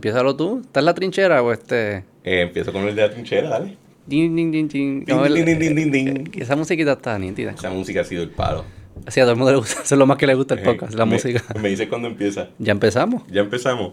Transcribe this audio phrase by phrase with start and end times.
[0.00, 0.62] Empiézalo tú.
[0.64, 1.98] ¿Estás en la trinchera o este...?
[2.24, 3.76] Eh, empiezo con el de la trinchera, dale.
[4.06, 5.04] Din, din, din, din.
[5.04, 5.44] Como el-
[5.92, 6.30] din.
[6.38, 7.50] Esa musiquita está nítida.
[7.50, 8.64] Esa música ha sido el palo.
[9.04, 9.74] Así a todo el mundo le gusta.
[9.84, 11.44] Eso es lo más que le gusta el Eh, podcast, la me- música.
[11.60, 12.48] Me dice cuando empieza.
[12.58, 13.24] Ya empezamos.
[13.30, 13.92] Ya empezamos.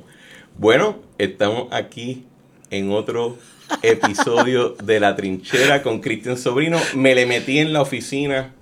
[0.58, 2.24] Bueno, estamos aquí
[2.72, 3.38] en otro
[3.84, 6.78] episodio de La Trinchera con Cristian Sobrino.
[6.96, 8.54] Me le metí en la oficina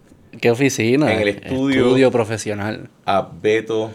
[0.42, 1.14] ¿Qué oficina?
[1.14, 1.86] En el estudio.
[1.86, 2.90] Estudio profesional.
[3.06, 3.92] a Beto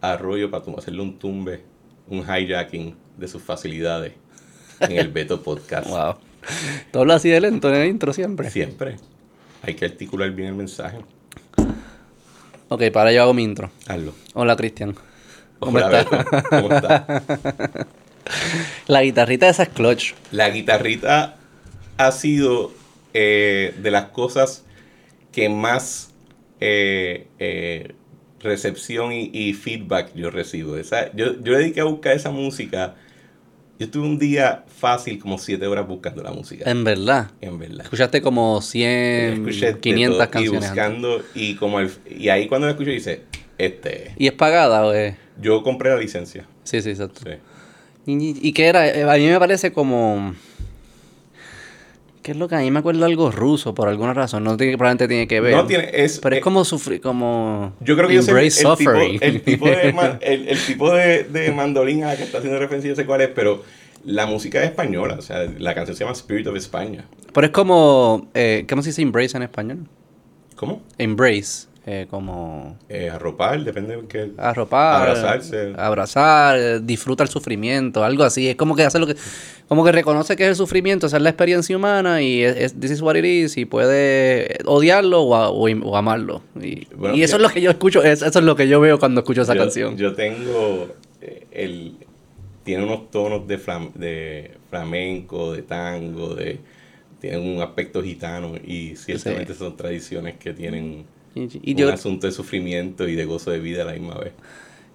[0.00, 1.60] Arroyo para hacerle un tumbe,
[2.08, 4.12] un hijacking de sus facilidades
[4.80, 5.88] en el Beto Podcast.
[5.94, 6.16] Wow.
[6.92, 8.50] Todo habla así de lento en el intro siempre.
[8.50, 8.96] Siempre
[9.62, 10.98] hay que articular bien el mensaje.
[12.68, 13.70] Ok, para yo hago mi intro.
[13.86, 14.12] Hazlo.
[14.34, 14.94] Hola, Cristian.
[15.58, 16.24] ¿Cómo Hola, estás?
[16.24, 16.48] Beto.
[16.50, 17.22] ¿Cómo estás?
[18.86, 20.14] La guitarrita de esa es clutch.
[20.32, 21.36] La guitarrita
[21.96, 22.72] ha sido
[23.14, 24.64] eh, de las cosas
[25.32, 26.12] que más
[26.60, 27.94] eh, eh,
[28.44, 30.76] recepción y, y feedback yo recibo.
[30.76, 32.94] Esa, yo, yo dediqué a buscar esa música.
[33.76, 36.70] Yo tuve un día fácil, como siete horas buscando la música.
[36.70, 37.32] En verdad.
[37.40, 37.80] en verdad.
[37.82, 40.52] Escuchaste como 100, Escuché de 500 todo, canciones.
[40.52, 40.70] Y antes.
[40.70, 43.22] buscando, y, como el- y ahí cuando lo escuché dice,
[43.58, 44.12] este es.
[44.16, 45.16] ¿Y es pagada o es...?
[45.40, 46.46] Yo compré la licencia.
[46.62, 47.22] Sí, sí, exacto.
[47.24, 47.30] Sí.
[48.06, 48.86] ¿Y, y qué era?
[48.88, 50.34] Eh, A mí me parece como...
[52.24, 54.44] ¿Qué es lo que a mí me acuerdo algo ruso por alguna razón?
[54.44, 55.54] No tiene, probablemente tiene que ver.
[55.54, 57.74] No tiene, es, Pero es eh, como sufrir, como...
[57.80, 59.18] Yo creo que yo sé el, embrace el tipo, suffering.
[59.20, 62.96] el tipo de, el tipo de, de mandolín a la que está haciendo referencia, yo
[62.96, 63.62] sé cuál es, pero
[64.06, 67.04] la música es española, o sea, la canción se llama Spirit of España.
[67.34, 68.26] Pero es como...
[68.32, 69.86] Eh, ¿Cómo se dice embrace en español?
[70.56, 70.80] ¿Cómo?
[70.96, 71.66] Embrace.
[71.86, 72.78] Eh, como...
[72.88, 74.30] Eh, arropar, depende de qué.
[74.38, 75.02] Arropar.
[75.02, 75.74] Abrazarse.
[75.76, 78.48] Abrazar, disfruta el sufrimiento, algo así.
[78.48, 79.16] Es como que hace lo que...
[79.68, 82.80] Como que reconoce que es el sufrimiento, esa es la experiencia humana y es, es-
[82.80, 86.42] this is what it is y puede odiarlo o, a- o o amarlo.
[86.60, 88.68] Y, Bueno, y eso yo- es lo que yo escucho, es- eso es lo que
[88.68, 89.96] yo veo cuando escucho esa yo, canción.
[89.96, 90.88] Yo tengo
[91.22, 91.94] eh, el.
[92.62, 96.58] Tiene unos tonos de, flam- de flamenco, de tango, de.
[97.20, 101.04] Tiene un aspecto gitano y ciertamente son tradiciones que tienen
[101.34, 104.14] y, y un yo, asunto de sufrimiento y de gozo de vida a la misma
[104.18, 104.32] vez.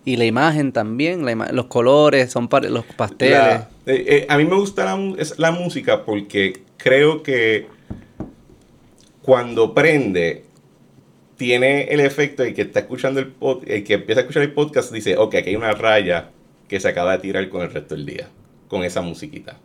[0.06, 3.38] y la imagen también, la ima- los colores, son los pasteles.
[3.38, 7.68] La- eh, eh, a mí me gusta la, la música porque creo que
[9.22, 10.46] cuando prende
[11.38, 14.52] tiene el efecto de que está escuchando el pod, el que empieza a escuchar el
[14.54, 16.32] podcast dice, ok, aquí hay una raya
[16.68, 18.28] que se acaba de tirar con el resto del día,
[18.68, 19.58] con esa musiquita.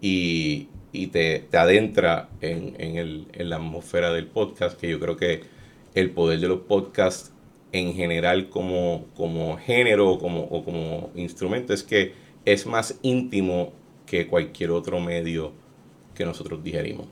[0.00, 4.98] Y, y te, te adentra en, en el- en la atmósfera del podcast, que yo
[4.98, 5.42] creo que
[5.96, 7.32] el poder de los podcasts
[7.72, 12.14] en general como, como género o como, o como instrumento es que
[12.44, 13.72] es más íntimo
[14.06, 15.52] que cualquier otro medio
[16.14, 17.06] que nosotros digerimos.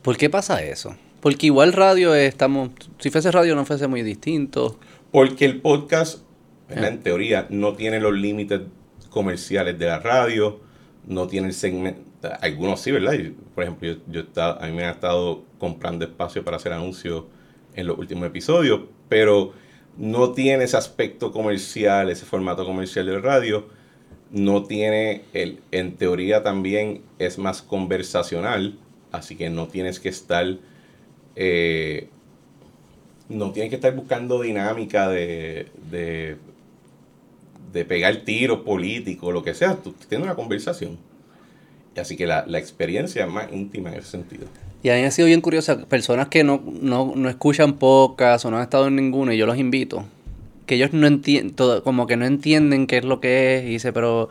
[0.00, 0.96] ¿Por qué pasa eso?
[1.20, 4.78] Porque igual radio es- estamos, si fuese radio no fuese muy distinto.
[5.12, 6.22] Porque el podcast.
[6.74, 6.88] Ah.
[6.88, 8.62] en teoría, no tiene los límites
[9.10, 10.58] comerciales de la radio,
[11.06, 12.00] no tiene el segmento,
[12.40, 13.12] algunos sí, ¿verdad?
[13.54, 17.24] Por ejemplo, yo, yo está- a mí me han estado comprando espacio para hacer anuncios
[17.74, 19.52] en los últimos episodios, pero
[19.96, 23.66] no tiene ese aspecto comercial, ese formato comercial del radio,
[24.30, 28.78] no tiene, el, en teoría también es más conversacional,
[29.10, 30.58] así que no tienes que estar...
[31.36, 32.08] eh,
[33.28, 36.36] no tienes que estar buscando dinámica de, de,
[37.72, 39.76] de pegar tiros políticos, lo que sea.
[39.76, 40.98] Tú tienes una conversación.
[41.96, 44.48] Así que la, la experiencia es más íntima en ese sentido.
[44.82, 48.44] Y a mí me ha sido bien curiosa, personas que no, no, no escuchan podcast
[48.44, 50.04] o no han estado en ninguno y yo los invito,
[50.66, 51.54] que ellos no entienden,
[51.84, 54.28] como que no entienden qué es lo que es y dice, pero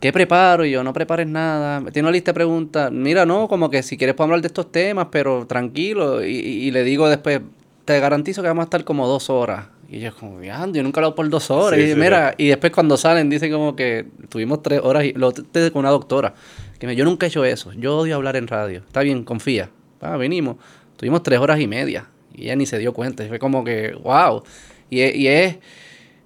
[0.00, 0.64] ¿qué preparo?
[0.66, 1.82] Y yo, no prepares nada.
[1.92, 2.92] Tiene una lista de preguntas.
[2.92, 6.24] Mira, no, como que si quieres podemos hablar de estos temas, pero tranquilo.
[6.24, 7.40] Y, y- le digo después,
[7.84, 9.66] te garantizo que vamos a estar como dos horas.
[9.90, 11.78] Y ellos como, "Viando, yo nunca he hablado por dos horas.
[11.80, 15.12] Sí, y sí, mira, y después cuando salen dicen como que tuvimos tres horas y
[15.14, 16.34] lo con una doctora.
[16.80, 17.72] Que me, yo nunca he hecho eso.
[17.74, 18.78] Yo odio hablar en radio.
[18.78, 19.70] Está bien, confía.
[20.00, 20.56] Ah, venimos.
[20.96, 22.08] Tuvimos tres horas y media.
[22.34, 23.24] Y ella ni se dio cuenta.
[23.28, 24.42] Fue como que, wow.
[24.88, 25.58] Y, es- y es,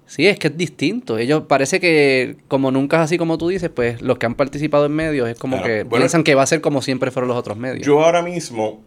[0.05, 1.17] sí, es que es distinto.
[1.17, 4.85] Ellos parece que, como nunca es así como tú dices, pues los que han participado
[4.87, 5.67] en medios es como Claro.
[5.71, 7.85] que Bueno, piensan que va a ser como siempre fueron los otros medios.
[7.85, 8.81] Yo ahora mismo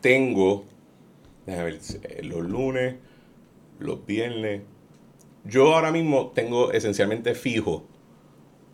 [0.00, 0.64] tengo,
[1.46, 2.96] déjame ver, los lunes,
[3.78, 4.62] los viernes.
[5.44, 7.84] Yo ahora mismo tengo esencialmente fijo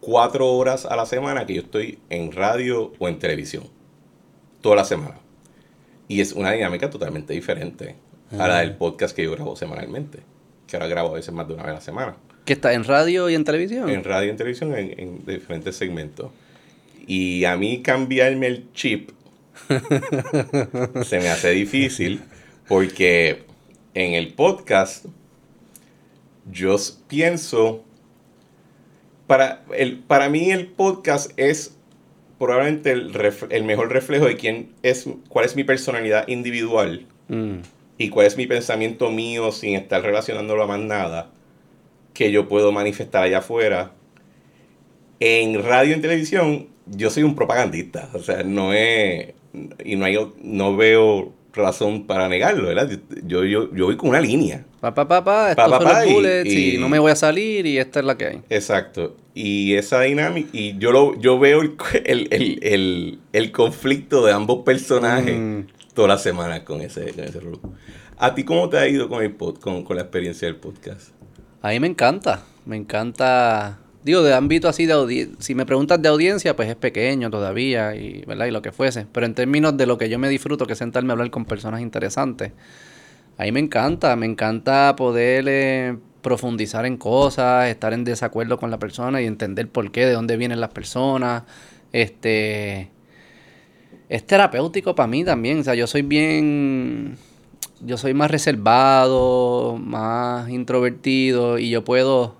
[0.06, 3.64] cuatro horas a la semana que yo estoy en radio o en televisión.
[4.61, 5.17] Toda la semana.
[6.06, 7.97] Y es una dinámica totalmente diferente
[8.38, 10.20] a la del podcast que yo grabo semanalmente.
[10.69, 12.17] Que ahora grabo a veces más de una vez a la semana.
[12.44, 13.91] que está en radio y en televisión.
[13.91, 16.31] En radio y en televisión en, en diferentes segmentos.
[17.08, 19.11] Y a mí cambiarme el chip
[21.05, 22.23] se me hace difícil
[22.69, 23.43] porque
[23.94, 25.06] en el podcast
[26.49, 26.76] yo
[27.08, 27.82] pienso
[29.26, 31.76] para, el, para mí el podcast es
[32.38, 33.12] probablemente el,
[33.50, 37.56] el mejor reflejo de quién es, cuál es mi personalidad individual mm.
[37.99, 41.31] y cuál es mi pensamiento mío sin estar relacionándolo a más nada
[42.17, 43.93] que yo puedo manifestar allá afuera.
[45.20, 48.08] En radio y en televisión, yo soy un propagandista.
[48.14, 49.34] O sea, no es.
[49.84, 52.90] Y no, hay, no veo razón para negarlo, ¿verdad?
[53.25, 54.64] Yo, yo, yo voy con una línea.
[54.94, 57.78] Pa, pa, pa, pa, estos son los bullets y, no me voy a salir y
[57.78, 58.42] esta es la que hay.
[58.50, 59.16] Exacto.
[59.34, 64.64] Y esa dinámica, y yo lo yo veo el, el, el, el conflicto de ambos
[64.64, 65.60] personajes mm.
[65.94, 67.40] toda la semana con ese, con ese
[68.18, 71.10] ¿A ti cómo te ha ido con, el pod, con, con la experiencia del podcast?
[71.60, 76.00] A mí me encanta, me encanta digo, de ámbito así de audiencia, si me preguntas
[76.00, 78.46] de audiencia, pues es pequeño todavía y, ¿verdad?
[78.46, 79.04] y lo que fuese.
[79.10, 81.44] Pero en términos de lo que yo me disfruto, que es sentarme a hablar con
[81.44, 82.52] personas interesantes,
[83.36, 88.78] ahí me encanta, me encanta poder eh, profundizar en cosas, estar en desacuerdo con la
[88.78, 91.44] persona y entender por qué, de dónde vienen las personas.
[91.92, 92.90] Este
[94.08, 97.16] es terapéutico para mí también, o sea, yo soy bien
[97.80, 102.36] yo soy más reservado, más introvertido y yo puedo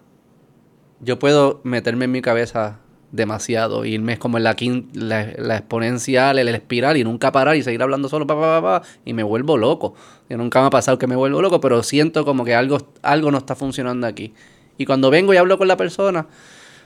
[1.01, 2.81] yo puedo meterme en mi cabeza
[3.13, 4.57] demasiado, irme como en la,
[4.95, 9.13] la, exponencial, el, espiral y nunca parar y seguir hablando solo, pa, pa, pa, y
[9.13, 9.95] me vuelvo loco.
[10.29, 13.31] Yo nunca me ha pasado que me vuelvo loco, pero siento como que algo, algo
[13.31, 14.35] no está funcionando aquí.
[14.79, 16.27] Y cuando vengo y hablo con la persona,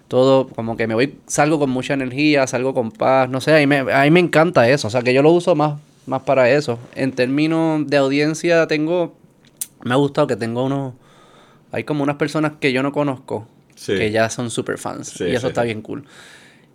[0.09, 3.59] todo como que me voy, salgo con mucha energía, salgo con paz, no sé, a
[3.59, 6.79] mí me, me encanta eso, o sea que yo lo uso más, más para eso.
[6.95, 9.15] En términos de audiencia tengo,
[9.85, 10.95] me ha gustado que tengo unos,
[11.73, 13.47] hay como unas personas que yo no conozco,
[13.87, 15.21] que ya son super fans.
[15.21, 16.05] y eso está bien cool.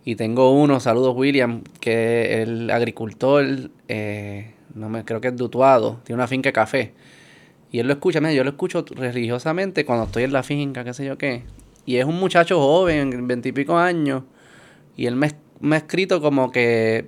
[0.04, 3.44] Y tengo uno, saludos William, que es el agricultor,
[3.88, 6.92] eh, no me creo que es dutuado, tiene una finca de café.
[7.72, 10.94] Y él lo escucha, mira, yo lo escucho religiosamente cuando estoy en la finca, qué
[10.94, 11.42] sé yo qué.
[11.84, 14.22] Y es un muchacho joven, veintipico años.
[14.96, 17.06] Y él me, me ha escrito como que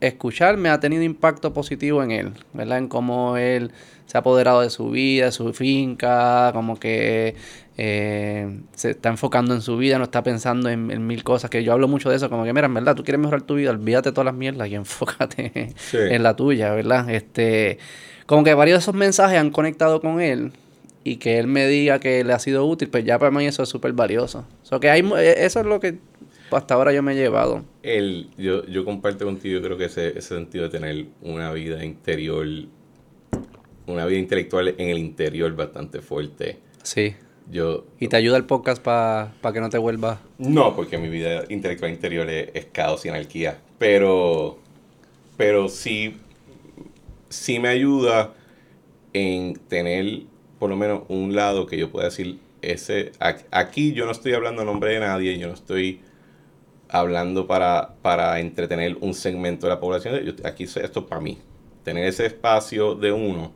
[0.00, 2.78] escucharme ha tenido impacto positivo en él, ¿verdad?
[2.78, 3.72] En cómo él
[4.06, 7.34] se ha apoderado de su vida, de su finca, como que
[7.80, 11.72] eh, se está enfocando en su vida, no está pensando en, mil cosas, que yo
[11.72, 14.08] hablo mucho de eso, como que mira, en verdad, tú quieres mejorar tu vida, olvídate
[14.08, 17.08] de todas las mierdas y enfócate en la tuya, ¿verdad?
[17.08, 17.78] Este,
[18.26, 20.50] como que varios de esos mensajes han conectado con él
[21.04, 23.62] y que él me diga que le ha sido útil, pues ya para mí eso
[23.62, 24.44] es súper valioso.
[24.80, 25.98] que hay, eh, eso es lo que
[26.50, 27.64] hasta ahora yo me he llevado.
[27.84, 32.44] El, yo, yo comparto contigo, creo que ese, ese sentido de tener una vida interior,
[33.86, 36.58] una vida intelectual en el interior bastante fuerte.
[36.82, 37.14] Sí.
[37.50, 40.18] Yo, ¿Y te ayuda el podcast para que no te vuelvas?
[40.36, 43.58] No, porque mi vida intelectual interior es, caos y anarquía.
[43.78, 44.58] Pero,
[45.38, 46.18] pero sí,
[47.30, 48.34] sí me ayuda
[49.14, 50.24] en tener
[50.58, 53.12] por lo menos un lado que yo pueda decir, ese,
[53.50, 56.00] aquí yo no estoy hablando a nombre de nadie, yo no estoy
[56.88, 60.36] hablando para, para entretener un segmento de la población.
[60.44, 61.38] aquí esto es para mí.
[61.84, 63.52] Tener ese espacio de uno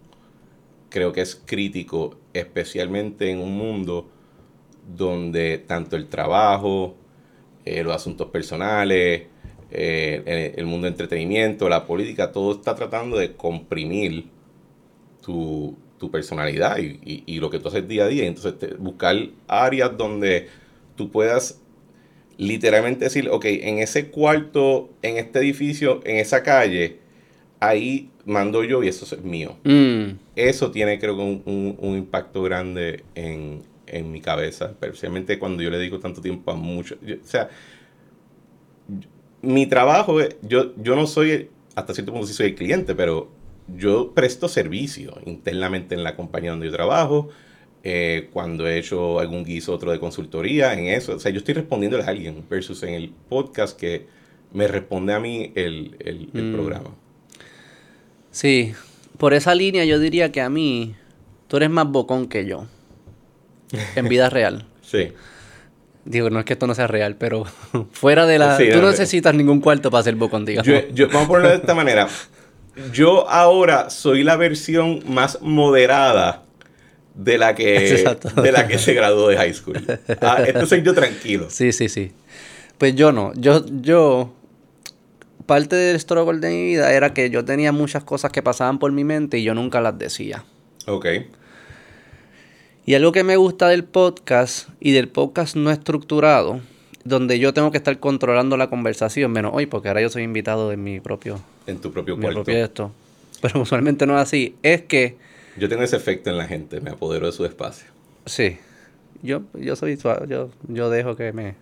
[0.93, 4.11] creo que es crítico, especialmente en un mundo
[4.95, 6.95] donde tanto el trabajo,
[7.65, 9.23] eh, los asuntos personales,
[9.71, 14.27] eh, el mundo de entretenimiento, la política, todo está tratando de comprimir
[15.23, 15.77] tu,
[16.11, 18.27] personalidad y, lo que tú haces día a día.
[18.27, 20.49] Entonces, buscar áreas donde
[20.97, 21.63] tú puedas
[22.37, 26.99] literalmente decir, ok, en ese cuarto, en este edificio, en esa calle,
[27.63, 29.57] ahí mando yo y eso es mío.
[29.65, 30.19] Mm.
[30.35, 33.63] Eso tiene creo que un, impacto grande en,
[34.11, 36.97] mi cabeza, especialmente cuando yo le dedico tanto tiempo a mucho.
[36.97, 37.51] o sea,
[39.43, 43.31] mi trabajo, yo, yo no soy, hasta cierto punto sí soy el cliente, pero
[43.69, 47.29] yo presto servicio internamente en la compañía donde yo trabajo
[47.85, 51.17] eh, cuando he hecho algún guiso otro de consultoría, en eso.
[51.17, 54.07] O sea, yo estoy respondiéndole a alguien versus en el podcast que
[54.53, 56.53] me responde a mí el, mm.
[56.53, 56.91] programa.
[58.33, 58.75] Sí,
[59.19, 60.97] por esa línea yo diría que a mí
[61.47, 62.67] tú eres más bocón que yo.
[63.95, 64.67] En vida real.
[64.83, 65.13] sí.
[66.05, 67.45] Digo, no es que esto no sea real, pero
[67.93, 68.59] fuera de la...
[68.59, 70.67] tú no necesitas ningún cuarto para ser bocón, digamos.
[70.93, 72.09] Yo, vamos a ponerlo de esta manera.
[72.93, 76.43] Yo ahora soy la versión más moderada
[77.15, 78.05] de la que,
[78.43, 79.81] de la que se graduó de high school.
[80.21, 81.47] Ah, esto soy yo tranquilo.
[81.51, 82.11] Sí, sí, sí.
[82.79, 83.33] Pues yo no.
[83.35, 84.35] Yo, yo,
[85.47, 88.93] parte del struggle de mi vida era que yo tenía muchas cosas que pasaban por
[88.93, 90.45] mi mente y yo nunca las decía.
[90.87, 91.07] Ok.
[92.85, 96.61] Y algo que me gusta del podcast y del podcast no estructurado,
[97.05, 100.73] donde yo tengo que estar controlando la conversación, menos hoy, porque ahora yo soy invitado
[100.73, 101.41] en mi propio...
[101.67, 102.93] En tu propio mi Propio esto.
[103.41, 104.57] Pero usualmente no es así.
[104.63, 105.17] Es que
[105.57, 107.89] yo tengo ese efecto en la gente, me apodero de su espacio.
[108.27, 108.59] Sí.
[109.23, 111.55] Yo, yo soy yo, yo dejo que me,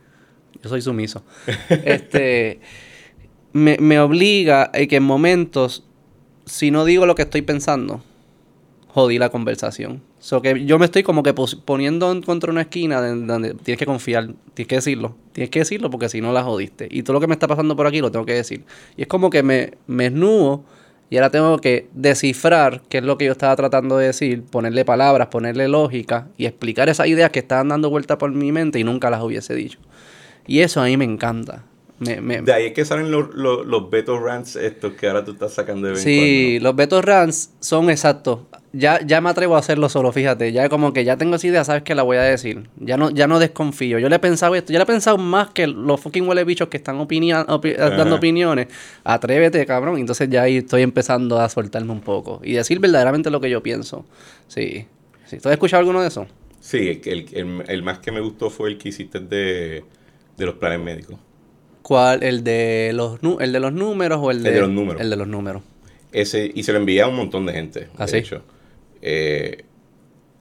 [0.62, 1.22] yo soy sumiso.
[1.84, 2.60] este,
[3.52, 5.84] me, me obliga a que en momentos,
[6.46, 8.02] si no digo lo que estoy pensando,
[8.88, 10.02] jodí la conversación.
[10.18, 13.86] So que yo me estoy como que poniendo en contra una esquina donde tienes que
[13.86, 16.88] confiar, tienes que decirlo, tienes que decirlo porque si no la jodiste.
[16.90, 18.64] Y todo lo que me está pasando por aquí lo tengo que decir.
[18.96, 20.10] Y es como que me, me
[21.10, 24.84] y ahora tengo que descifrar qué es lo que yo estaba tratando de decir, ponerle
[24.84, 28.84] palabras, ponerle lógica y explicar esas ideas que estaban dando vuelta por mi mente y
[28.84, 29.80] nunca las hubiese dicho.
[30.46, 31.64] Y eso a mí me encanta.
[32.00, 35.52] De ahí es que salen los, los, los Beto Rants estos que ahora tú estás
[35.52, 38.40] sacando de vez Sí, los Beto Rants son exactos
[38.72, 40.52] ya, ya me atrevo a hacerlo solo, fíjate.
[40.52, 42.68] Ya como que ya tengo esa idea, sabes que la voy a decir.
[42.76, 43.98] Ya no, ya no desconfío.
[43.98, 46.68] Yo le he pensado esto, yo le he pensado más que los fucking huele bichos
[46.68, 48.68] que están dando opiniones.
[49.02, 49.98] Atrévete, cabrón.
[49.98, 52.40] Entonces ya ahí estoy empezando a soltarme un poco.
[52.44, 54.04] Y decir verdaderamente lo que yo pienso.
[54.46, 54.86] Sí.
[55.26, 55.38] sí.
[55.38, 56.26] ¿Tú has escuchado alguno de eso?
[56.60, 59.82] Sí, el, el, más que me gustó fue el que hiciste de,
[60.36, 61.18] de los planes médicos.
[61.90, 62.22] ¿Cuál?
[62.22, 65.02] ¿El de los, el de los números o el de, el de los números?
[65.02, 65.62] El de los números.
[66.12, 67.88] Ese, y se lo envía a un montón de gente.
[67.98, 68.42] ¿Ah, de hecho.
[69.02, 69.64] Eh,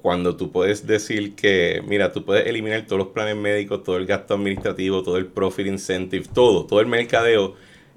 [0.03, 4.06] cuando tú puedes decir que, mira, tú puedes eliminar todos los planes médicos, todo el
[4.06, 7.56] gasto administrativo, todo el profit incentive, todo, todo el mercadeo,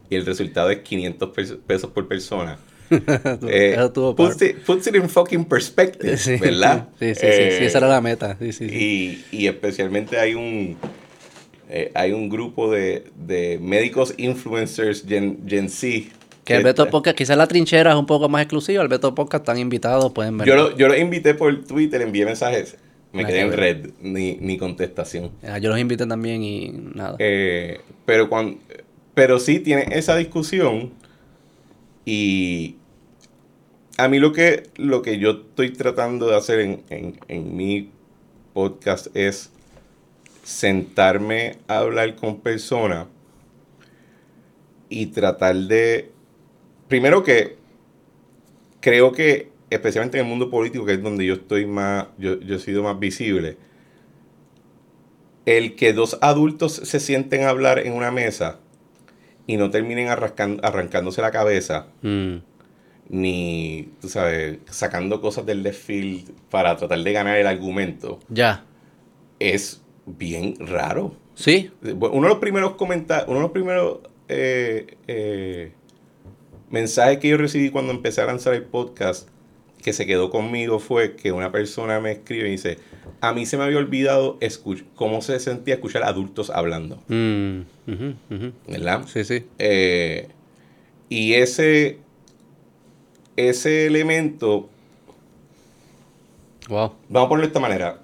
[0.09, 2.57] y el resultado es 500 pesos por persona.
[2.91, 3.77] eh,
[4.17, 6.89] puts, it, puts, it, in fucking perspective, ¿verdad?
[6.99, 8.39] Sí, sí, sí, sí, esa era la meta.
[8.41, 10.79] Y, y, especialmente hay un,
[11.75, 16.13] eh, hay un grupo de, de médicos influencers Gen, Gen Z
[16.45, 18.83] que el Beto Podcast, quizás la trinchera es un poco más exclusiva.
[18.83, 20.49] El Beto Podcast están invitados, pueden ver.
[20.49, 22.77] Yo lo, yo invité por Twitter, envié mensajes.
[23.13, 25.31] Me quedé en red, ni, ni contestación.
[25.61, 27.17] yo los invité también y nada.
[27.19, 28.59] Eh, pero, cuando,
[29.15, 30.91] pero sí tiene esa discusión
[32.05, 32.77] y
[33.99, 37.91] a mí lo que, lo que yo estoy tratando de hacer en, en, en mi
[38.55, 39.53] podcast es
[40.43, 43.07] sentarme a hablar con personas
[44.89, 46.11] y tratar de
[46.89, 47.57] primero que
[48.81, 52.59] creo que, especialmente en el mundo político, que es donde yo estoy más, yo, he
[52.59, 53.57] sido más visible,
[55.47, 58.59] el que dos adultos se sienten a hablar en una mesa
[59.47, 62.37] y no terminen arrancándose la cabeza, mm.
[63.09, 68.21] ni, tú sabes, sacando cosas del desfile para tratar de ganar el argumento.
[68.29, 68.65] Ya.
[69.41, 71.15] Es bien raro.
[71.35, 71.71] Sí.
[71.83, 75.73] Uno de los primeros comentarios, uno de los primeros eh, eh,
[76.71, 79.29] mensaje que yo recibí cuando empecé a lanzar el podcast
[79.83, 82.79] que se quedó conmigo fue que una persona me escribe y dice,
[83.21, 84.39] a mí se me había olvidado
[84.95, 87.03] cómo se sentía escuchar adultos hablando.
[87.09, 87.63] Mm,
[88.69, 89.05] ¿Verdad?
[89.07, 89.45] Sí, sí.
[89.59, 90.29] Eh,
[91.09, 91.99] y ese,
[93.37, 94.69] ese elemento...
[96.69, 96.93] Wow.
[97.09, 98.02] Vamos a ponerlo de esta manera.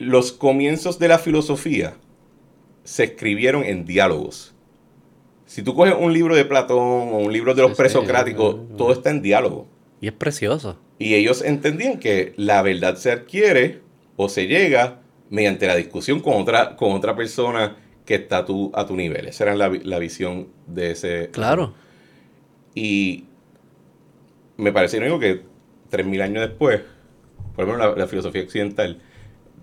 [0.00, 1.92] Los comienzos de la filosofía
[2.84, 4.54] se escribieron en diálogos.
[5.44, 9.10] Si tú coges un libro de Platón o un libro de los presocráticos, todo está
[9.10, 9.68] en diálogo.
[10.00, 10.78] Y es precioso.
[10.98, 13.82] Y ellos entendían que la verdad se adquiere
[14.16, 17.76] o se llega mediante la discusión con otra, con otra persona
[18.06, 19.26] que está a tu, a tu nivel.
[19.26, 21.28] Esa era la, visión de ese...
[21.30, 21.74] Claro.
[22.74, 23.24] Y
[24.56, 25.42] me parece único que
[25.90, 26.80] 3.000 años después,
[27.54, 29.02] por lo menos la, la filosofía occidental,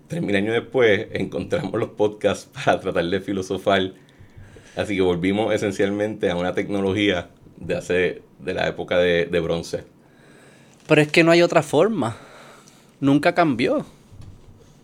[0.08, 3.92] 3.000 años después encontramos los podcasts para tratar de filosofar
[4.78, 9.82] Así que volvimos esencialmente a una tecnología de hace, de la época de, bronce.
[10.86, 12.16] Pero es que no hay otra forma.
[13.00, 13.84] Nunca cambió.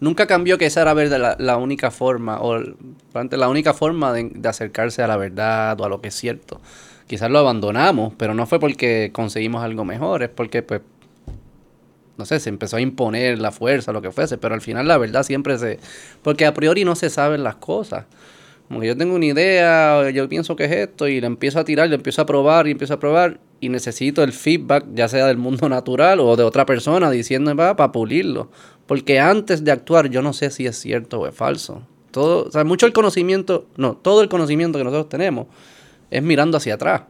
[0.01, 5.01] Nunca cambió que esa era la, la única forma, o la única forma de, acercarse
[5.01, 6.61] a la verdad o a lo que es cierto.
[7.07, 10.81] Quizás lo abandonamos, pero no fue porque conseguimos algo mejor, es porque, pues,
[12.17, 14.99] no sé, se empezó a imponer la fuerza, lo que fuese, pero al final la
[14.99, 15.79] verdad siempre se...
[16.23, 18.07] Porque a priori no se saben las cosas.
[18.69, 21.65] Como que yo tengo una idea, yo pienso que es esto y le empiezo a
[21.65, 25.27] tirar, le empiezo a probar y empiezo a probar y necesito el feedback, ya sea
[25.27, 28.51] del mundo natural o de otra persona diciendo para pulirlo.
[28.87, 31.87] Porque antes de actuar yo no sé si es cierto o es falso.
[32.11, 35.49] Todo, o sea, mucho el conocimiento, no, todo el conocimiento que nosotros tenemos
[36.11, 37.03] es mirando hacia atrás.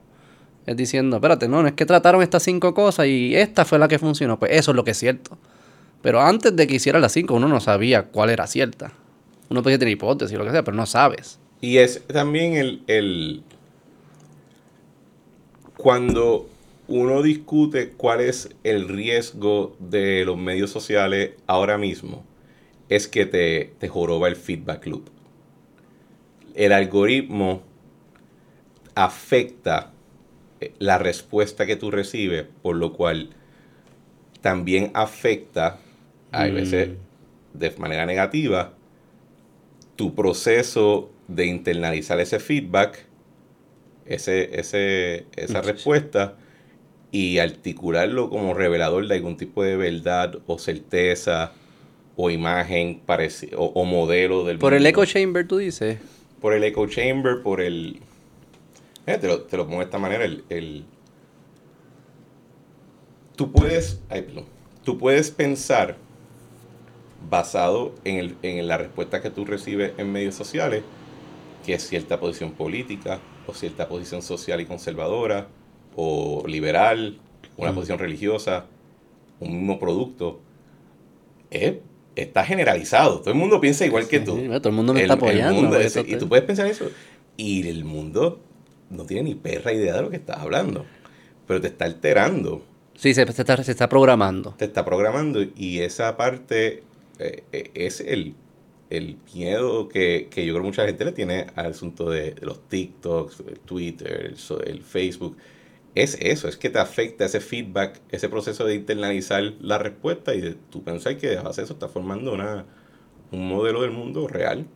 [0.67, 3.89] Es diciendo, espérate, no, no es que trataron estas cinco cosas y esta fue la
[3.89, 4.39] que funcionó.
[4.39, 5.37] Pues eso es lo que es cierto.
[6.01, 8.93] Pero antes de que hiciera las cinco, uno no sabía cuál era cierta.
[9.51, 11.39] Uno podía tener hipótesis lo que sea, pero no sabes.
[11.61, 13.43] Y es también el, el,
[15.77, 16.49] cuando
[16.89, 22.25] uno discute cuál es el riesgo de los medios sociales ahora mismo,
[22.89, 25.09] es que te, te joroba el feedback loop.
[26.55, 27.63] El algoritmo
[28.95, 29.94] afecta
[30.79, 33.31] la respuesta que tú recibes, por lo cual
[34.41, 35.79] también afecta,
[36.33, 37.59] a veces mm.
[37.59, 38.75] de manera negativa,
[39.97, 43.07] tu proceso de internalizar ese feedback,
[44.07, 46.37] ese, ese, esa respuesta,
[47.11, 51.53] y articularlo como revelador de algún tipo de verdad o certeza
[52.17, 53.03] o imagen
[53.57, 55.99] o, o, modelo del Por el echo chamber, tú dices.
[56.41, 58.01] Por el echo chamber, por el...
[59.07, 60.45] Eh, te, lo, te, lo, pongo de esta manera, el...
[60.49, 60.85] el
[63.37, 64.01] tú puedes...
[64.09, 64.27] Ay,
[64.83, 65.97] tú puedes pensar
[67.29, 70.83] basado en, el, en la respuesta que tú recibes en medios sociales,
[71.65, 75.49] que es cierta posición política o cierta posición social y conservadora
[75.97, 77.19] o liberal,
[77.57, 77.75] una mm.
[77.75, 78.67] posición religiosa,
[79.41, 80.41] un mismo producto,
[82.17, 83.21] está generalizado.
[83.21, 84.37] Todo el mundo piensa igual que tú.
[84.37, 85.79] todo el mundo me está apoyando.
[86.07, 86.91] y tú puedes pensar eso.
[87.37, 88.41] Y el mundo
[88.91, 90.85] no tiene ni perra idea de lo que estás hablando.
[91.47, 92.65] Pero te está alterando.
[92.95, 94.55] Sí, se, está, se está programando.
[94.57, 96.83] Te está programando y esa parte
[97.19, 98.35] eh, eh, es el,
[99.35, 104.35] miedo que, yo creo mucha gente le tiene al asunto de, los TikToks, el Twitter,
[104.67, 105.37] el, Facebook.
[105.95, 110.41] Es eso, es que te afecta ese feedback, ese proceso de internalizar la respuesta y
[110.41, 112.67] de tú pensar que de eso está formando una,
[113.31, 114.67] un modelo del mundo real.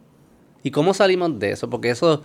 [0.63, 1.71] ¿Y cómo salimos de eso?
[1.71, 2.23] Porque eso,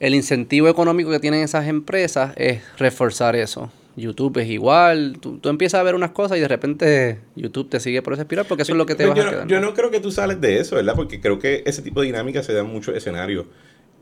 [0.00, 3.70] el incentivo económico que tienen esas empresas es reforzar eso.
[3.96, 5.18] YouTube es igual.
[5.20, 8.44] Tú, empiezas a ver unas cosas y de repente YouTube te sigue por esa espiral
[8.46, 9.46] porque eso es lo que te va a quedar.
[9.46, 10.94] Yo no creo que tú sales de eso, ¿verdad?
[10.94, 13.46] Porque creo que ese tipo de dinámica se da en muchos escenarios.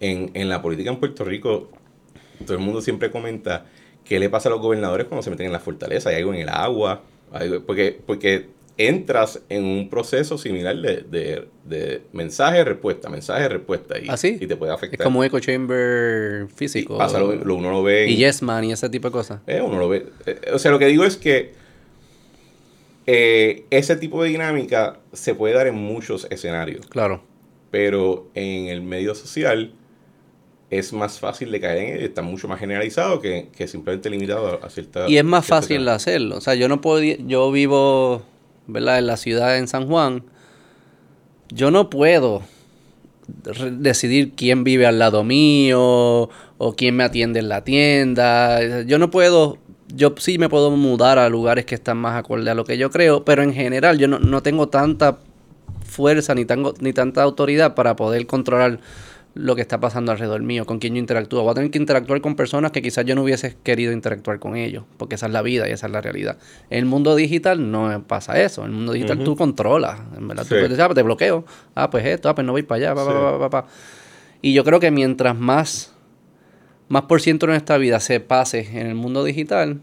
[0.00, 1.70] En, en la política en Puerto Rico,
[2.44, 3.66] todo el mundo siempre comenta
[4.04, 6.10] qué le pasa a los gobernadores cuando se meten en la fortaleza.
[6.10, 7.04] Hay algo en el agua.
[7.64, 13.98] porque, porque entras en un proceso similar de, de, mensaje, respuesta, mensaje, respuesta.
[13.98, 15.00] Y, ¿Ah, y te puede afectar.
[15.00, 16.98] Es como eco chamber físico.
[16.98, 18.08] pasa lo, uno lo ve.
[18.08, 19.40] y Yes Man y ese tipo de cosas.
[19.46, 20.06] Eh, uno lo ve.
[20.26, 21.52] Eh, o sea, lo que digo es que
[23.06, 26.86] eh, ese tipo de dinámica se puede dar en muchos escenarios.
[26.86, 27.22] Claro.
[27.70, 29.72] Pero en el medio social
[30.70, 34.70] es más fácil de caer en él, está mucho más generalizado que, simplemente limitado a,
[34.70, 35.08] cierta...
[35.08, 36.36] Y es más fácil hacerlo.
[36.36, 37.00] O sea, yo no puedo...
[37.02, 38.22] Yo vivo
[38.66, 38.98] ¿verdad?
[38.98, 40.24] En la ciudad en San Juan,
[41.50, 42.42] yo no puedo
[43.72, 48.82] decidir quién vive al lado mío o quién me atiende en la tienda.
[48.82, 49.58] Yo no puedo,
[49.94, 52.90] yo sí me puedo mudar a lugares que están más acorde a lo que yo
[52.90, 55.18] creo, pero en general yo no, no tengo tanta
[55.84, 56.44] fuerza ni,
[56.80, 58.80] ni tanta autoridad para poder controlar
[59.34, 61.42] lo que está pasando alrededor mío, con quién yo interactúo.
[61.42, 64.56] Voy a tener que interactuar con personas que quizás yo no hubiese querido interactuar con
[64.56, 66.38] ellos, porque esa es la vida y esa es la realidad.
[66.70, 68.62] En el mundo digital no pasa eso.
[68.62, 70.00] En el mundo digital tú controlas.
[70.16, 71.44] En verdad, tú puedes decir, ah, pues te bloqueo.
[71.74, 72.94] Ah, pues esto, ah, pues no voy para allá.
[72.94, 73.66] Pa, pa,
[74.40, 75.92] y yo creo que mientras más,
[76.88, 79.80] más por ciento de nuestra vida se pase en el mundo digital,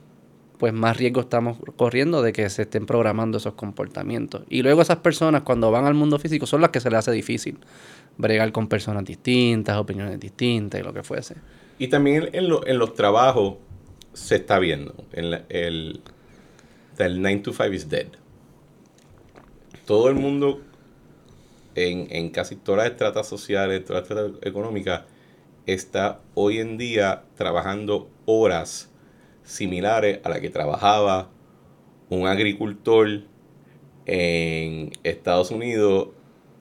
[0.62, 4.43] pues más riesgo estamos corriendo de que se estén programando esos comportamientos.
[4.47, 7.12] Y luego esas personas cuando van al mundo físico son las que se les hace
[7.12, 7.58] difícil
[8.15, 11.38] bregar con personas distintas, opiniones distintas y lo que fuese.
[11.80, 13.56] Y también en, los trabajos
[14.13, 14.93] se está viendo.
[15.13, 16.00] En el,
[17.00, 18.10] el 9 to 5 is dead.
[19.88, 20.62] Todo el mundo
[21.74, 25.06] en, en casi todas las estratas sociales, todas las estratas económicas,
[25.65, 28.90] está hoy en día trabajando horas
[29.52, 31.30] similares a las que trabajaba
[32.10, 33.22] un agricultor
[34.06, 36.10] en Estados Unidos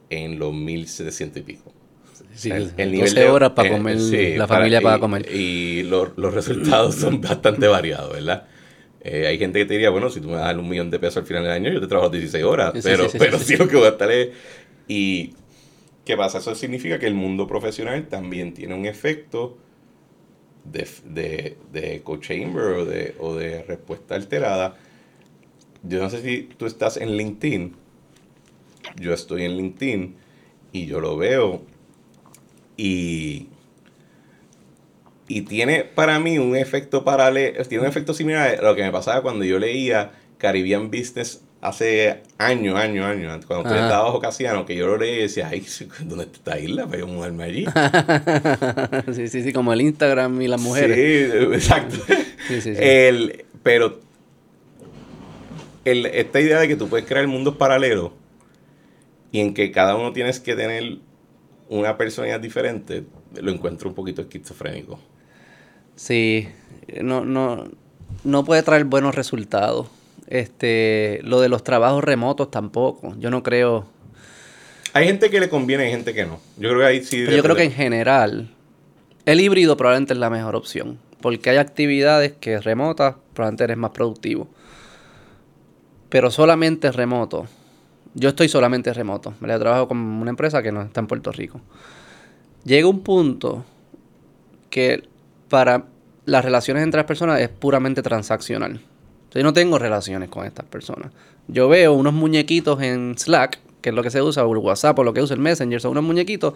[0.09, 1.73] en los 1700 y pico.
[2.33, 3.97] Sí, el, nivel 12 horas para comer,
[4.37, 5.29] la familia para, comer.
[5.33, 8.47] Y los, resultados son bastante variados, ¿verdad?
[9.03, 11.17] Eh, hay gente que te diría, bueno, si tú me das un millón de pesos
[11.17, 13.87] al final del año, yo te trabajo 16 horas, pero, pero sí, lo que voy
[13.87, 14.29] a estar es...
[14.87, 15.33] Y,
[16.05, 16.37] ¿qué pasa?
[16.37, 19.57] Eso significa que el mundo profesional también tiene un efecto
[20.63, 24.77] de, de, de echo chamber o de, o de respuesta alterada.
[25.83, 27.75] Yo no sé si tú estás en LinkedIn,
[28.99, 30.15] yo estoy en LinkedIn
[30.71, 31.63] y yo lo veo
[32.77, 33.47] y,
[35.27, 38.91] y tiene para mí un efecto paralelo, tiene un efecto similar a lo que me
[38.91, 44.65] pasaba cuando yo leía Caribbean Business hace años, años, años, cuando usted estaba bajo Casiano,
[44.65, 45.65] que yo lo leí y decía, ay,
[46.01, 46.87] ¿dónde está esta isla?
[46.87, 47.65] Para yo mudarme allí.
[49.13, 50.97] sí, sí, sí, como el Instagram y las mujeres.
[50.97, 51.95] Sí, exacto.
[52.47, 52.81] sí, sí, sí.
[52.81, 53.99] El, pero
[55.85, 58.11] el, esta idea de que tú puedes crear mundos paralelos
[59.31, 60.97] y en que cada uno tienes que tener
[61.69, 63.03] una personalidad diferente,
[63.39, 64.99] lo encuentro un poquito esquizofrénico.
[65.95, 66.49] Sí,
[67.01, 67.65] no, no,
[68.23, 69.87] no puede traer buenos resultados.
[70.31, 73.13] Este, lo de los trabajos remotos tampoco.
[73.19, 73.85] Yo no creo.
[74.93, 76.39] Hay gente que le conviene, hay gente que no.
[76.57, 77.25] Yo creo que ahí sí.
[77.25, 78.49] yo creo que en general,
[79.25, 80.99] el híbrido probablemente es la mejor opción.
[81.21, 84.47] Porque hay actividades que remotas, probablemente eres más productivo.
[86.09, 87.47] Pero solamente remoto
[88.13, 91.61] yo estoy solamente remoto, Yo trabajo con una empresa que no está en Puerto Rico.
[92.63, 93.65] llega un punto
[94.69, 95.03] que
[95.49, 95.85] para
[96.25, 98.81] las relaciones entre las personas es puramente transaccional.
[99.33, 101.11] Yo no tengo relaciones con estas personas.
[101.47, 104.97] Yo veo unos muñequitos en Slack, que es lo que se usa, o el WhatsApp,
[104.99, 106.53] o lo que usa el Messenger, son unos muñequitos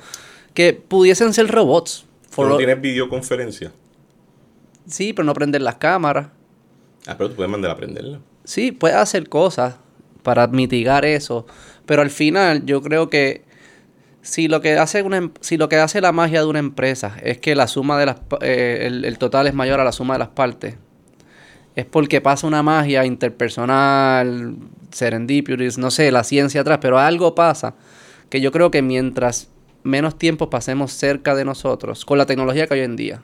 [0.53, 2.05] que pudiesen ser robots.
[2.35, 3.71] ¿Tú no tienes videoconferencia?
[4.87, 6.27] Sí, pero no prender las cámaras.
[7.07, 8.19] Ah, pero tú puedes mandar a prenderla.
[8.43, 9.75] Sí, puedes hacer cosas
[10.21, 11.45] para mitigar eso.
[11.85, 13.43] Pero al final yo creo que
[14.21, 17.15] si lo que hace una, em, si lo que hace la magia de una empresa
[17.23, 20.15] es que la suma de las eh, el, el, total es mayor a la suma
[20.15, 20.75] de las partes
[21.75, 24.55] es porque pasa una magia interpersonal
[24.91, 27.75] serendipity no sé la ciencia atrás pero algo pasa
[28.29, 29.49] que yo creo que mientras
[29.83, 33.21] menos tiempo pasemos cerca de nosotros con la tecnología que hay hoy en día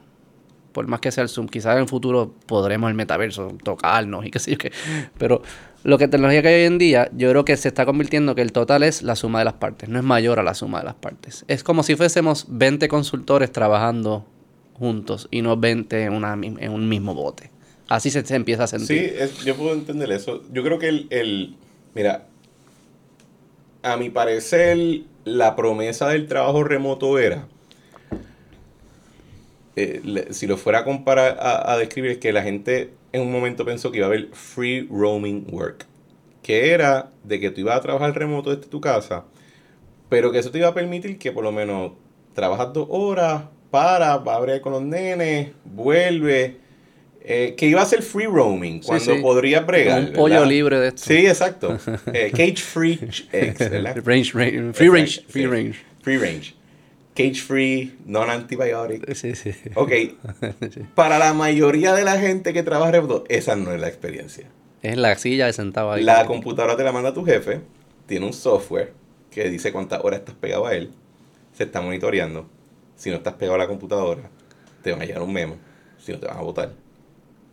[0.72, 4.32] por más que sea el Zoom, quizás en el futuro podremos el metaverso tocarnos y
[4.32, 4.72] qué sé yo qué.
[5.18, 5.42] Pero
[5.84, 8.42] lo que tecnología que hay hoy en día, yo creo que se está convirtiendo que
[8.42, 10.86] el total es la suma de las partes, no es mayor a la suma de
[10.86, 11.46] las partes.
[11.48, 14.26] Es como si fuésemos 20 consultores trabajando
[14.74, 16.24] juntos y no 20 en,
[16.60, 17.51] en un mismo bote.
[17.92, 19.18] Así se, se empieza a sentir.
[19.20, 20.44] Sí, yo puedo entender eso.
[20.54, 21.58] Yo creo que el, el,
[21.94, 22.26] mira,
[23.84, 27.50] a mi parecer, la promesa del trabajo remoto era
[29.76, 33.66] eh, si lo fuera a comparar, a, a, describir, que la gente en un momento
[33.66, 35.86] pensó que iba a haber free roaming work,
[36.44, 39.26] que era de que tú ibas a trabajar remoto desde tu casa,
[40.08, 41.92] pero que eso te iba a permitir que por lo menos
[42.34, 46.61] trabajas dos horas, para, va a abrir con los nenes, vuelve,
[47.24, 49.22] eh, que iba a ser free roaming, cuando sí.
[49.22, 50.02] podrías bregar.
[50.02, 51.04] Un pollo libre de esto.
[51.06, 51.78] Sí, exacto.
[52.14, 53.00] Eh, cage free
[53.32, 53.96] eggs, ¿verdad?
[54.06, 55.86] Range, range, free range, free range.
[56.02, 56.56] Free range
[57.14, 59.14] cage free, non antibiotic.
[59.14, 59.54] Sí, sí.
[59.76, 59.92] Ok.
[60.96, 64.48] Para la mayoría de la gente que trabaja remoto, esa no es la experiencia.
[64.82, 66.04] Es la silla de sentado ahí.
[66.04, 67.62] La computadora te la manda tu jefe,
[68.08, 68.94] tiene un software
[69.30, 70.92] que dice cuántas horas estás pegado a él,
[71.54, 72.50] se está monitoreando.
[72.96, 74.30] Si no estás pegado a la computadora,
[74.82, 75.58] te van a llegar un memo,
[76.00, 76.72] si no te van a votar.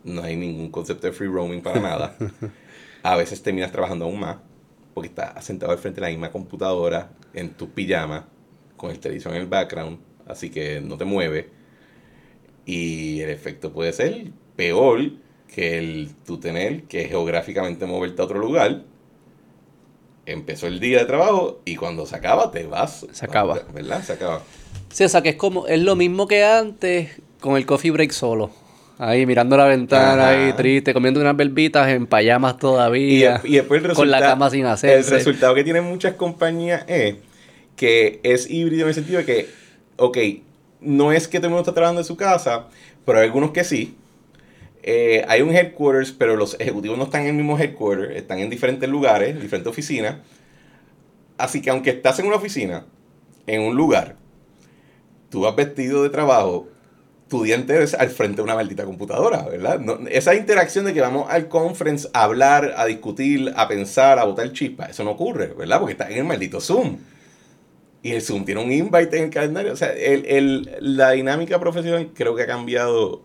[0.03, 2.15] No hay ningún concepto de free roaming para nada.
[3.03, 4.37] A veces terminas trabajando aún más,
[4.93, 8.27] porque estás sentado al frente de la misma computadora, en tu pijama,
[8.75, 11.49] con el televisor en el background, así que no te mueve.
[12.65, 15.11] Y el efecto puede ser peor
[15.47, 18.83] que el tú tener que geográficamente moverte a otro lugar.
[20.25, 23.07] Empezó el día de trabajo y cuando se acaba te vas.
[23.11, 23.59] Se acaba.
[23.73, 24.03] ¿Verdad?
[24.03, 24.43] Se acaba.
[24.91, 28.11] Sí, o sea que es como, es lo mismo que antes con el coffee break
[28.11, 28.51] solo.
[29.01, 30.29] Ahí mirando la ventana, Ajá.
[30.31, 33.39] ahí triste, comiendo unas verbitas en payamas todavía.
[33.45, 34.97] Y, y después el con la cama sin hacer.
[34.97, 37.15] El resultado que tienen muchas compañías es
[37.77, 39.49] que es híbrido en el sentido de que,
[39.95, 40.17] ok,
[40.81, 42.67] no es que todo el mundo está trabajando en su casa,
[43.05, 43.95] pero hay algunos que sí.
[44.83, 48.49] Eh, hay un headquarters, pero los ejecutivos no están en el mismo headquarters, están en
[48.49, 50.15] diferentes lugares, en diferentes oficinas.
[51.37, 52.85] Así que aunque estás en una oficina,
[53.47, 54.17] en un lugar,
[55.29, 56.67] tú vas vestido de trabajo,
[57.29, 59.79] tu día entero es al frente de una maldita computadora, ¿verdad?
[60.09, 64.51] Esa interacción de que vamos al conference a hablar, a discutir, a pensar, a botar
[64.51, 65.79] chispas, eso no ocurre, ¿verdad?
[65.79, 66.97] Porque estás en el maldito Zoom.
[68.01, 69.73] Y el Zoom tiene un invite en el calendario.
[69.73, 73.23] O sea, el, el, la dinámica profesional creo que ha cambiado.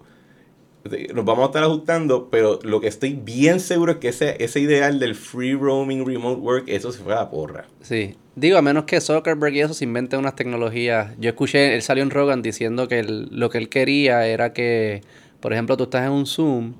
[1.15, 4.61] Nos vamos a estar ajustando, pero lo que estoy bien seguro es que ese, ese
[4.61, 7.67] ideal del free roaming remote work, eso se fue a la porra.
[7.81, 8.17] Sí.
[8.37, 11.13] Digo, a menos que Zuckerberg y eso se inventen unas tecnologías.
[11.19, 15.03] Yo escuché, él salió en Rogan diciendo que lo que él quería era que,
[15.41, 16.75] por ejemplo, tú estás en un Zoom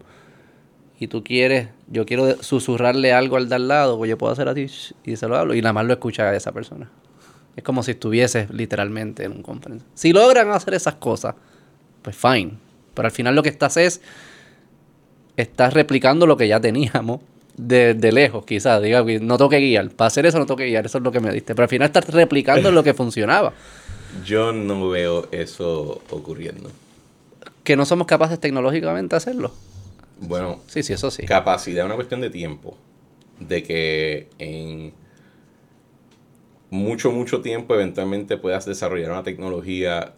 [0.99, 4.49] y tú quieres, yo quiero susurrarle algo al de al lado, pues yo puedo hacer
[4.49, 4.67] así
[5.05, 6.91] y se lo hablo y nada más lo escucha a esa persona.
[7.57, 9.89] Es como si estuvieses literalmente en un conferencia.
[9.95, 11.37] Si logran hacer esas cosas,
[12.03, 12.64] pues fine.
[12.95, 14.01] Pero al final lo que estás es,
[15.37, 17.21] estás replicando lo que ya teníamos
[17.57, 18.83] de, de lejos, quizás.
[18.83, 19.91] Diga, no toque guiar.
[19.91, 21.55] Para hacer eso no toque guiar, eso es lo que me diste.
[21.55, 23.53] Pero al final estás replicando lo que funcionaba.
[24.25, 26.71] Yo no veo eso ocurriendo.
[27.65, 29.53] Que no somos capaces tecnológicamente de hacerlo.
[30.21, 31.25] Bueno, sí, sí, eso sí.
[31.27, 32.77] Capacidad es una cuestión de tiempo.
[33.41, 34.93] De que en
[36.71, 40.15] mucho, mucho tiempo eventualmente puedas desarrollar una tecnología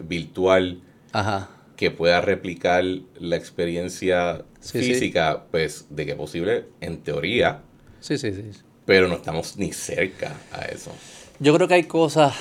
[0.00, 0.80] virtual
[1.12, 1.48] Ajá.
[1.76, 2.84] Que pueda replicar
[3.18, 7.62] la experiencia Sí, física, pues de que es posible, en teoría,
[8.00, 8.42] Sí, sí, sí.
[8.86, 10.92] pero no estamos ni cerca a eso.
[11.40, 12.34] Yo creo que hay cosas.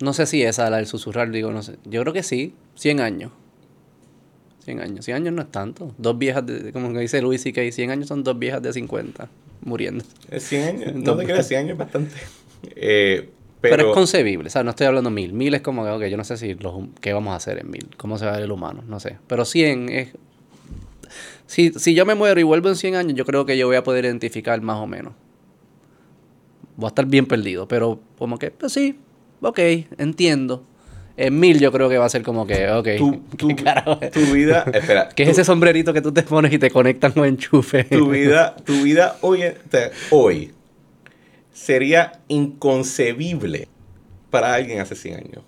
[0.00, 1.76] No sé si esa, la del susurrar, digo, no sé.
[1.84, 2.54] Yo creo que sí.
[2.74, 3.32] 100 años.
[4.64, 5.04] 100 años.
[5.04, 5.94] 100 años no es tanto.
[5.98, 9.28] Dos viejas, de, como dice Luis y que 100 años son dos viejas de 50
[9.62, 10.04] muriendo.
[10.30, 10.94] Es 100 años.
[10.96, 12.14] No te creas, 100 años es bastante.
[12.76, 13.28] Eh,
[13.70, 15.32] pero, pero, es concebible, o sea, no estoy hablando mil.
[15.32, 17.70] Mil es como que, ok, yo no sé si los, qué vamos a hacer en
[17.70, 19.16] mil, cómo se va a ver el humano, no sé.
[19.26, 20.08] Pero 100 es...
[21.46, 23.76] Si, si yo me muero y vuelvo en 100 años, yo creo que yo voy
[23.76, 25.14] a poder identificar más o menos.
[26.76, 28.98] Voy a estar bien perdido, pero como que, pues sí,
[29.40, 29.58] ok,
[29.96, 30.64] entiendo.
[31.16, 32.88] En mil yo creo que va a ser como que, ok.
[33.38, 37.24] Tu, vida, espera, ¿Qué es ese sombrerito que tú te pones y te conectan con
[37.24, 37.84] enchufe?
[37.84, 40.52] tu vida, tu vida hoy, te- hoy
[41.54, 43.68] sería inconcebible
[44.30, 45.42] para alguien hace 100 años.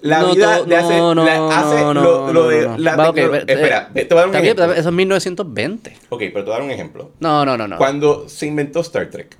[0.00, 2.96] La No, vida de hace, no, no, la- hace no, lo, no, lo de la
[2.96, 4.72] Va, ok, tecno- ve- espera, eh, te voy a dar un bien, ejemplo.
[4.72, 5.96] eso es 1920.
[6.08, 7.12] Ok, pero te voy a dar un ejemplo.
[7.20, 7.76] No, no, no, no.
[7.76, 9.36] Cuando se inventó Star Trek,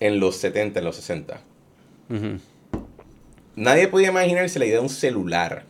[0.00, 1.40] en los 70, en los 60,
[2.10, 2.40] Ujú.
[3.54, 5.64] nadie podía imaginarse la idea de un celular.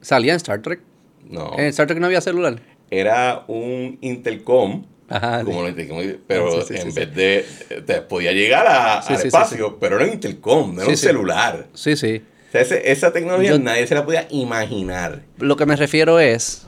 [0.00, 0.80] ¿Salía en Star Trek?
[1.28, 1.54] No.
[1.58, 2.60] En Star Trek no había celular.
[2.90, 5.42] Era un intercom Ajá.
[5.44, 7.44] como intercom, pero Sí, sí, sí, en vez de
[7.86, 11.66] te podía llegar a, al espacio, pero era un intercom, no era un celular.
[11.74, 12.22] Sí, sí.
[12.48, 15.22] O sea, ese- esa tecnología Yo- nadie se la podía imaginar.
[15.38, 16.66] Lo que me refiero es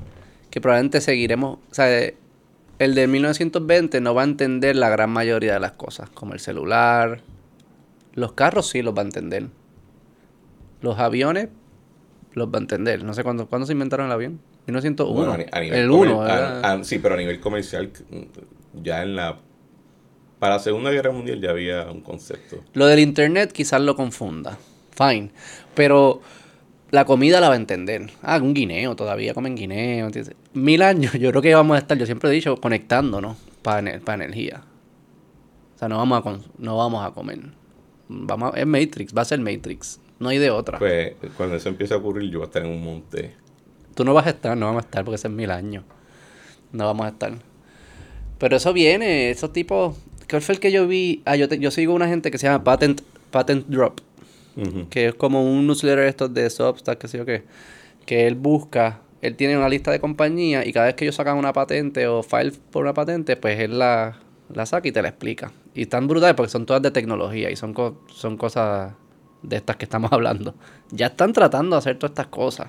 [0.50, 1.88] que probablemente seguiremos, o sea,
[2.78, 6.40] el de 1920 no va a entender la gran mayoría de las cosas, como el
[6.40, 7.20] celular.
[8.14, 9.46] Los carros sí los va a entender.
[10.80, 11.48] Los aviones
[12.34, 13.02] los va a entender.
[13.04, 14.40] No sé cuándo, ¿cuándo se inventaron el avión.
[14.68, 15.14] 1901.
[15.14, 16.22] Bueno, a ni- a nivel el comer- 1.
[16.22, 17.90] a- a- sí, pero a nivel comercial,
[18.82, 19.38] ya en la.
[20.38, 22.62] Para la Segunda Guerra Mundial ya había un concepto.
[22.74, 24.56] Lo del internet quizás lo confunda.
[24.92, 25.30] Fine.
[25.74, 26.20] Pero
[26.90, 28.08] la comida la va a entender.
[28.22, 30.06] Ah, un guineo, todavía comen guineo.
[30.06, 30.34] ¿entiendes?
[30.54, 34.62] Mil años, yo creo que vamos a estar, yo siempre he dicho, conectándonos para energía.
[35.74, 37.40] O sea, no vamos a, no vamos a comer.
[38.08, 40.00] Vamos a- es Matrix, va a ser Matrix.
[40.20, 40.78] No hay de otra.
[40.78, 43.34] Pues cuando eso empiece a ocurrir, yo voy a estar en un monte.
[43.98, 45.82] Tú no vas a estar, no vamos a estar porque ese es mil años.
[46.70, 47.32] No vamos a estar.
[48.38, 49.96] Pero eso viene, esos tipos.
[50.30, 51.20] ¿Cuál fue el que yo vi?
[51.24, 53.00] Ah, yo, te- yo sigo una gente que se llama Patent,
[53.32, 53.98] Patent Drop.
[54.88, 57.42] Que es como un newsletter estos de Substack, que sé yo qué,
[58.06, 61.36] que él busca, él tiene una lista de compañías y cada vez que ellos sacan
[61.36, 64.18] una patente o file por una patente, pues él la,
[64.54, 65.50] la saca y te la explica.
[65.74, 68.92] Y están brutales porque son todas de tecnología y son, co- son cosas
[69.42, 70.54] de estas que estamos hablando.
[70.90, 72.68] Ya están tratando de hacer todas estas cosas.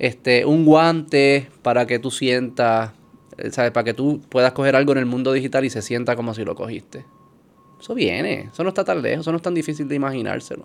[0.00, 2.92] Este, un guante para que tú sientas,
[3.36, 3.70] eh, ¿sabes?
[3.70, 6.42] Para que tú puedas coger algo en el mundo digital y se sienta como si
[6.42, 7.04] lo cogiste.
[7.78, 10.64] Eso viene, eso no está tan lejos, eso no es tan difícil de imaginárselo.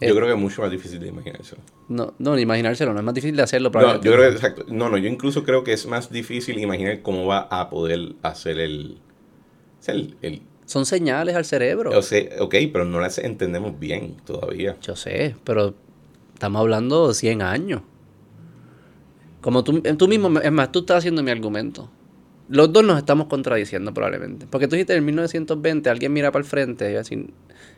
[0.00, 1.56] Yo Eh, creo que es mucho más difícil de imaginarse.
[1.88, 3.70] No, no, ni imaginárselo, no es más difícil de hacerlo.
[3.72, 4.64] No, yo creo exacto.
[4.66, 8.58] No, no, yo incluso creo que es más difícil imaginar cómo va a poder hacer
[8.58, 8.98] el-
[10.66, 11.96] Son señales al cerebro.
[11.96, 14.76] o sea, ok, pero no las entendemos bien todavía.
[14.80, 15.74] Yo sé, pero
[16.32, 17.82] estamos hablando de 100 años.
[19.44, 21.90] Como tú, tú mismo, es más, tú estás haciendo mi argumento.
[22.48, 24.46] Los dos nos estamos contradiciendo probablemente.
[24.48, 27.26] Porque tú dijiste en 1920, alguien mira para el frente y así,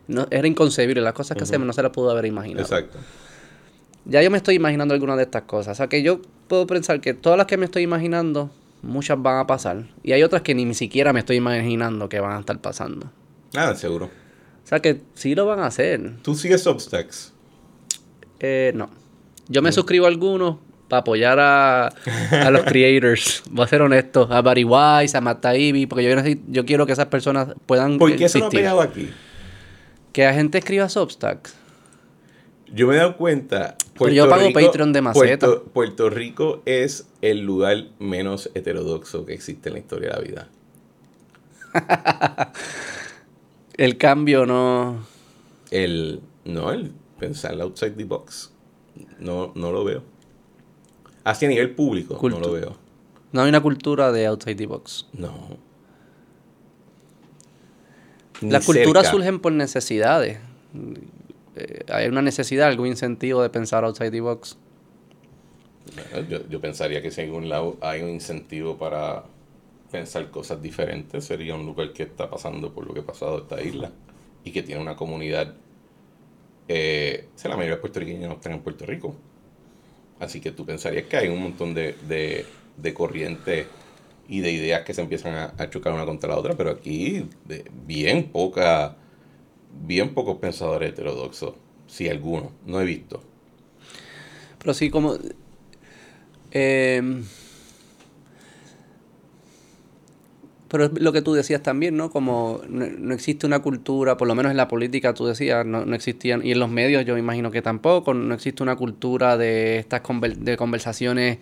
[0.06, 1.00] no, era inconcebible.
[1.00, 2.62] Las cosas que hacemos no se las pudo haber imaginado.
[2.62, 2.98] Exacto.
[4.04, 5.72] Ya yo me estoy imaginando algunas de estas cosas.
[5.72, 8.48] O sea que yo puedo pensar que todas las que me estoy imaginando,
[8.82, 9.88] muchas van a pasar.
[10.04, 13.10] Y hay otras que ni siquiera me estoy imaginando que van a estar pasando.
[13.56, 14.04] Ah, seguro.
[14.06, 16.12] O sea que sí lo van a hacer.
[16.22, 17.32] ¿Tú sigues Substacks?
[18.38, 18.88] Eh, no.
[19.48, 23.42] Yo me suscribo a algunos para apoyar a, a los creators.
[23.50, 24.28] Voy a ser honesto.
[24.30, 26.16] A Barry Wise, a Matt Taibbi, porque yo,
[26.48, 28.60] yo quiero que esas personas puedan ¿Por qué eso no ha existir.
[28.60, 29.10] pegado aquí?
[30.12, 31.54] Que la gente escriba Substacks.
[32.72, 33.76] Yo me he dado cuenta.
[33.98, 35.46] Pero yo pago Patreon de maceta.
[35.46, 40.20] Puerto, Puerto Rico es el lugar menos heterodoxo que existe en la historia de la
[40.20, 40.48] vida.
[43.76, 45.06] El cambio no...
[45.70, 46.20] El.
[46.44, 48.52] No, el pensar en outside the box.
[49.18, 50.02] No, no lo veo.
[51.26, 52.76] Así a nivel público, Cultu- no lo veo.
[53.32, 55.08] No hay una cultura de outside the box.
[55.12, 55.58] No.
[58.40, 60.38] Ni Las culturas surgen por necesidades.
[61.56, 64.56] Eh, hay una necesidad, algún incentivo de pensar outside the box.
[66.28, 69.24] Yo, yo pensaría que si en algún lado hay un incentivo para
[69.90, 73.60] pensar cosas diferentes, sería un lugar que está pasando por lo que ha pasado esta
[73.62, 73.90] isla
[74.44, 75.54] y que tiene una comunidad.
[76.68, 79.16] Eh, o sea, la mayoría de puertorriqueños no están en Puerto Rico.
[80.18, 83.68] Así que tú pensarías que hay un montón de, de, de corrientes
[84.28, 87.28] y de ideas que se empiezan a, a chocar una contra la otra, pero aquí
[87.44, 88.96] de- bien poca,
[89.70, 91.54] bien pocos pensadores heterodoxos,
[91.86, 93.22] si alguno, no he visto.
[94.58, 95.16] Pero sí, como.
[96.50, 97.02] eh,
[100.76, 102.10] pero es lo que tú decías también, ¿no?
[102.10, 105.86] Como no, no existe una cultura, por lo menos en la política tú decías, no,
[105.86, 109.78] no existían, y en los medios yo imagino que tampoco, no existe una cultura de
[109.78, 110.02] estas
[110.38, 111.38] de conversaciones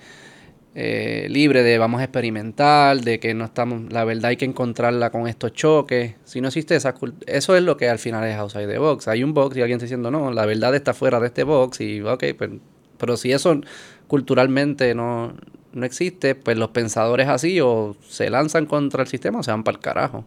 [0.76, 5.10] eh, libres, de vamos a experimentar, de que no estamos, la verdad hay que encontrarla
[5.10, 6.14] con estos choques.
[6.24, 9.08] Si no existe esa cul- eso es lo que al final es outside the box.
[9.08, 11.80] Hay un box y alguien está diciendo, no, la verdad está fuera de este box,
[11.80, 12.50] y ok, pues,
[12.98, 13.60] pero si eso
[14.06, 15.34] culturalmente no,
[15.74, 19.64] no existe, pues los pensadores así o se lanzan contra el sistema o se van
[19.64, 20.24] para el carajo.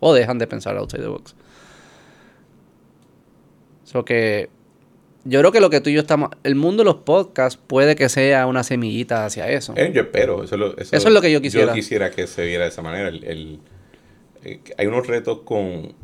[0.00, 1.34] O dejan de pensar outside the box.
[3.84, 4.48] So que
[5.24, 7.94] yo creo que lo que tú y yo estamos, el mundo de los podcasts puede
[7.94, 9.72] que sea una semillita hacia eso.
[9.76, 11.66] Eh, yo espero, eso, es lo- Eso es lo que yo quisiera.
[11.68, 13.08] Yo quisiera que se viera de esa manera.
[13.08, 13.60] El, el-
[14.44, 15.94] eh, hay unos retos con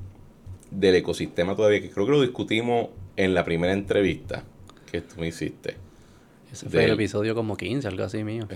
[0.71, 4.45] del ecosistema todavía que creo que lo discutimos en la primera entrevista
[4.93, 5.77] que tú me hiciste.
[6.53, 8.49] Ese fue el episodio como 15, algo así mío.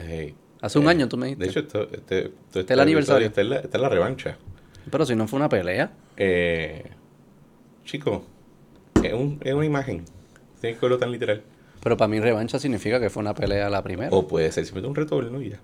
[0.60, 1.44] Hace un eh, año tú me dijiste.
[1.44, 3.26] De hecho, esto, este, esto- Este es el aniversario.
[3.26, 4.36] Esta es la, esta es la revancha.
[4.90, 5.92] Pero si no fue una pelea.
[6.16, 6.84] Eh,
[7.84, 8.24] chico,
[9.02, 10.04] es, un- es una imagen.
[10.60, 11.42] Tienes que verlo tan literal.
[11.82, 14.10] Pero para mí revancha significa que fue una pelea la primera.
[14.12, 15.60] O puede ser simplemente un retorno y ya.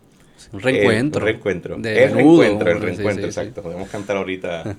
[0.53, 1.21] un reencuentro.
[1.21, 1.77] Eh, un reencuentro.
[1.79, 3.41] De el reencuentro, el reencuentro, sí, sí.
[3.41, 3.63] exacto.
[3.63, 4.77] Podemos cantar ahorita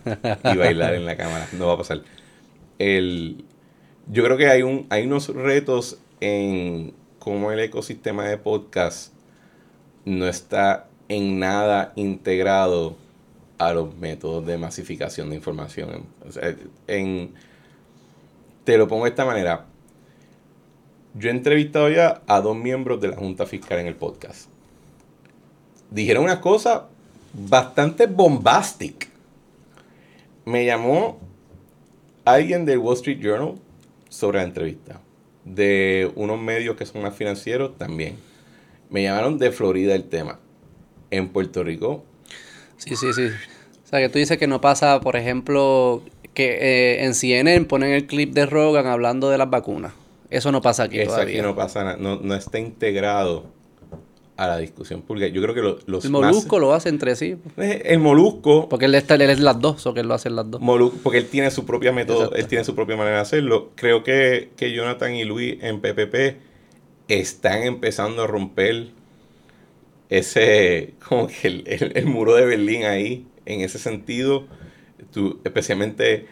[0.54, 1.48] y bailar en la cámara.
[1.58, 2.02] No va a pasar.
[2.78, 3.46] El,
[4.08, 6.94] yo creo que hay, un, hay unos retos en
[7.30, 9.13] cómo el ecosistema de podcast
[10.04, 12.96] no está en nada integrado
[13.60, 16.08] a los métodos de masificación de información.
[16.88, 17.36] En,
[18.63, 19.68] te lo pongo de esta manera.
[21.13, 24.50] Yo he entrevistado ya a dos miembros de la Junta Fiscal en el podcast.
[25.92, 26.88] Dijeron una cosa
[27.32, 29.08] bastante bombastic.
[30.46, 31.20] Me llamó
[32.26, 33.54] alguien del Wall Street Journal
[34.10, 35.00] sobre la entrevista.
[35.54, 38.18] De unos medios que son más financieros también.
[38.90, 40.40] Me llamaron de Florida el tema.
[41.12, 42.06] En Puerto Rico
[42.78, 43.28] Sí, sí, sí.
[43.84, 47.92] O sea, que tú dices que no pasa, por ejemplo, que eh, en CNN ponen
[47.92, 49.94] el clip de Rogan hablando de las vacunas.
[50.30, 51.40] Eso no pasa aquí Eso todavía.
[51.40, 53.46] aquí no pasa nada, no, no está integrado
[54.43, 55.28] a la discusión pública.
[55.28, 57.36] Yo creo que lo- los el más- molusco lo hace entre sí.
[57.58, 60.30] Eh, el molusco, Porque él, está, él es las dos, o que él lo hace
[60.30, 60.62] en las dos.
[60.62, 62.36] Molu- porque él tiene su propia método, Exacto.
[62.38, 63.71] él tiene su propia manera de hacerlo.
[63.75, 66.38] Creo que, que Jonathan y Luis en PPP
[67.10, 68.89] están empezando a romper
[70.10, 74.45] ese, como que el, el- el muro de Berlín ahí, en ese sentido.
[75.13, 76.28] Tú, especialmente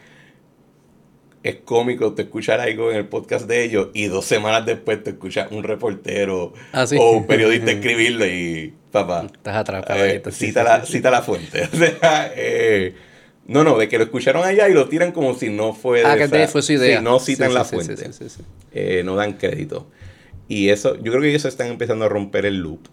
[1.48, 5.10] es cómico te escuchar algo en el podcast de ellos y dos semanas después te
[5.10, 6.96] escuchas un reportero Ah, sí.
[6.98, 9.26] o un periodista escribirlo y papá.
[9.26, 10.92] Estás atrás, Eh, cita, sí, la, sí.
[10.92, 11.62] cita la fuente.
[11.72, 12.94] O sea, eh,
[13.46, 16.16] no, no, de que lo escucharon allá y lo tiran como si no fue Ah,
[16.16, 16.98] de que esa- fue su idea.
[16.98, 17.94] Sí, no citan la fuente.
[18.72, 19.90] Eh, no dan crédito.
[20.48, 22.88] Y eso, yo creo que ellos están empezando a romper el loop.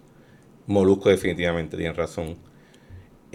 [0.68, 2.38] Molusco definitivamente tiene razón.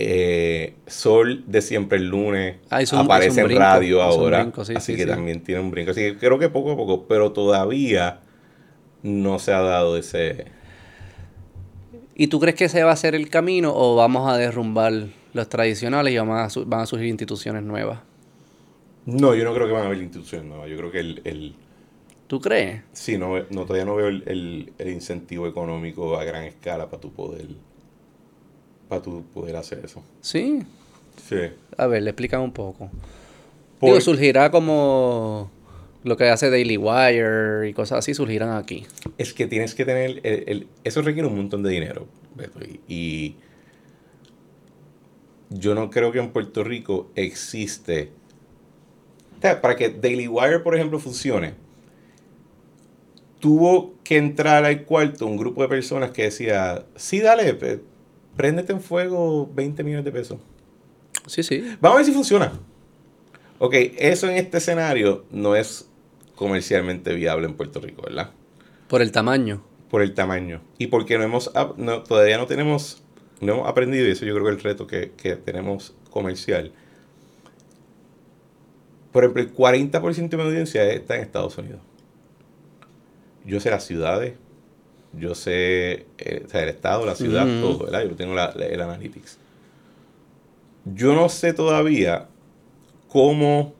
[0.02, 4.40] Eh, Sol de siempre el lunes Ah, un- aparece en brinco, radio ahora.
[4.42, 5.10] brinco, sí, así sí, que sí.
[5.10, 5.90] también tiene un brinco.
[5.92, 8.20] Así que creo que poco a poco, pero todavía
[9.02, 10.46] no se ha dado ese...
[12.14, 15.48] ¿Y tú crees que ese va a ser el camino o vamos a derrumbar los
[15.48, 18.00] tradicionales y vamos a van a surgir instituciones nuevas?
[19.06, 20.68] No, yo no creo que van a haber instituciones nuevas.
[20.70, 21.54] Yo creo que el, el,
[22.26, 22.82] ¿Tú crees?
[22.92, 27.00] Sí, no, no, todavía no veo el, el- el incentivo económico a gran escala para
[27.00, 27.46] tu poder
[28.90, 30.02] para tu poder hacer eso.
[30.20, 30.60] Sí.
[31.26, 31.36] Sí.
[31.78, 32.90] A ver, le explican un poco.
[33.78, 35.50] Por- Digo, surgirá como
[36.04, 38.86] lo que hace Daily Wire y cosas así surgirán aquí.
[39.16, 42.80] es que tienes que tener el, el- eso requiere un montón de dinero Beto, y,
[42.94, 43.36] y
[45.50, 48.10] yo no creo que en Puerto Rico existe
[49.38, 51.54] o sea, para que Daily Wire por ejemplo funcione
[53.40, 57.80] tuvo que entrar al cuarto un grupo de personas que decía sí dale pe-
[58.40, 60.38] préndete en fuego 20 millones de pesos
[61.26, 61.62] Sí, sí.
[61.78, 62.52] Vamos a ver si funciona.
[63.58, 65.90] Ok, eso en este escenario no es
[66.34, 68.30] comercialmente viable en Puerto Rico, ¿verdad?
[68.88, 69.62] Por el tamaño.
[69.90, 70.62] Por el tamaño.
[70.78, 73.02] Y porque no hemos, no, todavía no tenemos,
[73.42, 76.72] no hemos aprendido, y eso yo creo que es el reto que, que tenemos comercial.
[79.12, 81.82] Por ejemplo, el 40% de mi audiencia está en Estados Unidos.
[83.44, 84.34] Yo sé las ciudades,
[85.12, 88.04] yo sé eh, o sea, el estado, la ciudad, todo, ¿verdad?
[88.08, 89.38] Yo tengo la- la- el analytics.
[90.84, 92.26] Yo no sé todavía
[93.08, 93.74] cómo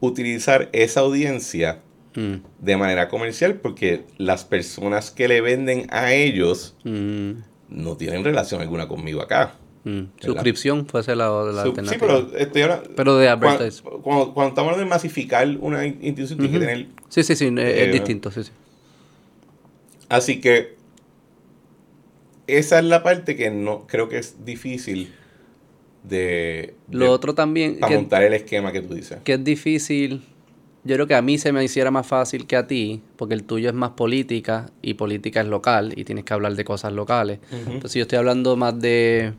[0.00, 1.80] utilizar esa audiencia
[2.18, 7.32] Mm, de manera comercial porque las personas que le venden a ellos mm,
[7.68, 9.52] no tienen relación alguna conmigo acá.
[9.84, 10.00] mm.
[10.22, 11.98] Suscripción fuese la, la Su- sí, alternativa.
[12.00, 13.82] pero estoy hablando- Pero de cuando, advertise.
[13.82, 16.86] cuando, cuando estamos hablando de masificar una in- institución, tiene que tener.
[17.10, 18.50] Sí, sí, sí, es, es Eh, distinto, sí, sí.
[20.08, 20.76] Así que
[22.46, 25.12] esa es la parte que no creo que es difícil
[26.04, 29.18] de, Lo de- otro también, para que, montar el esquema que tú dices.
[29.24, 30.22] que es difícil,
[30.84, 33.42] yo creo que a mí se me hiciera más fácil que a ti, porque el
[33.42, 37.40] tuyo es más política y política es local y tienes que hablar de cosas locales.
[37.50, 37.72] Ujú.
[37.72, 39.32] Entonces yo estoy hablando más de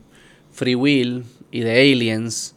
[0.52, 2.56] free will y de aliens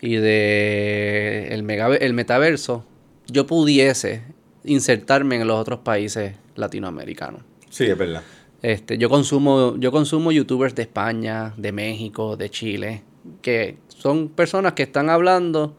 [0.00, 2.84] y de el, mega- el metaverso.
[3.28, 4.22] Yo pudiese
[4.64, 7.42] insertarme en los otros países latinoamericanos.
[7.72, 8.22] Sí, es verdad.
[8.60, 13.02] Este, yo consumo, yo consumo youtubers de España, de México, de Chile,
[13.40, 15.74] que son personas que están hablando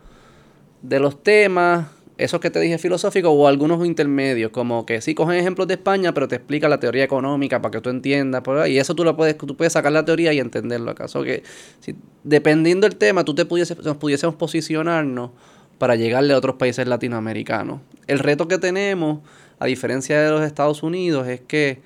[0.82, 1.86] de los temas
[2.18, 6.14] esos que te dije filosóficos o algunos intermedios, como que sí cogen ejemplos de España,
[6.14, 9.38] pero te explica la teoría económica para que tú entiendas, y eso tú lo puedes,
[9.38, 11.44] tú puedes sacar la teoría y entenderlo acaso que
[11.80, 15.32] si, dependiendo del tema, tú te pudiese, nos pudiésemos posicionarnos
[15.78, 17.82] para llegarle a otros países latinoamericanos.
[18.08, 19.20] El reto que tenemos,
[19.64, 21.82] a diferencia de los Estados Unidos, es que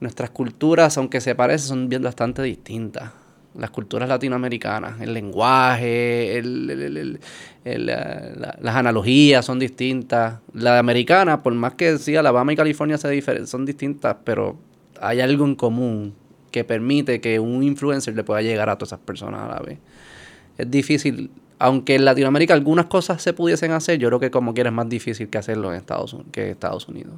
[0.00, 3.12] nuestras culturas, aunque se parecen, son bien bastante distintas
[3.56, 7.20] las culturas latinoamericanas, el lenguaje, el,
[7.64, 10.40] las analogías son distintas.
[10.52, 14.56] La americana, por más que sí, Alabama y California son distintas, pero
[15.00, 16.14] hay algo en común
[16.50, 19.78] que permite que un influencer le pueda llegar a todas esas personas a la vez.
[20.58, 21.30] Es difícil,
[21.64, 24.86] aunque en Latinoamérica algunas cosas se pudiesen hacer, yo creo que como quiera es más
[24.86, 27.14] difícil que hacerlo en Estados, que en Estados Unidos.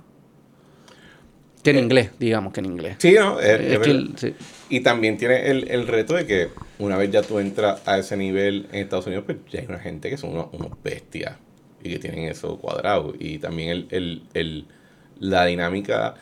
[1.65, 2.95] Que en eh, inglés, digamos que en inglés.
[3.01, 3.39] Sí, no,
[4.69, 8.69] Y también tiene el, reto de que una vez ya tú entras a ese nivel
[8.71, 11.35] en Estados Unidos, pues ya hay una gente que son unos, bestias
[11.83, 13.15] y que tienen eso cuadrado.
[13.19, 14.67] Y también el,
[15.19, 16.15] la dinámica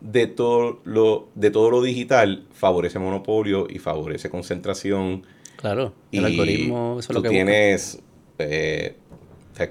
[0.00, 5.26] de todo lo de todo lo digital favorece monopolio y favorece concentración.
[5.64, 7.98] Claro, el algoritmo, eso es lo que tienes,
[8.38, 8.96] eh,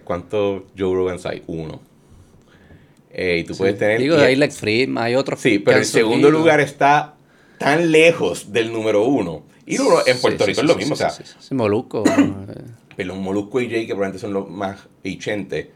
[0.04, 1.44] ¿cuántos Joe Rogans hay?
[1.46, 1.82] Uno
[3.12, 4.02] eh, y tú puedes tener.
[4.02, 5.40] Digo, hay Lex Fried, hay otros.
[5.40, 7.14] Sí, pero el segundo lugar está
[7.60, 9.44] tan lejos del número uno.
[9.68, 11.12] Y en Puerto Rico es lo mismo, o sea.
[11.12, 12.04] Sí, Molusco.
[12.98, 15.68] pero Molusco y Jay, que probablemente son los más hichentes,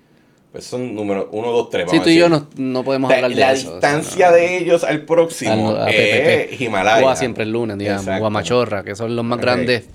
[0.51, 1.91] pues son número uno, dos, tres.
[1.91, 3.43] Sí, tú y yo no, no podemos hablar de eso.
[3.43, 7.05] La distancia de ellos al próximo es Himalaya.
[7.05, 8.07] O a siempre el lunes, digamos.
[8.07, 9.85] O a Machorra, que son los más grandes.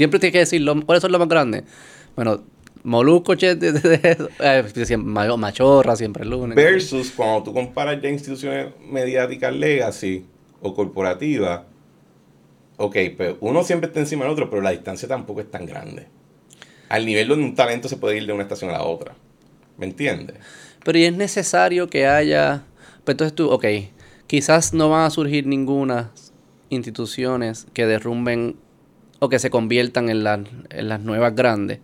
[0.00, 1.64] Siempre tienes que decir, ¿cuáles son los más grandes?
[2.16, 2.42] Bueno,
[2.84, 4.16] Molusco, eh,
[5.36, 6.56] machorra, siempre el lunes.
[6.56, 10.24] Versus cuando tú comparas ya instituciones mediáticas legacy
[10.62, 11.64] o corporativas,
[12.78, 16.06] ok, pero uno siempre está encima del otro, pero la distancia tampoco es tan grande.
[16.88, 19.14] Al nivel donde un talento se puede ir de una estación a la otra.
[19.76, 20.36] ¿Me entiendes?
[20.82, 22.62] Pero y es necesario que haya.
[23.04, 23.66] Pues entonces tú, ok,
[24.26, 26.10] quizás no van a surgir ninguna
[26.70, 28.56] instituciones que derrumben
[29.20, 31.78] o que se conviertan en, en las nuevas grandes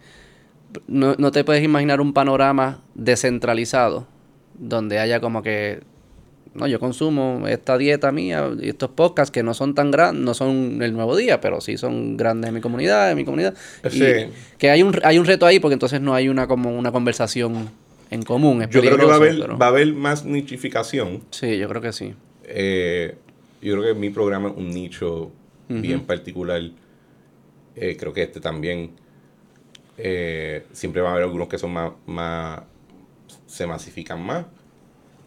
[0.86, 4.06] no, no te puedes imaginar un panorama descentralizado
[4.58, 5.80] donde haya como que
[6.54, 10.32] no, yo consumo esta dieta mía y estos podcasts que no son tan grandes, no
[10.32, 13.54] son el nuevo día, pero sí son grandes en mi comunidad, en mi comunidad.
[14.56, 17.68] que hay un, hay un reto ahí porque entonces no hay una como una conversación
[18.10, 18.66] en común.
[18.70, 21.22] yo creo que va a, haber, va a haber más nichificación.
[21.30, 22.14] Sí, yo creo que sí.
[22.44, 23.16] Eh,
[23.60, 25.30] yo creo que mi programa es un nicho
[25.68, 26.62] bien particular.
[27.76, 28.92] Eh, creo que este también
[29.98, 32.62] eh, siempre va a haber algunos que son más, más
[33.46, 34.46] se masifican más.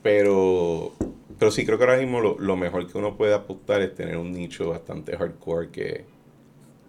[0.02, 0.93] Pero,
[1.38, 4.32] pero sí, creo que ahora mismo lo, mejor que uno puede apuntar es tener un
[4.32, 6.06] nicho bastante hardcore que,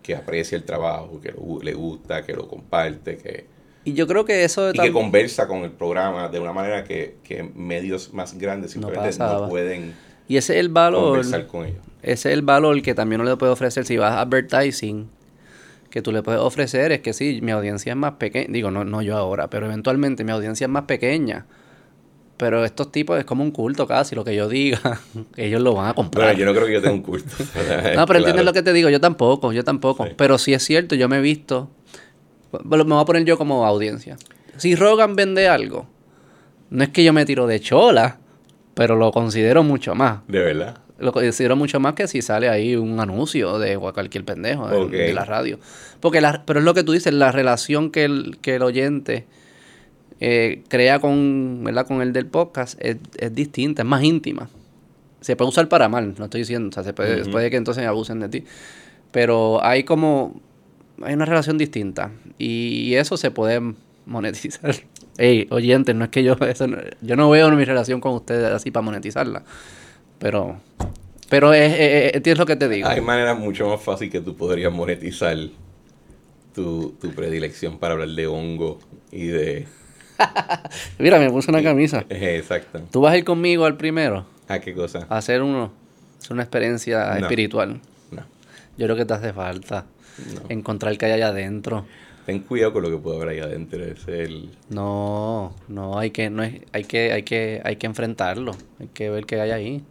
[0.03, 3.47] que aprecia el trabajo, que le gusta, que lo comparte, que...
[3.85, 4.71] Y yo creo que eso...
[4.71, 7.17] Y que conversa con el programa de una manera que,
[7.55, 9.95] medios más grandes simplemente no, pueden...
[10.29, 11.03] Y ese es el valor...
[11.03, 11.81] Conversar con ellos.
[12.03, 15.09] Ese es el valor que también uno le puede ofrecer si vas a advertising
[15.91, 18.85] que tú le puedes ofrecer es que sí, mi audiencia es más pequeña, digo, no,
[18.85, 21.47] no yo ahora, pero eventualmente mi audiencia es más pequeña.
[22.37, 25.01] Pero estos tipos es como un culto casi, lo que yo diga,
[25.37, 26.29] ellos lo van a comprar.
[26.29, 27.31] Bueno, yo no creo que yo tenga un culto.
[27.97, 30.09] no, pero entiendes lo que te digo, yo tampoco, yo tampoco.
[30.17, 31.69] Pero sí es cierto, yo me he visto,
[32.65, 34.17] me voy a poner yo como audiencia.
[34.57, 35.87] Si Rogan vende algo,
[36.71, 38.19] no es que yo me tiro de chola,
[38.75, 40.21] pero lo considero mucho más.
[40.29, 40.79] De verdad.
[41.01, 45.25] Lo considero mucho más que si sale ahí un anuncio de cualquier pendejo de, la
[45.25, 45.59] radio.
[46.01, 49.27] Porque la, pero es lo que tú dices, la relación que el, que el oyente
[50.21, 51.87] eh, crea con, ¿verdad?
[51.87, 52.99] con el del podcast es,
[53.35, 54.49] distinta, es más íntima.
[55.23, 56.69] Se puede usar para mal, no estoy diciendo.
[56.69, 58.45] O sea, se puede, puede que entonces abusen de ti.
[59.13, 60.41] Pero hay como.
[61.03, 62.11] Hay una relación distinta.
[62.39, 63.61] Y eso se puede
[64.07, 64.75] monetizar.
[65.19, 66.37] Ey, oyentes, no es que yo.
[66.41, 66.67] Eso
[67.03, 69.43] yo no veo mi relación con ustedes así para monetizarla.
[70.21, 70.61] Pero,
[71.29, 72.87] pero es, es, es, lo que te digo.
[72.87, 75.37] Hay maneras mucho más fácil que tú podrías monetizar
[76.55, 78.79] tu, tu predilección para hablar de hongo
[79.11, 79.67] y de...
[80.99, 82.05] Mira, me puse una camisa.
[82.11, 82.83] Exacto.
[82.91, 84.27] ¿Tú vas a ir conmigo al primero?
[84.47, 85.07] ¿A qué cosa?
[85.09, 85.73] A hacer uno.
[86.21, 87.81] Es una experiencia espiritual.
[88.11, 88.23] No.
[88.77, 89.87] Yo creo que te hace falta
[90.51, 91.87] encontrar qué hay allá adentro.
[92.27, 93.83] Ten cuidado con lo que puede haber ahí adentro.
[93.83, 94.51] Es el...
[94.69, 98.53] No, no, hay que, no es, hay que, hay que, hay que enfrentarlo.
[98.79, 99.85] Hay que ver qué hay ahí.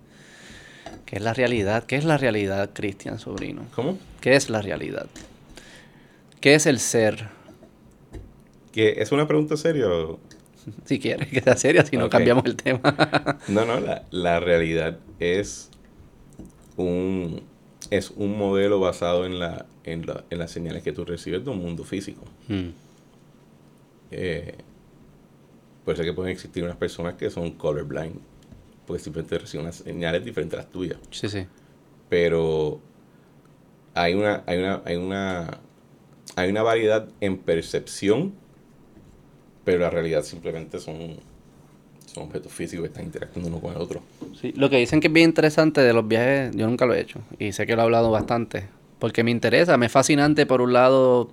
[1.09, 1.85] ¿Qué es la realidad?
[1.85, 3.65] ¿Qué es la realidad, Cristian Sobrino?
[3.73, 3.97] ¿Cómo?
[4.21, 5.07] ¿Qué es la realidad?
[6.39, 7.29] ¿Qué es el ser?
[8.71, 9.87] ¿Que ¿Es una pregunta seria?
[10.85, 13.39] Si quieres que sea seria, si no cambiamos el tema.
[13.47, 13.79] no, no,
[14.11, 15.71] la, realidad es
[16.77, 17.41] un,
[17.89, 21.85] es un modelo basado en, la, en, las señales que tú recibes de un mundo
[21.85, 22.23] físico.
[22.47, 22.69] Hmm.
[24.11, 24.57] Eh,
[25.87, 28.19] eso es que pueden existir unas personas que son colorblind,
[28.89, 30.97] porque simplemente reciben unas señales diferentes a las tuyas.
[31.11, 31.45] Sí, sí.
[32.09, 32.79] Pero
[33.93, 35.59] hay una, hay una, hay una,
[36.35, 38.33] hay una variedad en percepción,
[39.63, 41.17] pero la realidad simplemente son,
[42.07, 44.01] son objetos físicos que están interactuando uno con el otro.
[44.41, 46.99] Sí, lo que dicen que es bien interesante de los viajes, yo nunca lo he
[46.99, 50.61] hecho y sé que lo he hablado bastante, porque me interesa, me es fascinante por
[50.61, 51.29] un lado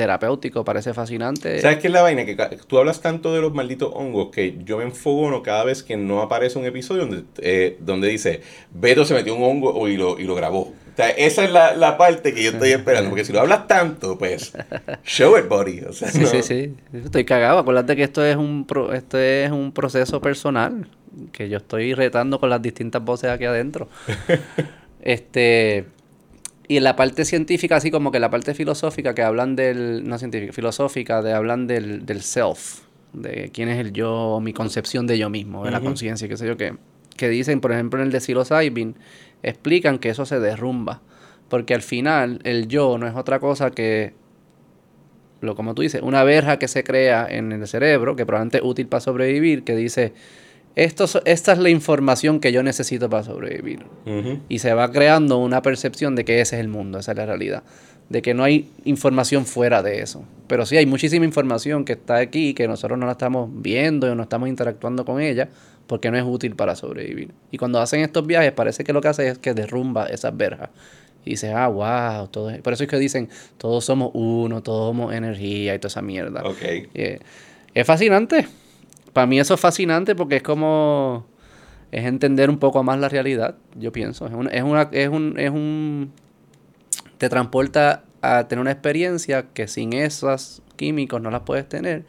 [0.00, 1.60] terapéutico, parece fascinante.
[1.60, 2.24] ¿Sabes qué es la vaina?
[2.24, 2.34] Que
[2.66, 6.22] tú hablas tanto de los malditos hongos que yo me enfogono cada vez que no
[6.22, 8.40] aparece un episodio donde, eh, donde dice
[8.72, 10.60] Beto se metió un hongo y lo, y lo grabó.
[10.60, 13.10] O sea, esa es la, la parte que yo estoy esperando.
[13.10, 14.52] Porque si lo hablas tanto, pues,
[15.04, 15.80] show it, buddy.
[15.82, 19.18] O sea, Sí, no- sí, sí, estoy cagado, acuérdate que esto es un pro- esto
[19.18, 20.88] es un proceso personal
[21.32, 23.88] que yo estoy retando con las distintas voces aquí adentro.
[25.02, 25.86] este
[26.70, 30.18] y en la parte científica, así como que la parte filosófica que hablan del, no
[30.18, 35.18] científica, filosófica, de hablan del, del self, de quién es el yo, mi concepción de
[35.18, 36.76] yo mismo, de la conciencia, qué sé yo qué.
[37.16, 38.94] Que dicen, por ejemplo, en el de psilocybin,
[39.42, 41.02] explican que eso se derrumba.
[41.48, 44.14] Porque al final, el yo no es otra cosa que,
[45.40, 48.62] lo como tú dices, una verja que se crea en el cerebro, que probablemente es
[48.62, 50.12] útil para sobrevivir, que dice,
[50.76, 53.84] Esto, esta es la información que yo necesito para sobrevivir.
[54.48, 57.26] Y se va creando una percepción de que ese es el mundo, esa es la
[57.26, 57.62] realidad.
[58.08, 60.24] De que no hay información fuera de eso.
[60.46, 64.14] Pero sí hay muchísima información que está aquí, que nosotros no la estamos viendo y
[64.14, 65.48] no estamos interactuando con ella,
[65.86, 67.32] porque no es útil para sobrevivir.
[67.50, 70.70] Y cuando hacen estos viajes, parece que lo que hace es que derrumba esas verjas.
[71.24, 72.60] Y dices, ah, wow, todo es-".
[72.62, 76.42] por eso es que dicen, todos somos uno, todos somos energía y toda esa mierda.
[76.44, 76.62] Ok.
[76.62, 77.18] Eh,
[77.74, 78.46] es fascinante.
[79.12, 81.26] Para mí eso es fascinante porque es como
[81.90, 84.26] es entender un poco más la realidad, yo pienso.
[84.26, 86.12] Es, una, es, una, es, un, es un...
[87.18, 92.04] Te transporta a tener una experiencia que sin esos químicos no las puedes tener,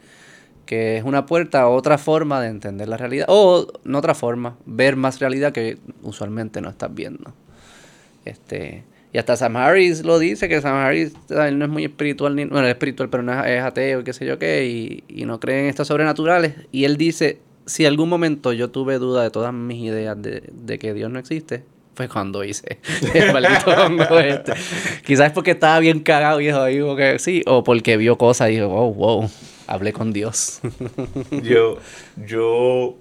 [0.66, 4.56] que es una puerta a otra forma de entender la realidad, o no otra forma,
[4.66, 7.34] ver más realidad que usualmente no estás viendo.
[8.24, 12.34] Este, y hasta Sam Harris lo dice, que Sam Harris él no es muy espiritual,
[12.34, 15.26] ni, bueno, es espiritual, pero no es, ateo y qué sé yo qué, y, y
[15.26, 16.54] no cree en estos sobrenaturales.
[16.72, 20.78] Y él dice, si algún momento yo tuve duda de todas mis ideas de, de
[20.78, 22.78] que Dios no existe, fue cuando hice
[23.14, 24.54] el maldito este.
[25.04, 28.54] Quizás es porque estaba bien cagado y dijo, que sí, o porque vio cosas y
[28.54, 29.30] dijo, wow, wow,
[29.66, 30.60] hablé con Dios.
[31.42, 31.78] Yo,
[32.16, 32.96] yo,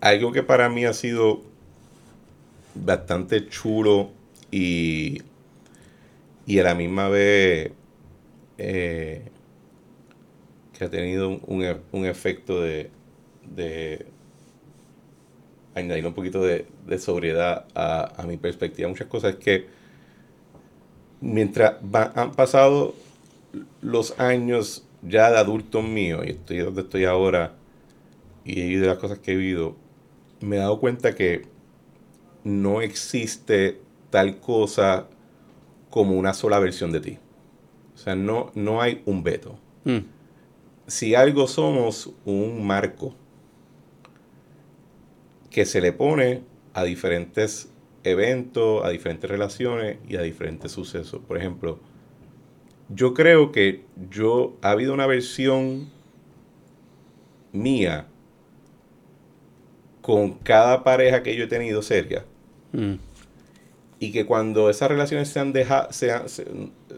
[0.00, 1.42] algo que para mí ha sido
[2.74, 4.10] bastante chulo
[4.54, 5.22] y,
[6.46, 7.72] y a la misma vez
[8.58, 9.22] eh,
[10.76, 11.40] que ha tenido un,
[11.92, 12.90] un e- efecto de,
[13.54, 14.06] de
[15.74, 18.88] añadir un poquito de, de sobriedad a, a mi perspectiva.
[18.88, 19.66] Muchas cosas que
[21.20, 21.74] mientras
[22.14, 22.94] han pasado
[23.82, 27.54] los años ya de adulto mío y estoy donde estoy ahora
[28.44, 29.76] y vivido las cosas que he vivido,
[30.40, 31.46] me he dado cuenta que
[32.44, 33.80] no existe
[34.14, 35.08] tal cosa
[35.90, 37.18] como una sola versión de ti.
[37.96, 39.58] O sea, no, no hay un veto.
[39.82, 39.98] Mm,
[40.86, 43.12] Si algo somos un marco
[45.50, 46.42] que se le pone
[46.74, 47.72] a diferentes
[48.04, 51.20] eventos, a diferentes relaciones y a diferentes sucesos.
[51.26, 51.80] Por ejemplo,
[52.90, 55.90] yo creo que yo ha habido una versión
[57.50, 58.06] mía
[60.02, 62.24] con cada pareja que yo he tenido seria
[62.72, 62.94] mm,
[64.00, 65.52] y que cuando esas relaciones se han,
[65.90, 66.46] se han- se-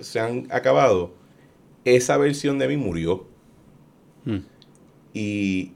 [0.01, 1.14] se han acabado,
[1.84, 3.26] esa versión de mí murió.
[4.24, 4.38] mm.
[5.14, 5.72] Y,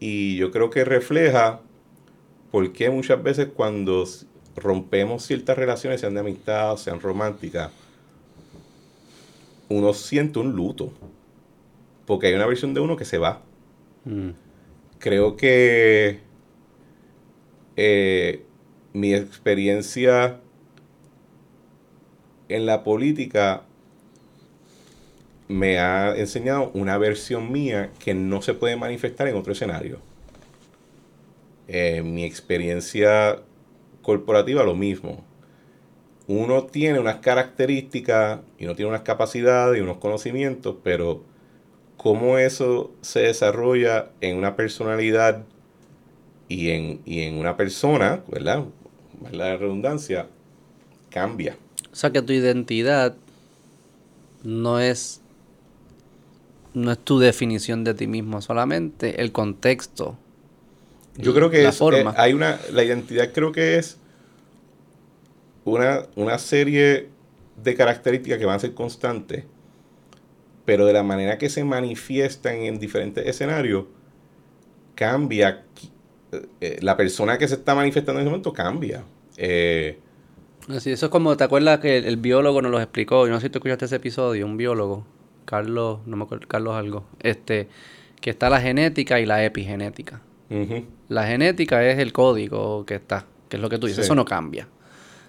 [0.00, 1.60] y yo creo que refleja
[2.50, 4.04] por qué muchas veces cuando
[4.56, 7.70] rompemos ciertas relaciones, sean de amistad, sean románticas,
[9.68, 10.92] uno siente un luto.
[12.06, 13.42] Porque hay una versión de uno que se va.
[14.04, 14.30] Mm,
[14.98, 16.20] Creo que
[17.76, 18.44] eh,
[18.92, 20.40] mi experiencia
[22.50, 23.62] en la política
[25.48, 29.98] me ha enseñado una versión mía que no se puede manifestar en otro escenario.
[31.66, 33.40] Eh, mi experiencia
[34.02, 35.24] corporativa lo mismo.
[36.26, 41.24] Uno tiene unas características y uno tiene unas capacidades y unos conocimientos, pero
[41.96, 45.44] cómo eso se desarrolla en una personalidad
[46.48, 48.64] y en, y en una persona, ¿verdad?
[49.32, 50.28] La redundancia
[51.10, 51.56] cambia.
[51.92, 53.16] O sea que tu identidad
[54.42, 55.20] no es
[56.74, 60.16] no es tu definición de ti mismo solamente, el contexto.
[61.16, 62.10] Yo creo que la es, forma.
[62.10, 63.98] eh, hay una, la identidad creo que es
[65.64, 67.08] una, una serie
[67.62, 69.44] de características que van a ser constantes,
[70.64, 73.84] pero de la manera que se manifiestan en diferentes escenarios
[74.94, 75.64] cambia.
[76.32, 79.04] eh, eh, la persona que se está manifestando en ese momento cambia.
[79.36, 79.98] Eh,
[80.76, 83.26] Así, eso es como, ¿te acuerdas que el, el biólogo nos lo explicó?
[83.26, 85.04] Yo no sé si tú escuchaste ese episodio, un biólogo,
[85.44, 87.68] Carlos, no me acuerdo, Carlos algo, este,
[88.20, 90.20] que está la genética y la epigenética.
[91.08, 94.08] La genética es el código que está, que es lo que tú dices, Sí.
[94.08, 94.68] eso no cambia.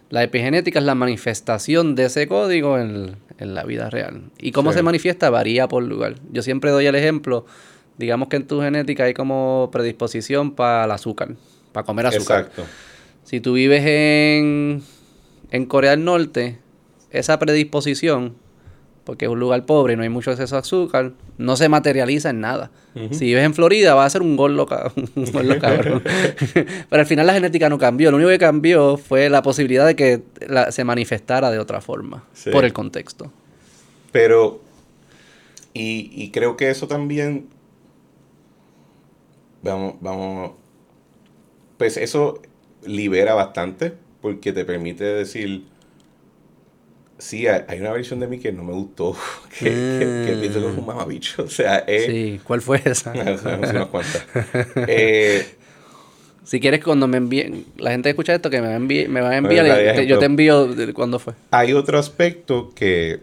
[0.09, 4.23] La epigenética es la manifestación de ese código en, en la vida real.
[4.39, 4.77] Y cómo Sí.
[4.79, 6.15] se manifiesta varía por lugar.
[6.31, 7.45] Yo siempre doy el ejemplo,
[7.97, 11.35] digamos que en tu genética hay como predisposición para el azúcar,
[11.71, 12.39] para comer azúcar.
[12.41, 12.63] Exacto.
[13.23, 14.81] Si tú vives en,
[15.51, 16.59] en Corea del Norte,
[17.11, 18.35] esa predisposición,
[19.03, 22.29] porque es un lugar pobre y no hay mucho acceso a azúcar, no se materializa
[22.29, 22.71] en nada.
[23.11, 25.25] Si vives en Florida, va a ser un gordo, ca- un
[25.59, 26.03] cabrón.
[26.89, 28.11] Pero al final la genética no cambió.
[28.11, 32.25] Lo único que cambió fue la posibilidad de que la- se manifestara de otra forma,
[32.33, 32.49] Sí.
[32.51, 33.31] por el contexto.
[34.11, 34.61] Pero,
[35.73, 37.47] y, y creo que eso también,
[39.63, 40.51] vamos, vamos,
[41.77, 42.41] pues eso
[42.85, 45.63] libera bastante porque te permite decir,
[47.17, 49.15] sí, hay, una versión de mí que no me gustó,
[49.59, 52.05] que, que, que pienso que es un mamabicho, o sea, es...
[52.05, 53.13] Sí, ¿cuál fue esa?
[53.37, 54.23] Sabemos unas cuantas.
[54.87, 55.45] Eh,
[56.43, 59.37] si quieres, cuando me envíen, la gente escucha esto, que me, envíe, me va a
[59.37, 60.19] enviar, la te- yo ejemplo.
[60.19, 61.33] te envío cuándo fue.
[61.51, 63.19] Hay otro aspecto que,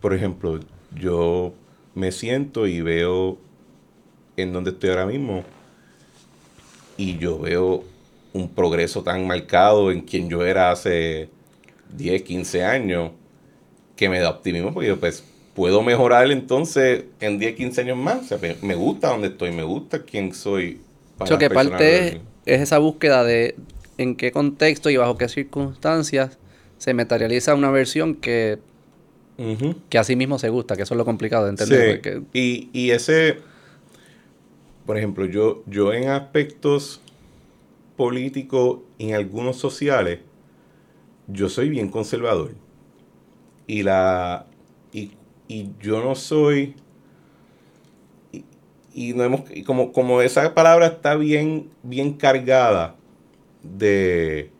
[0.00, 0.60] por ejemplo,
[0.98, 1.52] yo
[1.94, 3.38] me siento y veo
[4.36, 5.44] en donde estoy ahora mismo
[6.96, 7.84] y yo veo
[8.34, 11.30] un progreso tan marcado en quien yo era hace
[11.96, 13.12] 10, 15 años
[13.96, 15.24] que me da optimismo porque yo pues
[15.54, 18.32] puedo mejorar entonces en 10, 15 años más.
[18.32, 20.80] O sea, me, gusta donde estoy, me gusta quién soy.
[21.18, 23.54] Las que parte es, es esa búsqueda de
[23.98, 26.38] en qué contexto y bajo qué circunstancias
[26.78, 28.58] se materializa una versión que.
[29.36, 29.74] Ujú.
[29.88, 31.90] que a sí mismo se gusta, que eso es lo complicado de entender.
[31.90, 33.38] Sí, porque- y, y ese,
[34.86, 37.00] por ejemplo, yo, yo en aspectos
[37.96, 40.20] políticos y en algunos sociales,
[41.26, 42.54] yo soy bien conservador.
[43.66, 44.46] Y la
[44.92, 45.12] y,
[45.48, 46.74] y yo no soy
[48.32, 48.44] y,
[48.92, 52.96] y no hemos y como, como esa palabra está bien, bien cargada
[53.62, 54.50] de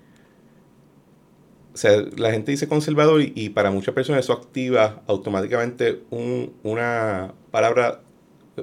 [1.73, 6.53] o sea, la gente dice conservador y, y para muchas personas eso activa automáticamente un-
[6.63, 8.01] una palabra,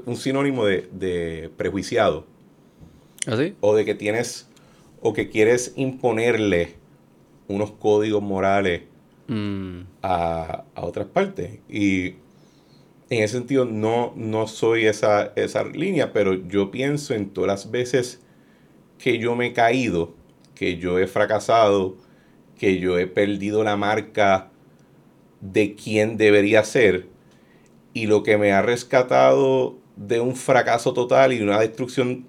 [0.05, 2.25] un sinónimo de, de prejuiciado
[3.27, 3.53] ¿Así?
[3.59, 4.47] o de que tienes
[5.01, 6.75] o que quieres imponerle
[7.47, 8.83] unos códigos morales
[9.27, 11.59] Mm, a, a otras partes.
[11.69, 12.15] Y
[13.09, 17.71] en ese sentido no, no soy esa, esa línea, pero yo pienso en todas las
[17.71, 18.21] veces
[18.99, 20.13] que yo me he caído,
[20.55, 21.97] que yo he fracasado,
[22.57, 24.51] que yo he perdido la marca
[25.41, 27.07] de quién debería ser
[27.93, 32.27] y lo que me ha rescatado de un fracaso total y una destrucción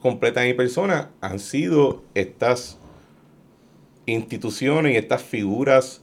[0.00, 2.78] completa de mi persona han sido estas
[4.06, 6.02] instituciones y estas figuras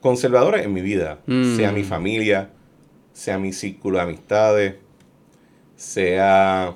[0.00, 1.56] conservadoras en mi vida, Mm.
[1.56, 2.50] sea mi familia,
[3.12, 4.74] sea mi círculo de amistades,
[5.76, 6.74] sea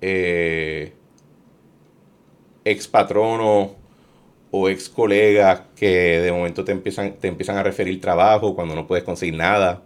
[0.00, 0.92] eh,
[2.64, 3.74] ex patrono
[4.50, 8.86] o ex colegas que de momento te empiezan, te empiezan a referir trabajo cuando no
[8.86, 9.82] puedes conseguir nada.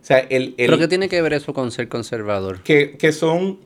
[0.00, 2.62] O sea, el, el- ¿Pero qué tiene que ver eso con ser conservador?
[2.62, 3.58] que, que son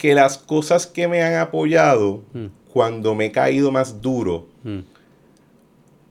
[0.00, 4.78] que las cosas que me han apoyado Mm, cuando me he caído más duro mm,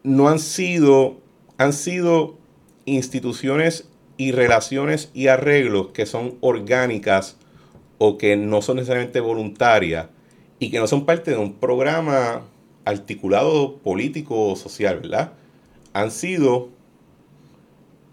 [0.04, 1.18] no han sido
[1.58, 2.38] han sido
[2.86, 7.36] instituciones y relaciones y arreglos que son orgánicas
[7.98, 10.08] o que no son necesariamente voluntarias
[10.60, 12.44] y que no son parte de un programa
[12.86, 15.34] articulado político o social, ¿verdad?
[15.94, 16.70] Han sido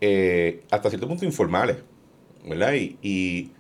[0.01, 1.77] eh, hasta cierto punto informales,
[2.45, 2.73] ¿verdad?
[2.75, 3.51] Y, y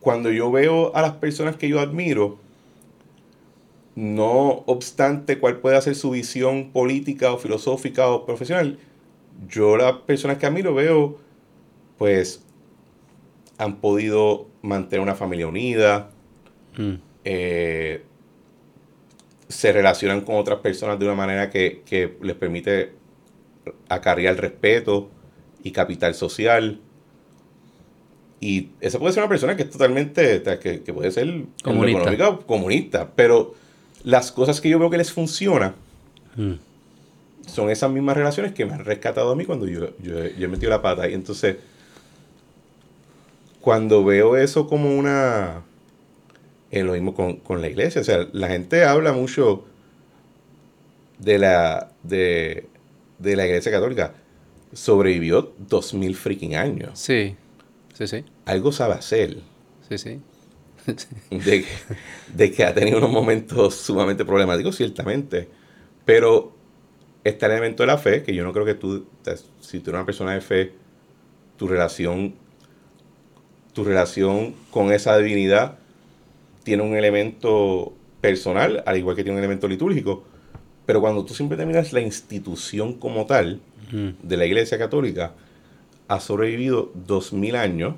[0.00, 2.38] cuando yo veo a las personas que yo admiro,
[3.94, 8.78] no obstante cuál pueda ser su visión política o filosófica o profesional,
[9.48, 11.18] yo las personas que admiro veo,
[11.96, 12.44] pues,
[13.56, 16.10] han podido mantener una familia unida,
[16.76, 16.94] mm.
[17.24, 18.04] eh,
[19.48, 22.92] se relacionan con otras personas de una manera que, que les permite
[23.88, 25.10] acarrear respeto
[25.62, 26.80] y capital social.
[28.40, 32.38] Y esa puede ser una persona que es totalmente, que, que puede ser Comunista.
[32.46, 33.54] comunista, pero
[34.04, 35.74] las cosas que yo veo que les funcionan
[36.36, 36.52] Mm.
[37.48, 40.48] son esas mismas relaciones que me han rescatado a mí cuando yo, yo, yo he
[40.48, 41.08] metido la pata.
[41.08, 41.56] Y entonces,
[43.60, 45.62] cuando veo eso como una...
[46.70, 48.02] Es lo mismo con, con la iglesia.
[48.02, 49.64] O sea, la gente habla mucho
[51.18, 52.66] de la, de,
[53.18, 54.14] de la iglesia católica.
[54.74, 56.98] Sobrevivió dos mil freaking años.
[56.98, 57.34] Sí,
[57.98, 59.38] sí, sí, Algo sabe hacer.
[59.88, 60.20] sí, sí.
[61.30, 61.66] de,
[62.34, 65.48] de que ha tenido unos momentos sumamente problemáticos, ciertamente.
[66.04, 66.54] Pero
[67.24, 69.06] está el elemento de la fe, que yo no creo que tú,
[69.60, 70.72] si tú eres una persona de fe,
[71.56, 72.34] tu relación,
[73.74, 75.78] tu relación con esa divinidad
[76.62, 80.24] tiene un elemento personal, al igual que tiene un elemento litúrgico.
[80.86, 83.60] Pero cuando tú siempre miras la institución como tal
[84.22, 85.34] de la Iglesia Católica,
[86.08, 87.94] ha sobrevivido dos mil años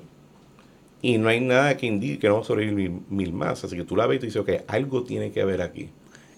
[1.01, 3.63] y no hay nada que indique que no va a sobrevivir mil, más.
[3.63, 5.89] Así que tú la ves y dices, ok, algo tiene que haber aquí.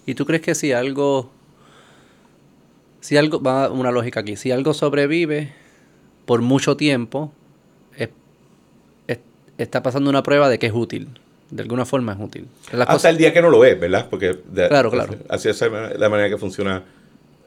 [0.06, 1.32] ¿Y tú crees que si algo,
[3.02, 5.52] si algo, va una lógica aquí, si algo sobrevive
[6.26, 7.34] por mucho tiempo,
[9.58, 11.10] está pasando una prueba de que es útil?
[11.52, 12.48] De alguna forma es útil.
[12.72, 14.08] Hasta el día que no lo es, ¿verdad?
[14.10, 15.16] Porque claro, claro.
[15.30, 16.84] Así es la manera que funciona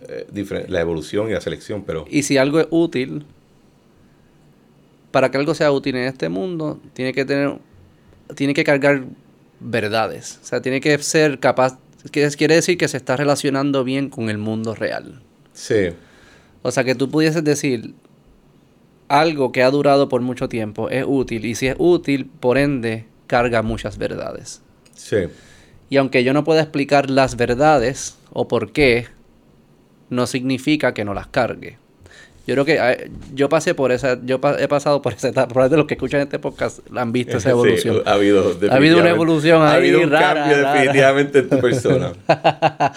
[0.09, 2.05] eh, la evolución y la selección, pero...
[2.09, 3.25] Y si algo es útil,
[5.17, 7.57] para que algo sea útil en este mundo, tiene que tener,
[8.35, 9.05] tiene que cargar
[9.61, 10.39] verdades.
[10.43, 11.79] O sea, tiene que ser capaz,
[12.11, 15.23] quiere decir que se está relacionando bien con el mundo real.
[15.55, 15.89] Sí.
[16.61, 17.95] O sea, que tú pudieses decir,
[19.09, 23.07] algo que ha durado por mucho tiempo es útil, y si es útil, por ende,
[23.27, 24.61] carga muchas verdades.
[24.93, 25.29] Sí.
[25.89, 29.07] Y aunque yo no pueda explicar las verdades o por qué,
[30.11, 31.79] no significa que no las cargue.
[32.47, 35.49] Yo creo que yo pasé por esa, yo he pasado por esa etapa.
[35.49, 38.03] Probablemente los que escuchan este podcast han visto esa evolución.
[38.07, 42.13] ha habido, ha habido una evolución ahí Ha habido un cambio definitivamente en tu persona.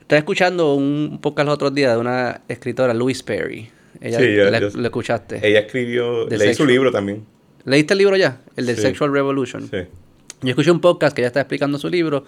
[0.00, 3.68] Estaba escuchando un podcast los otros días de una escritora, Louise Perry.
[4.00, 5.40] Ella, sí, le, escuchaste.
[5.42, 7.24] Ella escribió, leí su libro también.
[7.64, 8.40] ¿Leíste el libro ya?
[8.56, 9.68] El de Sexual Revolution.
[9.68, 9.78] Sí.
[10.42, 12.24] Yo escuché un podcast que ella está explicando su libro.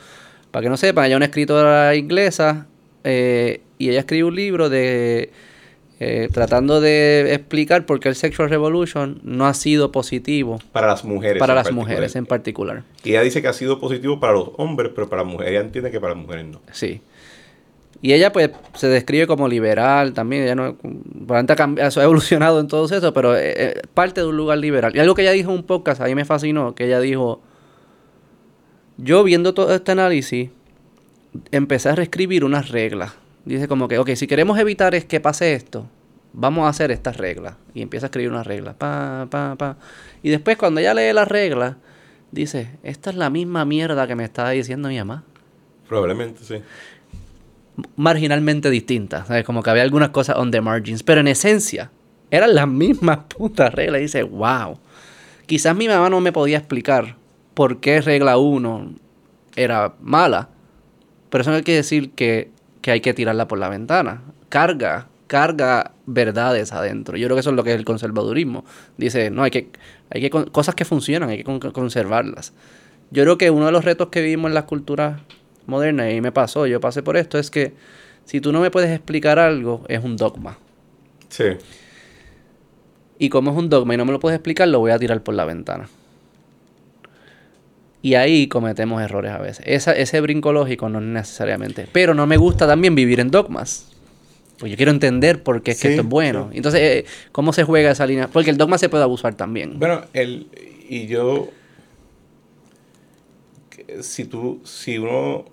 [0.51, 2.67] Para que no sepan, ella es una escritora inglesa
[3.05, 5.31] eh, y ella escribe un libro de
[6.01, 10.61] eh, tratando de explicar por qué el Sexual Revolution no ha sido positivo.
[10.71, 11.41] Para las mujeres.
[11.41, 12.85] Para las mujeres en particular.
[13.03, 15.53] Y ella dice que ha sido positivo para los hombres, pero para las mujeres.
[15.53, 16.61] Ella entiende que para las mujeres no.
[16.71, 17.01] Sí.
[18.01, 20.77] Y ella pues se describe como liberal también, ella no
[21.31, 24.95] ha, ha evolucionado en todo eso, pero eh, eh, parte de un lugar liberal.
[24.95, 27.41] Y algo que ella dijo en un podcast, a mí me fascinó, que ella dijo,
[28.99, 30.51] yo viendo todo este análisis,
[31.51, 33.15] empecé a reescribir unas reglas
[33.55, 35.89] dice como que, ok, si queremos evitar es que pase esto,
[36.33, 37.55] vamos a hacer estas reglas.
[37.75, 39.77] Y empieza a escribir unas reglas, pa, pa, pa.
[40.23, 41.77] Y después cuando ella lee las reglas,
[42.31, 45.25] dice, esta es la misma mierda que me estaba diciendo mi mamá.
[45.89, 46.57] Probablemente, sí.
[47.97, 49.45] Marginalmente distintas, ¿sabes?
[49.45, 51.91] Como que había algunas cosas on the margins, pero en esencia
[52.31, 54.01] eran las mismas putas reglas.
[54.01, 54.79] Y dice, wow.
[55.47, 57.17] Quizás mi mamá no me podía explicar
[57.55, 58.95] por qué regla 1
[59.57, 60.51] era mala,
[61.31, 62.51] pero eso no quiere decir que
[62.89, 64.23] que hay que tirarla por la ventana.
[64.49, 67.19] Carga, carga verdades adentro.
[67.19, 68.65] Yo creo que eso es lo que es el conservadurismo.
[68.97, 69.69] Dice, no, hay que,
[70.09, 72.55] hay que cosas que funcionan, hay que conservarlas.
[73.11, 75.21] Yo creo que uno de los retos que vivimos en las culturas
[75.67, 77.75] modernas, y me pasó, yo pasé por esto, es que
[78.25, 80.57] si tú no me puedes explicar algo, es un dogma.
[81.29, 81.45] Sí.
[83.19, 85.23] Y como es un dogma y no me lo puedes explicar, lo voy a tirar
[85.23, 85.91] por la ventana.
[88.09, 89.67] Y ahí cometemos errores a veces.
[89.67, 91.87] ese brinco lógico no necesariamente.
[91.93, 93.87] Pero no me gusta también vivir en dogmas.
[94.59, 96.49] Pues yo quiero entender por qué es que esto es bueno.
[96.55, 98.27] Entonces, eh, ¿cómo se juega esa línea?
[98.29, 99.79] Porque el dogma se puede abusar también.
[99.79, 100.47] Bueno, el,
[100.89, 101.51] y yo,
[104.01, 105.45] si tú, si uno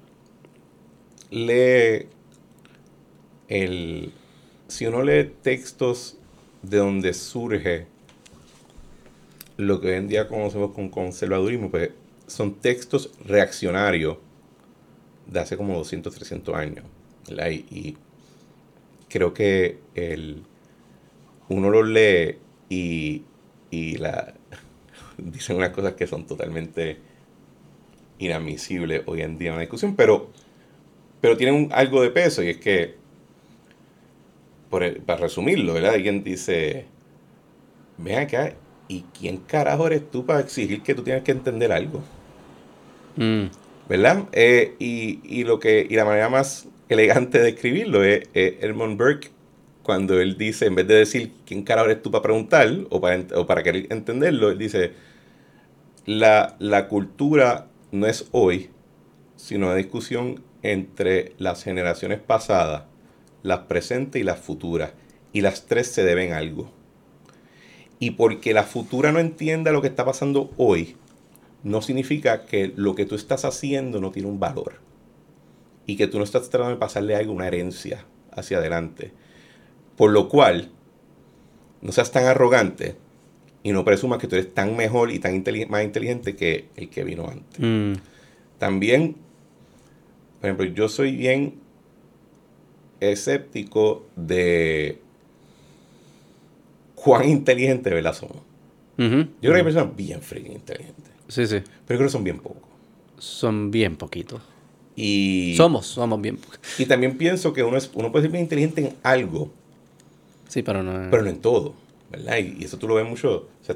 [1.29, 2.07] lee
[3.49, 4.13] el,
[4.69, 6.17] si uno lee textos
[6.61, 7.87] de donde surge
[9.57, 11.89] lo que hoy en día conocemos con conservadurismo, pues
[12.27, 14.17] son textos reaccionarios
[15.27, 16.85] de hace como 200, 300 años.
[17.29, 17.97] Y,
[19.09, 20.43] creo que el,
[21.47, 22.37] uno los lee
[22.69, 23.23] y,
[23.71, 24.33] y la,
[25.17, 26.99] dicen unas cosas que son totalmente
[28.19, 30.29] inadmisibles hoy en día en la discusión, pero,
[31.21, 32.95] pero tienen algo de peso y es que,
[34.69, 35.93] por para resumirlo, ¿verdad?
[35.93, 36.85] Alguien dice,
[37.97, 38.53] ven acá,
[38.87, 42.01] ¿y quién carajo eres tú para exigir que tú tienes que entender algo?
[43.15, 43.45] Mm.
[43.87, 44.25] ¿Verdad?
[44.31, 49.29] Eh, y, lo que, y la manera más elegante de escribirlo es Edmund Burke,
[49.83, 53.23] cuando él dice, en vez de decir quién carajo eres tú para preguntar o para,
[53.35, 54.93] o para querer entenderlo, él dice,
[56.07, 58.71] la, la cultura no es hoy,
[59.35, 62.83] sino una discusión entre las generaciones pasadas,
[63.43, 64.93] las presentes y las futuras.
[65.33, 66.71] Y las tres se deben algo.
[67.99, 70.95] Y porque la futura no entienda lo que está pasando hoy,
[71.65, 74.75] no significa que lo que tú estás haciendo no tiene un valor.
[75.87, 79.11] Y que tú no estás tratando de pasarle algo, una herencia hacia adelante.
[79.97, 80.69] Por lo cual,
[81.81, 82.95] no seas tan arrogante
[83.63, 87.03] y no presumas que tú eres tan mejor y tan más inteligente que el que
[87.03, 87.59] vino antes.
[87.59, 87.93] Mm.
[88.59, 89.15] También,
[90.39, 91.55] por ejemplo, yo soy bien
[92.99, 95.01] escéptico de
[96.93, 98.13] cuán inteligente ¿verdad?
[98.13, 98.37] somos.
[98.97, 101.04] Yo creo que hay personas bien freaking inteligentes.
[101.27, 101.61] Sí, sí.
[101.87, 102.61] Pero creo que son bien pocos.
[103.17, 104.41] Son bien poquitos.
[104.95, 106.59] Y, somos, somos bien pocos.
[106.77, 109.51] Y también pienso que uno, es, uno puede ser bien inteligente en algo.
[110.47, 111.09] Sí, pero no.
[111.09, 111.73] Pero no en todo.
[112.09, 112.37] ¿verdad?
[112.37, 113.47] Y, eso tú lo ves mucho.
[113.61, 113.75] O sea,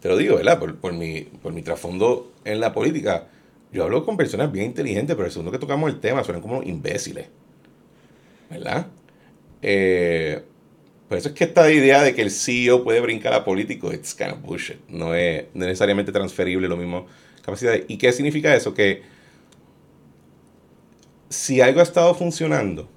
[0.00, 0.58] te lo digo, ¿verdad?
[0.58, 3.28] Por, por, mi, por mi trasfondo en la política.
[3.72, 6.62] Yo hablo con personas bien inteligentes, pero el segundo que tocamos el tema suenan como
[6.62, 7.26] imbéciles.
[8.50, 8.86] ¿Verdad?
[9.62, 10.44] Eh,
[11.14, 14.16] por eso es que esta idea de que el CEO puede brincar a político, it's
[14.16, 14.78] kind of bullshit.
[14.88, 17.06] No es, necesariamente transferible lo mismo
[17.40, 17.74] capacidad.
[17.86, 18.74] ¿Y qué significa eso?
[18.74, 19.02] Que
[21.28, 22.90] si algo ha estado funcionando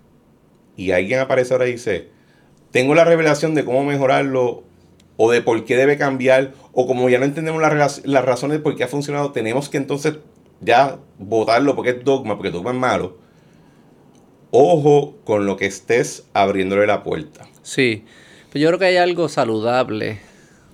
[0.76, 2.08] y alguien aparece ahora y dice,
[2.72, 4.64] tengo la revelación de cómo mejorarlo
[5.16, 8.64] o de por qué debe cambiar, o como ya no entendemos las, las razones de
[8.64, 10.16] por qué ha funcionado, tenemos que entonces
[10.62, 13.18] ya votarlo porque es dogma, porque dogma es malo.
[14.50, 17.48] Ojo con lo que estés abriéndole la puerta.
[17.68, 18.06] Sí,
[18.54, 20.20] pero yo creo que hay algo saludable.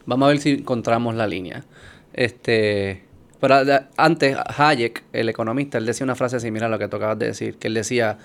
[0.05, 1.63] Vamos a ver si encontramos la línea.
[2.13, 3.01] Este,
[3.39, 3.55] pero
[3.97, 7.25] antes Hayek, el economista, él decía una frase similar a lo que tú acabas de
[7.25, 8.19] decir, que él decía,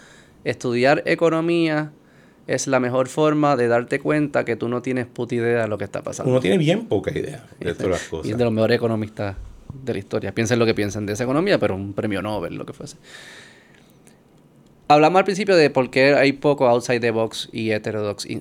[0.44, 1.92] estudiar economía
[2.46, 5.78] es la mejor forma de darte cuenta que tú no tienes puta idea de lo
[5.78, 6.30] que está pasando.
[6.30, 8.26] Uno tiene bien poca idea de todas las cosas.
[8.26, 9.34] Y es de los mejores economistas
[9.72, 10.34] de la historia.
[10.34, 12.98] Piensen lo que piensen de esa economía, pero un premio Nobel, lo que fuese.
[14.91, 18.41] Hablamos al principio de por qué hay poco outside the box y heterodox y,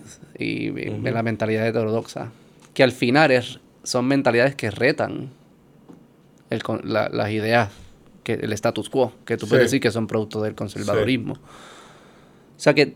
[1.02, 2.32] la mentalidad heterodoxa.
[2.74, 5.32] Que al final es, son mentalidades que retan
[6.50, 7.72] las ideas,
[8.24, 11.34] que el status quo, que tú puedes decir que son producto del conservadurismo.
[11.34, 12.96] O sea que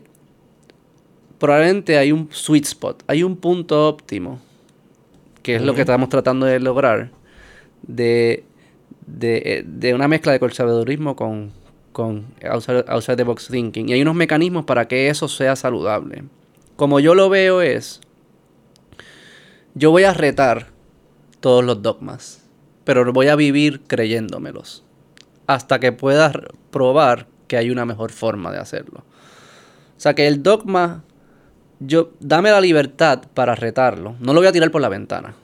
[1.38, 4.40] probablemente hay un sweet spot, hay un punto óptimo,
[5.42, 7.10] que es lo que estamos tratando de lograr,
[7.82, 8.44] de,
[9.06, 11.52] de, de una mezcla de conservadurismo con
[11.92, 13.88] con outside, the box thinking.
[13.88, 16.24] Y hay unos mecanismos para que eso sea saludable.
[16.76, 18.00] Como yo lo veo es,
[19.74, 20.68] yo voy a retar
[21.40, 22.42] todos los dogmas,
[22.84, 24.84] pero voy a vivir creyéndomelos.
[25.46, 26.32] Hasta que pueda
[26.70, 29.00] probar que hay una mejor forma de hacerlo.
[29.96, 31.04] O sea que el dogma,
[31.80, 34.16] yo, dame la libertad para retarlo.
[34.20, 35.34] No lo voy a tirar por la ventana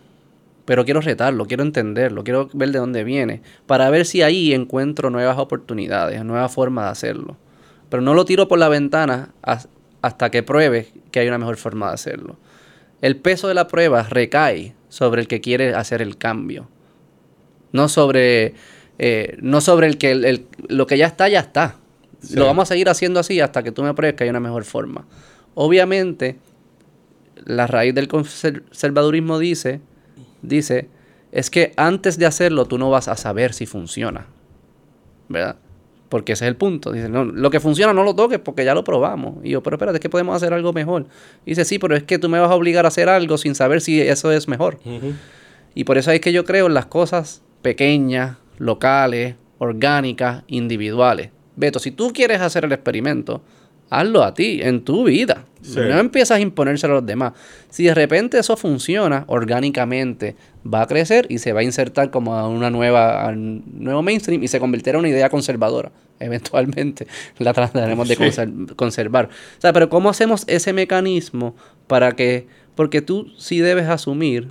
[0.69, 5.09] pero quiero retarlo, quiero entenderlo, quiero ver de dónde viene, para ver si ahí encuentro
[5.09, 7.39] nuevas oportunidades, nuevas formas de hacerlo.
[7.89, 9.33] Pero no lo tiro por la ventana
[10.03, 12.37] hasta que pruebe que hay una mejor forma de hacerlo.
[13.01, 16.69] El peso de la prueba recae sobre el que quiere hacer el cambio,
[17.73, 18.53] no sobre,
[18.99, 21.77] eh, no sobre el que lo que ya está, ya está.
[22.35, 24.65] Lo vamos a seguir haciendo así hasta que tú me pruebes que hay una mejor
[24.65, 25.07] forma.
[25.55, 26.37] Obviamente,
[27.47, 29.81] la raíz del conservadurismo dice
[30.43, 30.89] dice,
[31.33, 34.27] es que antes de hacerlo tú no vas a saber si funciona.
[35.29, 35.57] ¿Verdad?
[36.09, 36.93] Porque ese es el punto.
[36.93, 39.45] Dice, no, lo que funciona no lo toques porque ya lo probamos.
[39.45, 41.07] Y yo, pero espérate, es que podemos hacer algo mejor.
[41.45, 43.81] dice, sí, pero es que tú me vas a obligar a hacer algo sin saber
[43.81, 44.79] si eso es mejor.
[45.75, 51.31] Y por eso es que yo creo en las cosas pequeñas, locales, orgánicas, individuales.
[51.57, 53.43] Beto, si tú quieres hacer el experimento,
[53.91, 55.45] hazlo a ti, en tu vida.
[55.75, 57.33] No empiezas a imponérselo a los demás.
[57.69, 62.35] Si de repente eso funciona orgánicamente, va a crecer y se va a insertar como
[62.35, 65.91] a una nueva, nuevo mainstream y se convertirá en una idea conservadora.
[66.21, 67.07] Eventualmente
[67.39, 69.27] la trataremos de conservar.
[69.27, 71.55] O sea, pero ¿cómo hacemos ese mecanismo
[71.87, 72.47] para que...
[72.75, 74.49] Porque tú sí debes asumir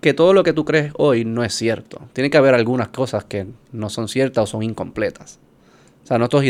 [0.00, 2.00] que todo lo que tú crees hoy no es cierto.
[2.12, 5.38] Tiene que haber algunas cosas que no son ciertas o son incompletas.
[6.02, 6.42] O sea, nuestras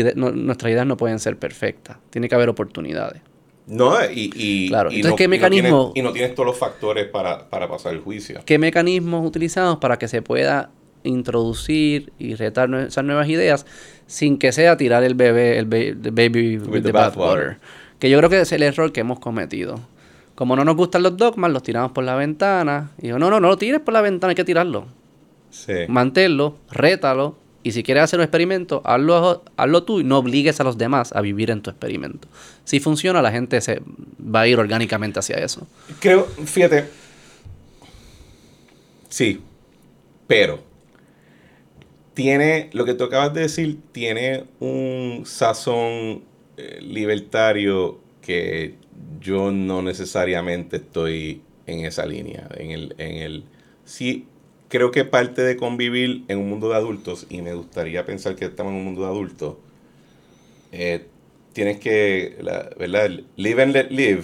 [0.71, 1.97] ideas no pueden ser perfectas.
[2.09, 3.21] Tiene que haber oportunidades.
[3.65, 4.91] No, y, y, claro.
[4.91, 5.93] y ¿qué mecanismo?
[5.95, 8.41] Y no, tienes, todos los factores para, pasar el juicio.
[8.45, 10.71] ¿Qué mecanismos utilizamos para que se pueda
[11.03, 13.65] introducir y retar esas nuevas ideas
[14.05, 17.57] sin que sea tirar el bebé, el, baby with, the, bathwater?
[17.99, 19.79] Que yo creo que es el error que hemos cometido.
[20.35, 22.91] Como no nos gustan los dogmas, los tiramos por la ventana.
[23.01, 24.87] Y yo, no, no, no lo tires por la ventana, hay que tirarlo.
[25.51, 25.73] Sí.
[25.87, 30.63] Manténlo, rétalo, y si quieres hacer un experimento, hazlo, hazlo tú y no obligues a
[30.63, 32.27] los demás a vivir en tu experimento.
[32.65, 33.81] Si funciona, la gente se
[34.19, 35.65] va a ir orgánicamente hacia eso.
[35.99, 36.85] Creo, fíjate.
[39.07, 39.41] Sí,
[40.27, 40.61] pero
[42.13, 46.23] tiene, lo que tú acabas de decir, tiene un sazón
[46.57, 48.75] eh, libertario que
[49.19, 52.47] yo no necesariamente estoy en esa línea.
[52.57, 53.43] En el, en el,
[53.85, 54.27] sí,
[54.73, 58.45] creo que parte de convivir en un mundo de adultos, y me gustaría pensar que
[58.45, 59.57] estamos en un mundo de adultos,
[60.71, 61.05] eh,
[61.53, 63.11] tienes que, la, ¿verdad?
[63.35, 64.23] Live and let live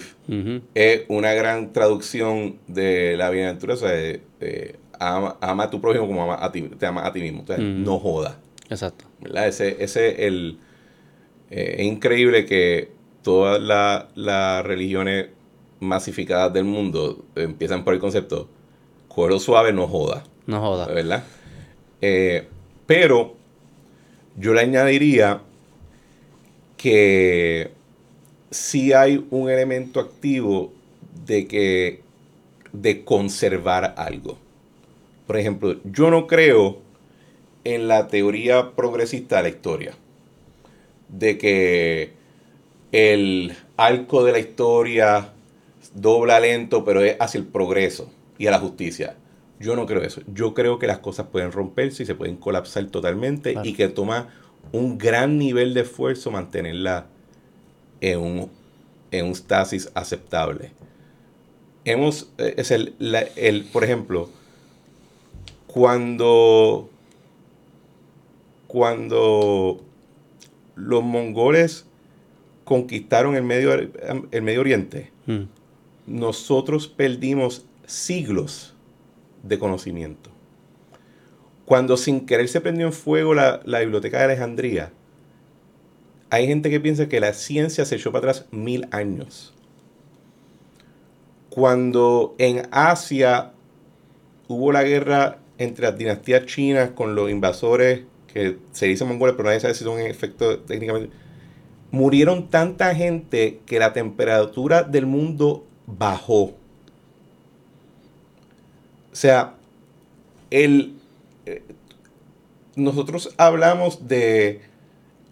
[0.74, 3.92] es una gran traducción de la bienaventura, o sea,
[4.98, 7.56] ama, a tu prójimo como ama a ti, te ama a ti mismo, o sea,
[7.56, 8.40] no joda.
[8.68, 9.04] Exacto.
[9.20, 9.46] ¿verdad?
[9.46, 10.58] Ese, ese el,
[11.50, 12.90] eh, es increíble que
[13.22, 13.62] todas
[14.16, 15.28] las religiones
[15.78, 18.48] masificadas del mundo empiezan por el concepto,
[19.06, 20.24] cuero suave no joda.
[20.46, 20.86] No joda.
[20.86, 21.24] ¿Verdad?
[22.00, 22.46] Eh,
[22.86, 23.36] pero
[24.36, 25.42] yo le añadiría
[26.76, 27.70] que
[28.50, 30.72] sí hay un elemento activo
[31.26, 32.02] de que
[32.72, 34.38] de conservar algo.
[35.26, 36.78] Por ejemplo, yo no creo
[37.64, 39.92] en la teoría progresista de la historia.
[41.08, 42.12] De que
[42.92, 45.32] el arco de la historia
[45.94, 49.16] dobla lento, pero es hacia el progreso y a la justicia.
[49.60, 50.22] Yo no creo eso.
[50.26, 54.28] Yo creo que las cosas pueden romperse y se pueden colapsar totalmente y que toma
[54.72, 57.06] un gran nivel de esfuerzo mantenerla
[58.00, 58.50] en un,
[59.10, 60.72] en un stasis aceptable.
[61.84, 62.94] Hemos, eh, es el,
[63.36, 64.30] el, por ejemplo,
[65.66, 66.88] cuando,
[68.66, 69.82] cuando
[70.74, 71.84] los mongoles
[72.64, 75.42] conquistaron el Medio, el Medio Oriente, mm.
[76.06, 78.69] nosotros perdimos siglos
[79.42, 80.30] de conocimiento.
[81.64, 84.92] Cuando sin querer se prendió en fuego la, biblioteca de Alejandría,
[86.28, 89.54] hay gente que piensa que la ciencia se echó para atrás mil años.
[91.48, 93.52] Cuando en Asia
[94.48, 99.48] hubo la guerra entre las dinastías chinas con los invasores, que se dicen mongoles, pero
[99.48, 101.14] nadie sabe si son en efecto técnicamente,
[101.90, 106.54] murieron tanta gente que la temperatura del mundo bajó.
[109.12, 109.54] O sea,
[110.50, 110.94] el,
[111.46, 111.62] eh,
[112.76, 114.62] nosotros hablamos de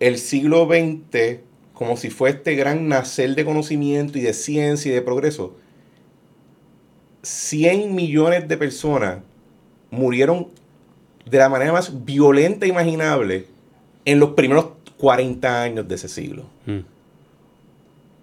[0.01, 1.41] el siglo XX
[1.79, 5.55] como si fue este gran nacer de conocimiento y de ciencia y de progreso.
[7.23, 9.21] 100 millones de personas
[9.91, 10.49] murieron
[11.25, 13.47] de la manera más violenta e imaginable
[14.05, 16.47] en los primeros 40 años de ese siglo.
[16.67, 16.81] Mm.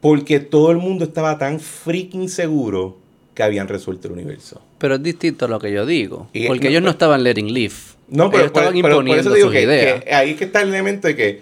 [0.01, 2.97] Porque todo el mundo estaba tan freaking seguro
[3.35, 4.61] que habían resuelto el universo.
[4.79, 6.29] Pero es distinto a lo que yo digo.
[6.47, 7.75] porque ellos no estaban letting live.
[8.07, 10.03] No, pero, estaban imponiendo sus ideas.
[10.11, 11.41] ahí es que está el elemento de que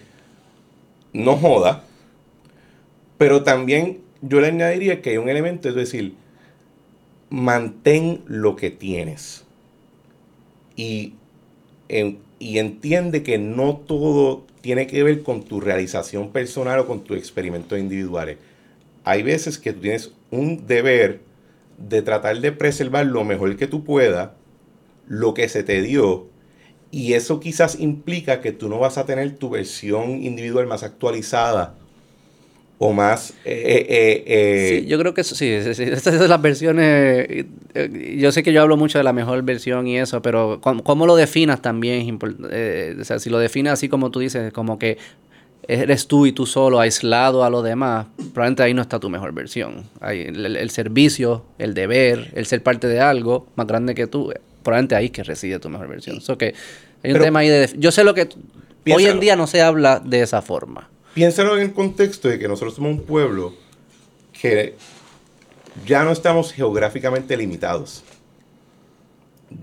[1.14, 1.84] no joda.
[3.18, 6.16] Pero también yo le añadiría que hay un elemento, es decir,
[7.30, 9.46] mantén lo que tienes.
[10.76, 11.14] Y,
[12.39, 17.18] y entiende que no todo tiene que ver con tu realización personal o con tus
[17.18, 18.38] experimentos individuales.
[19.04, 21.20] Hay veces que tú tienes un deber
[21.78, 24.32] de tratar de preservar lo mejor que tú puedas,
[25.08, 26.28] lo que se te dio,
[26.94, 31.74] y eso quizás implica que tú no vas a tener tu versión individual más actualizada
[32.78, 33.34] o más...
[33.46, 37.46] Eh, eh, eh, sí, yo creo que eso, sí, estas son las versiones...
[38.16, 41.16] Yo sé que yo hablo mucho de la mejor versión y eso, pero cómo, lo
[41.16, 45.00] definas también o sea, si lo defines así como tú dices, como que
[45.68, 49.34] eres tú y tú solo, aislado a lo demás, probablemente ahí no está tu mejor
[49.34, 49.89] versión.
[50.01, 54.34] el, servicio, el deber, el ser parte de algo más grande que tú,
[54.64, 56.22] probablemente ahí que reside tu mejor versión.
[56.22, 56.53] So que
[57.03, 57.70] hay un tema ahí de...
[57.78, 58.30] Yo sé lo que...
[58.93, 60.89] Hoy en día no se habla de esa forma.
[61.14, 63.53] Piénsalo en el contexto de que nosotros somos un pueblo
[64.39, 64.76] que
[65.86, 68.03] ya no estamos geográficamente limitados.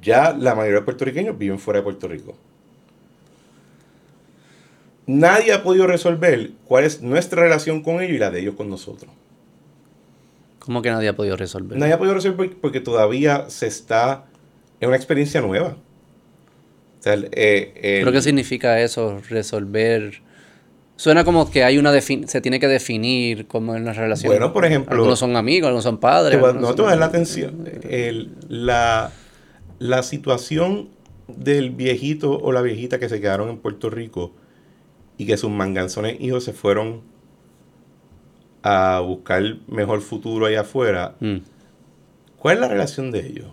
[0.00, 2.36] Ya la mayoría de puertorriqueños viven fuera de Puerto Rico
[5.10, 8.70] nadie ha podido resolver cuál es nuestra relación con ellos y la de ellos con
[8.70, 9.10] nosotros.
[10.60, 11.78] ¿Cómo que nadie ha podido resolver?
[11.78, 14.26] Nadie ha podido resolver porque todavía se está
[14.78, 15.76] en una experiencia nueva.
[17.04, 19.20] Eh, ¿Pero qué significa eso?
[19.28, 20.20] Resolver.
[20.96, 24.30] Suena como que hay una se tiene que definir como en la relación.
[24.30, 24.94] Bueno, por ejemplo.
[24.94, 26.38] Algunos son amigos, algunos son padres.
[26.38, 27.64] no te voy a dar la atención.
[28.48, 29.10] la,
[29.78, 30.90] la situación
[31.26, 34.34] del viejito o la viejita que se quedaron en Puerto Rico
[35.20, 37.02] y que sus manganzones hijos se fueron
[38.62, 41.36] a buscar mejor futuro allá afuera, mm.
[42.38, 43.48] ¿cuál es la relación de ellos?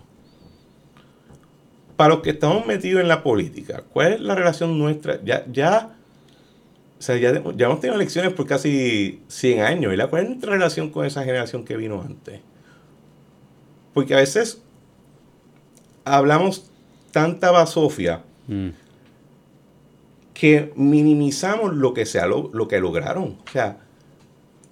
[1.98, 5.22] Para los que estamos metidos en la política, ¿cuál es la relación nuestra?
[5.22, 5.94] Ya, ya,
[6.98, 10.08] o sea, ya, ya hemos tenido elecciones por casi 100 años, ¿verdad?
[10.08, 12.40] ¿Cuál es nuestra relación con esa generación que vino antes?
[13.92, 14.62] Porque a veces
[16.06, 16.70] hablamos
[17.12, 18.87] tanta basofia mm
[20.38, 23.38] que minimizamos lo que, sea lo, que lograron.
[23.44, 23.80] O sea,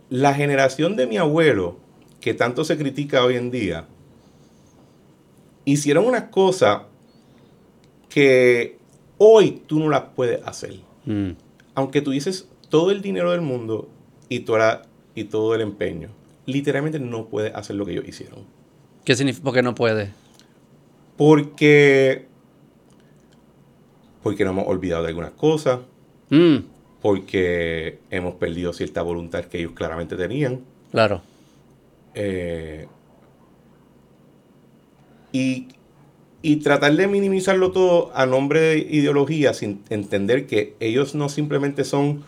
[0.08, 1.76] la generación de mi abuelo,
[2.20, 3.88] que tanto se critica hoy en día,
[5.64, 6.82] hicieron unas cosas
[8.08, 8.78] que
[9.18, 10.76] hoy tú no las puedes hacer.
[11.04, 11.30] Mm.
[11.74, 13.88] Aunque tú dices todo el dinero del mundo
[14.28, 14.82] y, toda,
[15.16, 16.10] y todo el empeño,
[16.46, 18.44] literalmente no puede hacer lo que ellos hicieron.
[19.04, 19.42] ¿Qué significa?
[19.42, 20.12] Porque no puede.
[21.16, 22.28] Porque,
[24.26, 25.78] porque nos hemos olvidado de algunas cosas.
[26.30, 26.56] Mm,
[27.00, 30.62] Porque hemos perdido cierta voluntad que ellos claramente tenían.
[30.90, 31.22] claro.
[32.16, 32.88] Eh,
[35.30, 35.68] y,
[36.42, 41.84] y tratar de minimizarlo todo a nombre de ideología sin entender que ellos no simplemente
[41.84, 42.24] son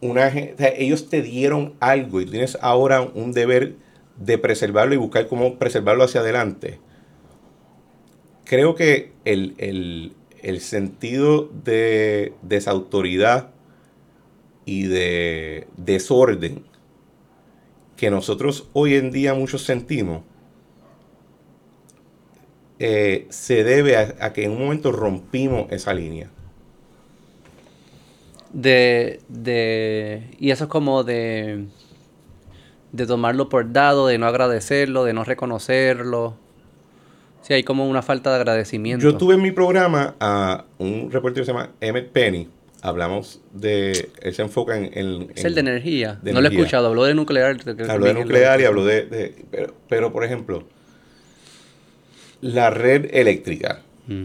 [0.00, 3.74] una gen- o sea, ellos te dieron algo y tienes ahora un deber
[4.16, 6.78] de preservarlo y buscar cómo preservarlo hacia adelante.
[8.44, 10.12] Creo que el, el-
[10.42, 13.50] el sentido de desautoridad
[14.64, 16.64] y de desorden
[17.96, 20.22] que nosotros hoy en día muchos sentimos
[22.78, 26.30] eh, se debe a, a que en un momento rompimos esa línea.
[28.52, 31.66] De, de, y eso es como de,
[32.92, 36.36] de tomarlo por dado, de no agradecerlo, de no reconocerlo.
[37.42, 39.02] Sí, hay como una falta de agradecimiento.
[39.04, 42.48] Yo tuve en mi programa a un reportero que se llama Emmett Penny.
[42.82, 44.10] Hablamos de.
[44.22, 44.90] Él se enfoca en.
[44.96, 46.18] en- Es el de energía.
[46.22, 47.56] de no lo he escuchado, habló de nuclear.
[47.88, 49.06] Habló de nuclear y habló de.
[49.06, 50.64] de- pero, pero, por ejemplo,
[52.40, 54.24] la red eléctrica Mm.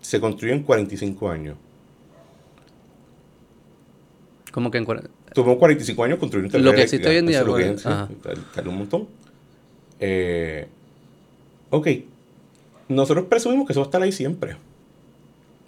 [0.00, 1.56] se construyó en 45 años.
[4.52, 7.10] Como que en cuar- Tomó 45 años construir una red Lo que existe eléctrica.
[7.10, 9.08] hoy en día, Eso lo que es, un montón.
[9.98, 10.66] Eh,
[11.70, 11.88] ok.
[12.88, 14.56] Nosotros presumimos que eso va a estar ahí siempre.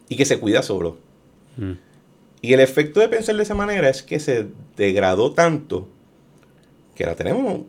[0.09, 0.99] Y que se cuida solo.
[1.57, 1.73] Mm.
[2.43, 5.89] Y el efecto de pensar de esa manera es que se degradó tanto
[6.95, 7.63] que ahora tenemos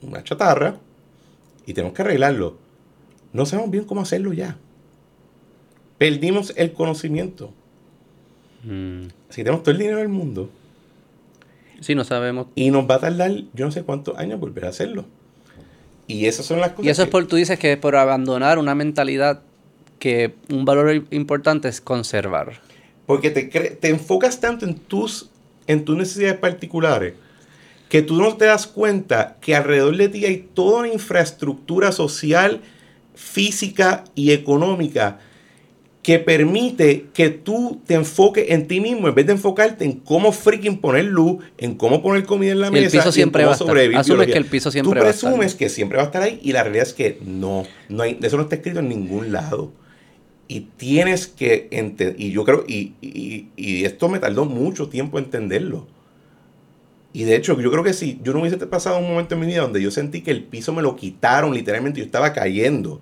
[0.00, 0.78] una chatarra
[1.66, 2.56] y tenemos que arreglarlo.
[3.32, 4.56] No sabemos bien cómo hacerlo ya.
[5.98, 7.52] Perdimos el conocimiento.
[8.64, 9.02] Mm.
[9.28, 10.48] Así que tenemos todo el dinero del mundo
[11.80, 12.46] Sí, no sabemos.
[12.54, 15.04] y nos va a tardar yo no sé cuántos años volver a hacerlo.
[16.06, 16.86] Y esas son las cosas.
[16.86, 19.42] Y eso es por, tú dices que es por abandonar una mentalidad
[19.98, 22.60] que un valor importante es conservar.
[23.06, 25.30] Porque te, te enfocas tanto en tus,
[25.66, 27.14] en tus necesidades particulares
[27.88, 32.60] que tú no te das cuenta que alrededor de ti hay toda una infraestructura social,
[33.14, 35.20] física y económica
[36.04, 40.30] que permite que tú te enfoques en ti mismo en vez de enfocarte en cómo
[40.32, 42.90] freaking poner luz, en cómo poner comida en la El mesa.
[42.98, 43.66] piso y en siempre cómo va a estar.
[43.68, 44.32] sobrevivir Asumes biología.
[44.34, 45.30] que el piso siempre Tú va a estar.
[45.30, 48.18] presumes que siempre va a estar ahí y la realidad es que no, no hay,
[48.22, 49.72] eso no está escrito en ningún lado.
[50.46, 55.18] Y tienes que entender, y yo creo, y, y- y esto me tardó mucho tiempo
[55.18, 55.86] entenderlo.
[57.14, 59.46] Y de hecho, yo creo que si yo no hubiese pasado un momento en mi
[59.46, 63.00] vida donde yo sentí que el piso me lo quitaron, literalmente yo estaba cayendo,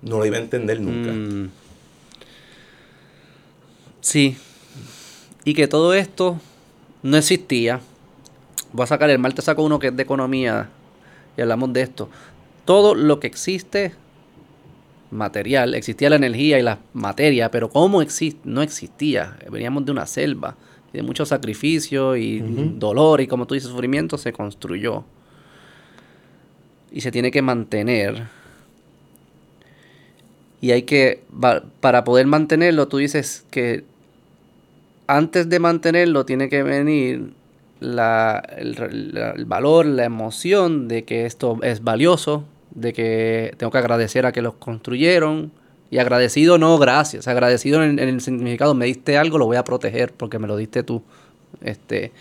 [0.00, 1.12] no lo iba a entender nunca.
[1.12, 1.50] Mm.
[4.04, 4.36] Sí.
[5.46, 6.38] Y que todo esto
[7.02, 7.80] no existía.
[8.72, 10.68] Voy a sacar el martes saco uno que es de economía
[11.38, 12.10] y hablamos de esto.
[12.66, 13.94] Todo lo que existe
[15.10, 19.38] material, existía la energía y la materia, pero cómo existe, no existía.
[19.50, 20.54] Veníamos de una selva,
[20.92, 22.40] y de mucho sacrificio y
[22.76, 25.04] dolor y como tú dices, sufrimiento se construyó.
[26.92, 28.28] Y se tiene que mantener.
[30.60, 31.22] Y hay que,
[31.80, 33.84] para poder mantenerlo, tú dices que
[35.06, 37.32] antes de mantenerlo tiene que venir
[37.80, 38.76] la- el,
[39.36, 44.32] el valor, la emoción de que esto es valioso, de que tengo que agradecer a
[44.32, 45.52] que los construyeron.
[45.90, 47.28] Y agradecido no, gracias.
[47.28, 50.56] Agradecido en, en el significado, me diste algo, lo voy a proteger porque me lo
[50.56, 51.02] diste tú.
[51.60, 52.12] Este,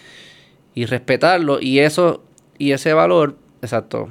[0.75, 1.59] y respetarlo.
[1.61, 2.23] Y eso,
[2.57, 4.09] y ese valor, exacto,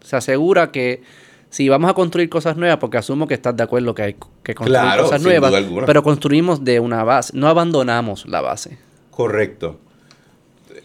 [0.00, 1.02] se asegura que
[1.50, 4.54] si vamos a construir cosas nuevas, porque asumo que estás de acuerdo que hay que
[4.54, 5.52] construir Claro, cosas nuevas,
[5.86, 8.78] pero construimos de una base, no abandonamos la base.
[9.10, 9.78] Correcto.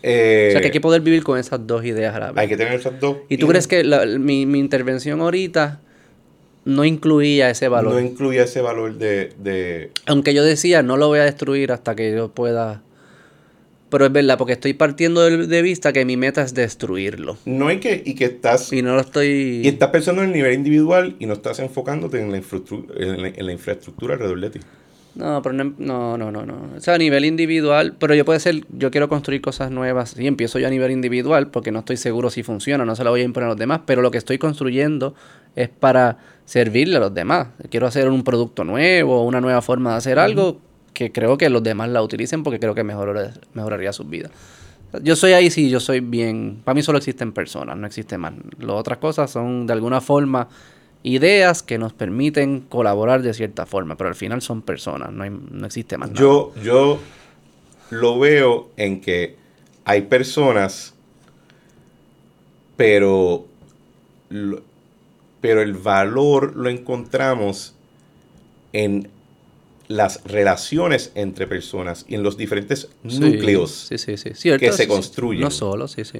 [0.01, 2.37] Eh, o sea que hay que poder vivir con esas dos ideas a la vez.
[2.41, 3.17] hay que tener esas dos.
[3.29, 5.79] ¿Y tú crees que la- mi, mi intervención ahorita
[6.65, 7.93] no incluía ese valor?
[7.93, 11.95] No incluye ese valor de, de- Aunque yo decía, no lo voy a destruir hasta
[11.95, 12.81] que yo pueda...
[13.93, 17.37] Pero es verdad, porque estoy partiendo de, de vista que mi meta es destruirlo.
[17.45, 18.01] No hay que...
[18.03, 18.73] Y que estás...
[18.73, 19.61] Y no lo estoy...
[19.63, 23.21] Y estás pensando en el nivel individual y no estás enfocándote en la, infraestructura, en
[23.21, 24.59] la, en la infraestructura alrededor de ti.
[25.13, 26.69] No, pero no, no, no, no, no.
[26.75, 30.25] O sea, a nivel individual, pero yo puede ser, yo quiero construir cosas nuevas y
[30.25, 33.21] empiezo yo a nivel individual porque no estoy seguro si funciona, no se la voy
[33.21, 35.13] a imponer a los demás, pero lo que estoy construyendo
[35.55, 37.49] es para servirle a los demás.
[37.69, 40.59] Quiero hacer un producto nuevo, una nueva forma de hacer algo
[40.93, 44.31] que creo que los demás la utilicen porque creo que mejor- mejoraría sus vidas.
[45.01, 46.61] Yo soy ahí, sí, yo soy bien.
[46.63, 48.33] Para mí solo existen personas, no existe más.
[48.59, 50.49] Las otras cosas son de alguna forma
[51.01, 55.31] ideas que nos permiten colaborar de cierta forma, pero al final son personas, no, hay-
[55.51, 56.21] no existe más nada.
[56.21, 56.99] Yo, yo
[57.89, 59.35] lo veo en que
[59.85, 60.93] hay personas,
[62.77, 63.45] pero,
[65.41, 67.75] pero el valor lo encontramos
[68.73, 69.09] en
[69.87, 75.41] las relaciones entre personas y en los diferentes núcleos que se construyen.
[75.41, 76.19] No solo, sí, sí.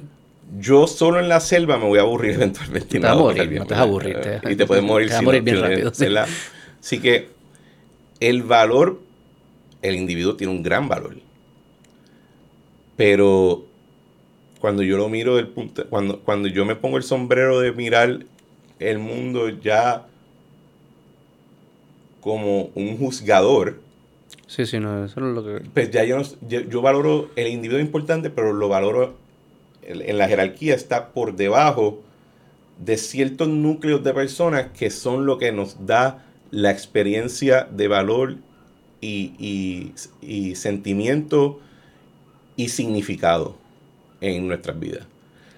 [0.58, 2.86] Yo solo en la selva me voy a aburrir eventualmente.
[2.86, 4.18] Te vas a morir, no te vas a aburrir.
[4.48, 5.92] y te puedes morir, te morir bien rápido.
[6.80, 7.28] Así que
[8.20, 9.00] el valor,
[9.82, 11.16] el individuo tiene un gran valor.
[12.96, 13.64] Pero
[14.60, 18.20] cuando yo lo miro del punto, cuando, cuando yo me pongo el sombrero de mirar
[18.78, 20.06] el mundo ya
[22.24, 23.80] como un juzgador.
[24.46, 25.68] Sí, sí, no, eso no es lo que...
[25.68, 29.14] Pues ya yo, yo, valoro el individuo importante, pero lo valoro
[29.82, 32.02] en la jerarquía, está por debajo
[32.82, 38.36] de ciertos núcleos de personas que son lo que nos da la experiencia de valor
[39.02, 39.92] y,
[40.22, 41.60] y, sentimiento
[42.56, 43.54] y significado
[44.22, 45.04] en nuestras vidas.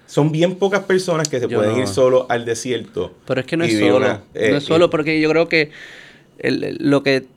[0.05, 3.13] Son bien pocas personas que se pueden ir solo al desierto.
[3.25, 3.99] Pero es que no es solo.
[4.01, 5.71] no es eh, solo porque yo creo que
[6.39, 7.27] lo que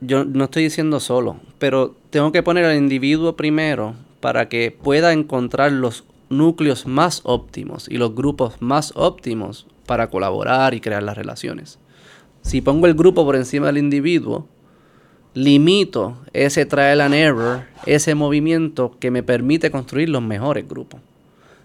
[0.00, 5.12] yo no estoy diciendo solo, pero tengo que poner al individuo primero para que pueda
[5.12, 11.16] encontrar los núcleos más óptimos y los grupos más óptimos para colaborar y crear las
[11.16, 11.78] relaciones.
[12.42, 14.46] Si pongo el grupo por encima del individuo,
[15.34, 21.00] limito ese trial and error, ese movimiento que me permite construir los mejores grupos.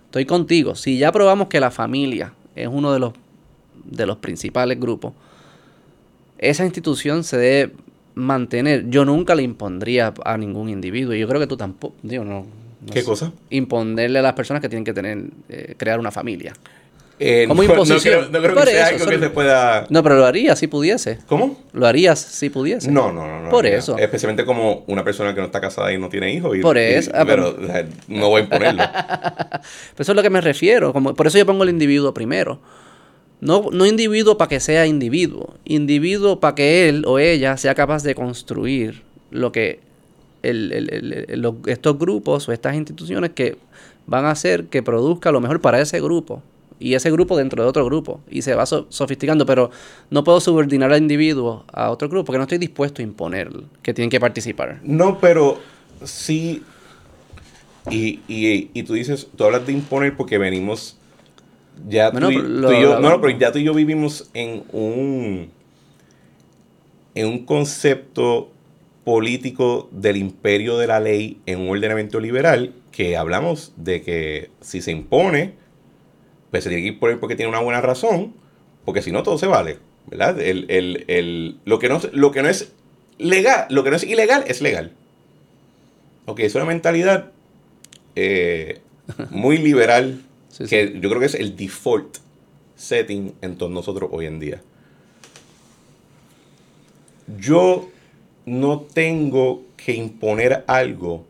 [0.05, 0.75] Estoy contigo.
[0.75, 3.13] Si ya probamos que la familia es uno de los,
[3.85, 5.13] de los principales grupos,
[6.41, 7.73] esa institución se debe
[8.15, 8.89] mantener.
[8.89, 11.13] Yo nunca le impondría a ningún individuo.
[11.13, 11.95] Yo creo que tú tampoco.
[12.03, 12.45] Digo, no,
[12.91, 13.31] ¿Qué cosa?
[13.49, 15.19] Imponerle a las personas que tienen que tener,
[15.49, 16.53] eh, crear una familia.
[17.23, 18.31] Eh, Como imposición.
[18.31, 19.85] No creo, que sea algo que se pueda.
[19.91, 21.19] No, pero lo harías si pudiese.
[21.27, 21.61] ¿Cómo?
[21.71, 22.89] Lo harías si pudiese.
[22.89, 23.49] No, no, no.
[23.51, 23.95] Por eso.
[23.99, 26.57] Especialmente como una persona que no está casada y no tiene hijos.
[26.59, 27.11] por eso.
[27.13, 27.55] Ah, pero
[28.07, 28.83] no voy a imponerlo.
[29.99, 30.93] eso es lo que me refiero.
[30.93, 32.59] Como, por eso yo pongo el individuo primero.
[33.41, 38.03] No, no individuo para que sea individuo, individuo para que él o ella sea capaz
[38.03, 39.01] de construir
[39.31, 39.79] lo que
[40.43, 43.57] estos grupos o estas instituciones que
[44.07, 46.41] van a hacer que produzca lo mejor para ese grupo
[46.79, 49.69] y ese grupo dentro de otro grupo y se va sofisticando, pero
[50.09, 53.51] no puedo subordinar al individuo a otro grupo porque no estoy dispuesto a imponer
[53.83, 54.79] que tienen que participar.
[54.83, 55.59] No, pero
[56.03, 56.63] sí,
[57.89, 60.97] y, y, y tú dices, tú hablas de imponer porque venimos
[61.87, 65.49] ya tú, y, yo, no, pero ya tú y yo vivimos en un,
[67.15, 68.51] en un concepto
[69.03, 74.81] político del imperio de la ley en un ordenamiento liberal que hablamos de que si
[74.81, 75.53] se impone,
[76.51, 78.33] pues se tiene que imponer porque tiene una buena razón,
[78.85, 80.37] porque si no todo se vale, ¿verdad?
[81.65, 82.73] lo, que no, lo que no es
[83.17, 84.91] legal, lo que no es ilegal es legal.
[86.25, 87.31] Ok, es una mentalidad
[88.15, 88.81] eh,
[89.31, 90.21] muy liberal
[90.57, 92.17] que yo creo que es el default
[92.75, 94.61] setting en todos nosotros hoy en día.
[97.39, 97.89] Yo
[98.45, 101.25] no tengo que imponer algo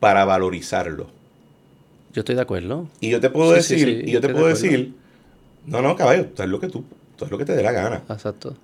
[0.00, 1.08] para valorizarlo.
[2.12, 2.88] Yo estoy de acuerdo.
[3.00, 4.94] Y yo te puedo decir, y yo te puedo decir,
[5.66, 6.84] no, no, caballo, tú es lo que tú,
[7.16, 8.02] tú es lo que te dé la gana.
[8.08, 8.56] Exacto.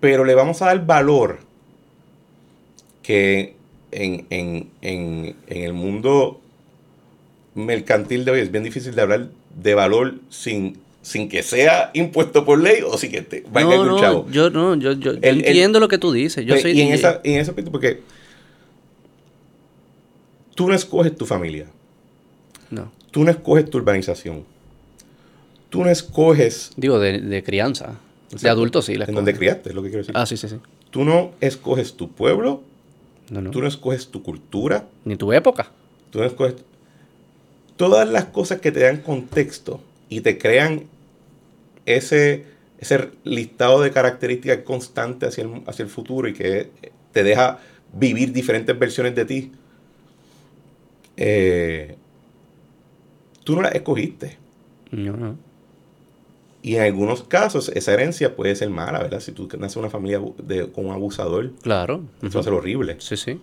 [0.00, 1.40] Pero le vamos a dar valor
[3.02, 3.54] que
[3.92, 6.40] en, en, en, en el mundo
[7.54, 12.44] mercantil de hoy es bien difícil de hablar de valor sin, sin que sea impuesto
[12.44, 15.88] por ley o sin que te vaya no, no, Yo no, yo, yo, entiendo lo
[15.88, 16.44] que tú dices.
[16.44, 18.00] Yo soy y en, esa, en ese aspecto, porque
[20.54, 21.66] tú no escoges tu familia.
[22.70, 22.92] No.
[23.10, 24.44] Tú no escoges tu urbanización.
[25.68, 26.70] Tú no escoges.
[26.76, 27.98] Digo, de, de crianza.
[28.30, 28.94] De adultos sí.
[28.94, 30.16] en donde criaste, es lo que quiero decir.
[30.16, 30.56] Ah, sí, sí, sí.
[30.90, 32.62] Tú no escoges tu pueblo.
[33.28, 33.50] No, no.
[33.50, 34.86] Tú no escoges tu cultura.
[35.04, 35.70] Ni tu época.
[36.10, 36.56] Tú no escoges
[37.80, 39.80] todas las cosas que te dan contexto
[40.10, 40.82] y te crean
[41.86, 42.44] ese,
[42.78, 46.68] ese listado de características constante hacia el, hacia el futuro y que
[47.12, 47.58] te deja
[47.94, 49.52] vivir diferentes versiones de ti,
[51.16, 51.96] eh,
[53.44, 54.36] tú no las escogiste.
[54.90, 55.38] No, no.
[56.60, 59.20] Y en algunos casos esa herencia puede ser mala, ¿verdad?
[59.20, 61.54] Si tú naces en una familia de, con un abusador.
[61.62, 62.02] Claro.
[62.20, 62.96] Eso va a ser horrible.
[62.98, 63.40] Sí, sí.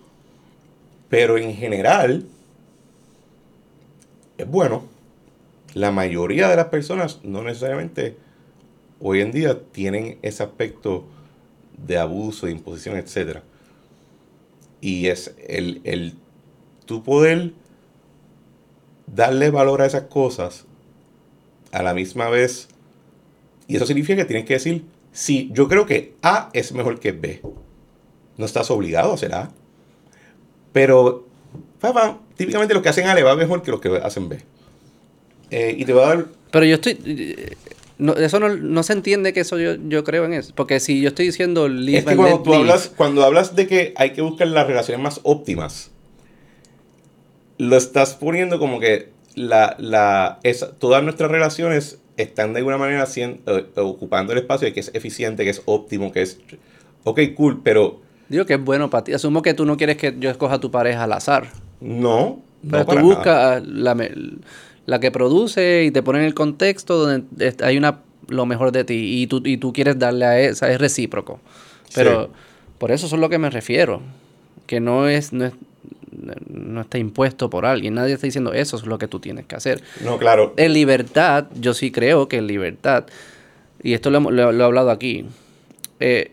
[1.08, 2.24] Pero en general,
[4.38, 4.84] es bueno.
[5.74, 8.16] La mayoría de las personas no necesariamente
[9.00, 11.04] hoy en día tienen ese aspecto
[11.76, 13.40] de abuso, de imposición, etc.
[14.80, 16.14] Y es el, el
[16.86, 17.52] tu poder
[19.06, 20.64] darle valor a esas cosas
[21.72, 22.68] a la misma vez.
[23.66, 27.12] Y eso significa que tienes que decir, sí, yo creo que A es mejor que
[27.12, 27.42] B.
[28.36, 29.50] No estás obligado a hacer A.
[30.72, 31.27] Pero
[31.80, 32.18] fa.
[32.36, 34.38] típicamente los que hacen A le va mejor que los que hacen B.
[35.50, 36.98] Eh, y te va a dar Pero yo estoy...
[37.04, 37.56] eh,
[37.98, 40.52] no, eso no, no se entiende que eso yo, yo creo en eso.
[40.54, 43.56] Porque si yo estoy diciendo live Es que and cuando tú live, hablas, cuando hablas
[43.56, 45.90] de que hay que buscar las relaciones más óptimas,
[47.58, 53.04] lo estás poniendo como que la, la, esa- todas nuestras relaciones están de alguna manera
[53.16, 53.40] eh,
[53.76, 56.38] ocupando el espacio de que es eficiente, que es óptimo, que es...
[57.04, 59.12] Ok, cool, pero Digo que es bueno para ti.
[59.14, 61.48] Asumo que tú no quieres que yo escoja a tu pareja al azar.
[61.80, 62.40] No.
[62.68, 63.96] Pero no tú buscas la,
[64.86, 68.84] la que produce y te pone en el contexto donde hay una lo mejor de
[68.84, 71.40] ti y tú, y tú quieres darle a esa, es recíproco.
[71.94, 72.30] Pero Sí.
[72.78, 74.02] por eso es a lo que me refiero.
[74.66, 75.52] Que no es, no es,
[76.50, 77.94] no está impuesto por alguien.
[77.94, 79.82] Nadie está diciendo eso es lo que tú tienes que hacer.
[80.04, 80.52] No, claro.
[80.58, 83.06] En libertad, yo sí creo que en libertad,
[83.82, 85.24] y esto lo, hemos- lo- lo he hablado aquí,
[86.00, 86.32] eh,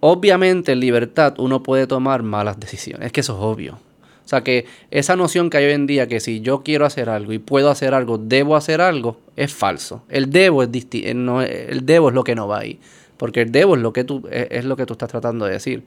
[0.00, 3.78] obviamente en libertad uno puede tomar malas decisiones, es que eso es obvio.
[4.24, 7.08] O sea que esa noción que hay hoy en día que si yo quiero hacer
[7.10, 10.04] algo y puedo hacer algo, debo hacer algo, es falso.
[10.08, 12.78] El debo es disti- eh, no, el debo es lo que no va ahí.
[13.16, 15.52] Porque el debo es lo que tú, es, es lo que tú estás tratando de
[15.52, 15.84] decir.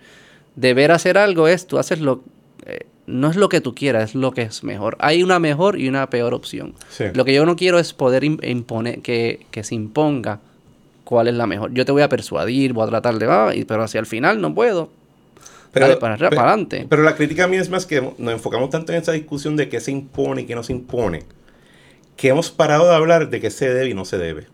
[0.55, 2.23] Deber hacer algo es, tú haces lo,
[2.65, 4.95] eh, no es lo que tú quieras, es lo que es mejor.
[4.99, 6.73] Hay una mejor y una peor opción.
[6.89, 7.05] Sí.
[7.13, 10.39] Lo que yo no quiero es poder im- imponer, que, que se imponga
[11.03, 11.73] cuál es la mejor.
[11.73, 14.39] Yo te voy a persuadir, voy a tratar de, ah, y- pero hacia el final
[14.41, 14.89] no puedo.
[15.81, 16.85] Dale, para arriba, pe- para adelante.
[16.89, 19.79] Pero la crítica mía es más que nos enfocamos tanto en esa discusión de qué
[19.79, 21.23] se impone y qué no se impone,
[22.15, 24.47] que hemos parado de hablar de qué se debe y no se debe.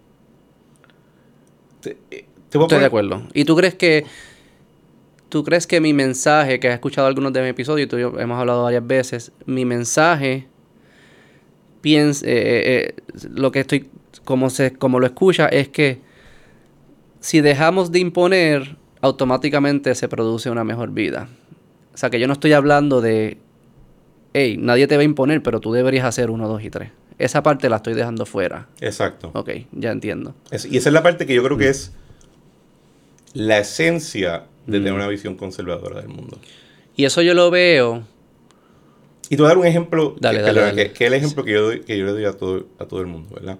[1.81, 3.23] Te, eh, te a Estoy poner- de acuerdo.
[3.33, 4.05] ¿Y tú crees que
[5.29, 8.01] tú crees que mi mensaje, que has escuchado algunos de mis episodios, y tú y
[8.01, 10.47] yo hemos hablado varias veces, mi mensaje
[11.81, 12.95] piensa, eh, eh,
[13.33, 13.89] lo que estoy,
[14.25, 15.99] como se, como lo escucha, es que
[17.21, 21.27] si dejamos de imponer, automáticamente se produce una mejor vida.
[21.93, 23.37] O sea que yo no estoy hablando de,
[24.33, 26.91] hey, nadie te va a imponer, pero tú deberías hacer uno, dos y tres.
[27.17, 28.67] Esa parte la estoy dejando fuera.
[28.79, 29.31] Exacto.
[29.33, 30.33] Ok, ya entiendo.
[30.49, 31.71] Es- y esa es la parte que yo creo que Mm.
[31.71, 31.91] es
[33.33, 36.37] la esencia de tener una visión conservadora del mundo.
[36.95, 38.03] Y eso yo lo veo.
[39.29, 40.87] Y te voy a dar un ejemplo, Dale, que, dale, perdona, dale.
[40.87, 42.85] que- que es el ejemplo que yo, doy- que yo le doy a todo, a
[42.85, 43.57] todo el mundo, ¿verdad?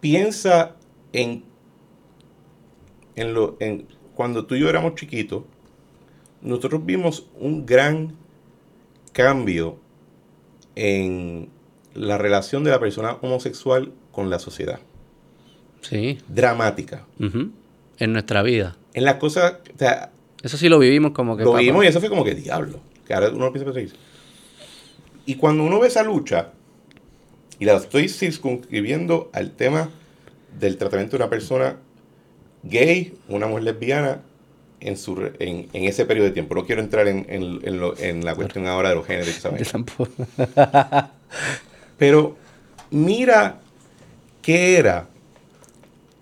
[0.00, 0.76] Piensa
[1.12, 1.44] en,
[3.16, 5.42] en, lo, en cuando tú y yo éramos chiquitos,
[6.42, 8.14] nosotros vimos un gran
[9.12, 9.78] cambio
[10.74, 11.48] en
[11.94, 14.78] la relación de la persona homosexual con la sociedad.
[15.80, 16.18] Sí.
[16.28, 17.06] Dramática.
[17.18, 18.76] En nuestra vida.
[18.94, 20.10] En las cosas, o sea,
[20.42, 21.44] Eso sí lo vivimos como que...
[21.44, 21.62] lo papá.
[21.62, 22.80] vimos y eso fue como que diablo.
[23.06, 23.98] Que ahora uno empieza a pensar.
[25.24, 26.52] Y cuando uno ve esa lucha,
[27.58, 29.88] y la estoy circunscribiendo al tema
[30.58, 31.76] del tratamiento de una persona
[32.68, 34.20] gay, una mujer lesbiana,
[34.80, 36.54] en, su, en, en ese periodo de tiempo.
[36.54, 39.42] No quiero entrar en, en, en lo- en la cuestión ahora de los géneros.
[39.42, 39.58] vaina.
[39.58, 40.10] Yo tampoco.
[41.98, 42.36] Pero
[42.90, 43.60] mira
[44.42, 45.08] qué era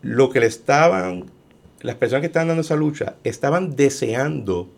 [0.02, 1.30] lo que le estaban,
[1.80, 4.68] las personas que estaban dando esa lucha, estaban deseando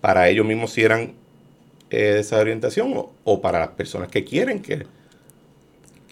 [0.00, 1.14] para ellos mismos si eran
[1.90, 4.86] eh, de esa orientación o, o para las personas que quieren que...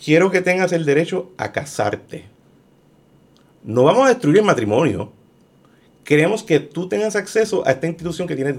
[0.04, 2.24] Quiero que tengas el derecho a casarte.
[3.66, 5.12] No vamos a destruir el matrimonio.
[6.04, 8.54] Queremos que tú tengas acceso a esta institución que tiene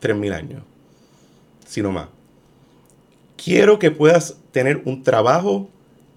[0.00, 0.62] 3.000 años,
[1.66, 2.08] sino más
[3.44, 5.68] quiero que puedas tener un trabajo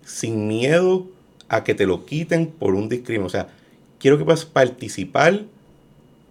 [0.05, 1.07] sin miedo
[1.49, 3.25] a que te lo quiten por un discrimen.
[3.25, 3.49] O sea,
[3.99, 5.43] quiero que puedas participar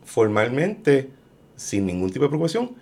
[0.04, 1.10] formalmente,
[1.56, 2.72] sin ningún tipo de preocupación,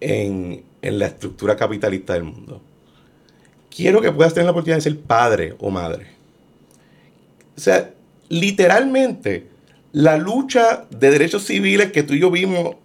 [0.00, 2.60] en, en la estructura capitalista del mundo.
[3.74, 6.06] Quiero que puedas tener la oportunidad de ser padre o madre.
[7.56, 7.94] O sea,
[8.30, 9.48] literalmente,
[9.92, 12.76] la lucha de derechos civiles que tú y yo vimos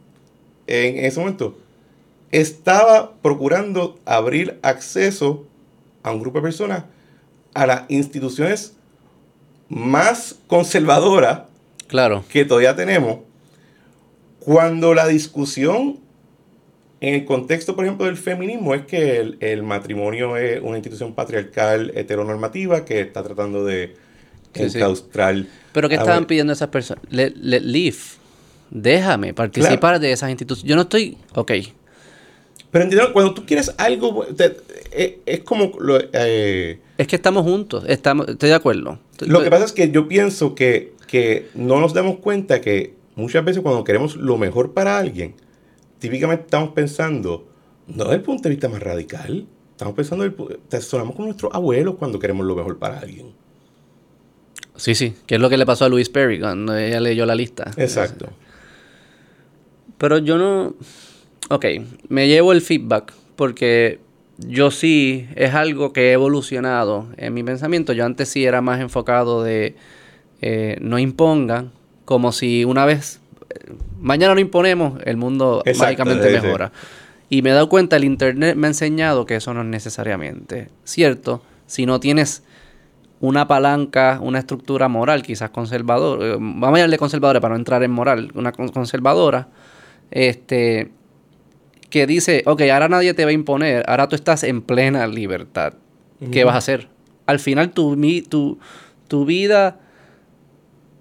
[0.67, 1.57] en ese momento
[2.31, 5.45] estaba procurando abrir acceso
[6.03, 6.83] a un grupo de personas
[7.53, 8.73] a las instituciones
[9.69, 11.43] más conservadoras
[11.87, 12.25] Claro.
[12.29, 13.19] que todavía tenemos,
[14.39, 15.99] cuando la discusión
[17.01, 21.13] en el contexto, por ejemplo, del feminismo es que el, el matrimonio es una institución
[21.13, 23.95] patriarcal heteronormativa que está tratando de
[24.63, 24.77] Sí, sí.
[24.77, 25.45] encaustrar.
[25.73, 27.03] Pero ¿qué a- estaban pidiendo esas personas?
[27.09, 27.97] Let, let live.
[28.71, 30.69] Déjame participar de esas instituciones.
[30.69, 31.17] Yo no estoy...
[31.35, 31.51] Ok.
[32.71, 34.57] Pero entiendo, cuando tú quieres algo, te-
[34.91, 35.71] eh, es como...
[35.79, 37.83] lo- eh, Es que estamos juntos.
[37.87, 38.99] Estamos, estoy de acuerdo.
[39.21, 43.45] Lo que pasa es que yo pienso que, que no nos damos cuenta que muchas
[43.45, 45.35] veces cuando queremos lo mejor para alguien,
[45.99, 47.47] típicamente estamos pensando,
[47.87, 50.29] no desde el punto de vista más radical, estamos pensando,
[50.67, 53.31] te sonamos como nuestros abuelos cuando queremos lo mejor para alguien.
[54.75, 55.13] Sí, sí.
[55.25, 57.71] Que es lo que le pasó a Louise Perry cuando ella leyó la lista.
[57.77, 58.29] Exacto.
[59.97, 60.75] Pero yo no...
[61.49, 61.65] Ok,
[62.09, 63.99] me llevo el feedback porque
[64.37, 67.93] yo sí es algo que he evolucionado en mi pensamiento.
[67.93, 69.75] Yo antes sí era más enfocado de
[70.41, 71.71] eh, no impongan,
[72.03, 73.19] como si una vez,
[73.99, 76.71] mañana lo imponemos, el mundo mágicamente mejora.
[77.29, 80.69] Y me he dado cuenta, el Internet me ha enseñado que eso no es necesariamente
[80.83, 81.41] cierto.
[81.67, 82.43] Si no tienes
[83.19, 87.83] una palanca, una estructura moral, quizás conservadora, eh, vamos a llamarle conservadora para no entrar
[87.83, 89.47] en moral, una conservadora,
[90.11, 90.91] este,
[91.89, 95.73] que dice, ok, ahora nadie te va a imponer, ahora tú estás en plena libertad.
[96.31, 96.87] ¿Qué vas a hacer?
[97.25, 98.57] Al final tu, tu,
[99.07, 99.79] tu vida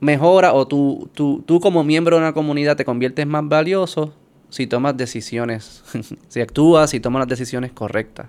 [0.00, 4.12] mejora o tú, tú como miembro de una comunidad te conviertes más valioso
[4.54, 5.82] si tomas decisiones,
[6.28, 8.28] si actúas, si tomas las decisiones correctas.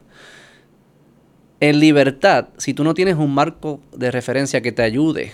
[1.66, 5.32] En libertad, si tú no tienes un marco de referencia que te ayude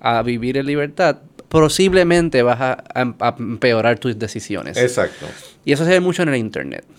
[0.00, 1.18] a vivir en libertad,
[1.50, 4.78] posiblemente vas a, empeorar tus decisiones.
[4.78, 5.26] Exacto.
[5.62, 6.84] Y eso se ve mucho en el Internet.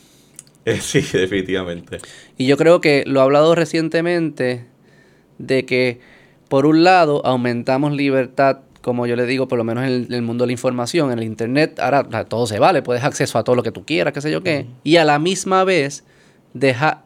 [0.66, 2.00] Eh, sí, definitivamente.
[2.38, 4.66] Y yo creo que lo he hablado recientemente
[5.38, 6.02] de que,
[6.50, 10.44] por un lado, aumentamos libertad, como yo le digo, por lo menos en el, mundo
[10.44, 13.64] de la información, en el Internet, ahora todo se vale, puedes acceso a todo lo
[13.64, 14.66] que tú quieras, qué sé yo qué.
[14.84, 16.04] Y a la misma vez,
[16.54, 17.06] deja,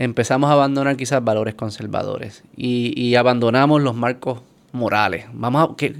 [0.00, 4.40] empezamos a abandonar quizás valores conservadores y, abandonamos los marcos
[4.72, 5.26] morales.
[5.34, 5.94] Vamos a, que,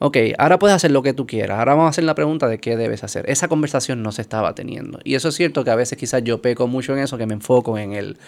[0.00, 2.58] ok, ahora puedes hacer lo que tú quieras, ahora vamos a hacer la pregunta de
[2.58, 3.30] qué debes hacer.
[3.30, 4.98] Esa conversación no se estaba teniendo.
[5.04, 7.34] Y eso es cierto que a veces quizás yo peco mucho en eso, que me
[7.34, 8.18] enfoco en el...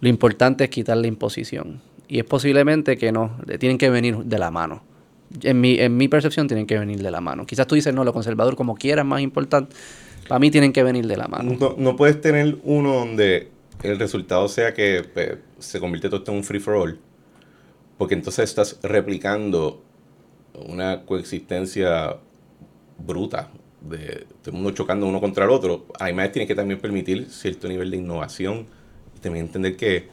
[0.00, 1.80] Lo importante es quitar la imposición.
[2.08, 4.82] Y es posiblemente que no, tienen que venir de la mano.
[5.42, 7.46] En mi, en mi percepción tienen que venir de la mano.
[7.46, 9.76] Quizás tú dices, no, lo conservador como quieras más importante.
[10.28, 11.56] Para mí tienen que venir de la mano.
[11.58, 16.32] No, no puedes tener uno donde el resultado sea que pues, se convierte todo esto
[16.32, 16.98] en un free for all
[17.98, 19.82] porque entonces estás replicando
[20.54, 22.16] una coexistencia
[22.98, 23.50] bruta
[23.80, 25.86] de todo el mundo chocando uno contra el otro.
[25.98, 28.66] Además, tiene que también permitir cierto nivel de innovación
[29.16, 30.08] y también entender que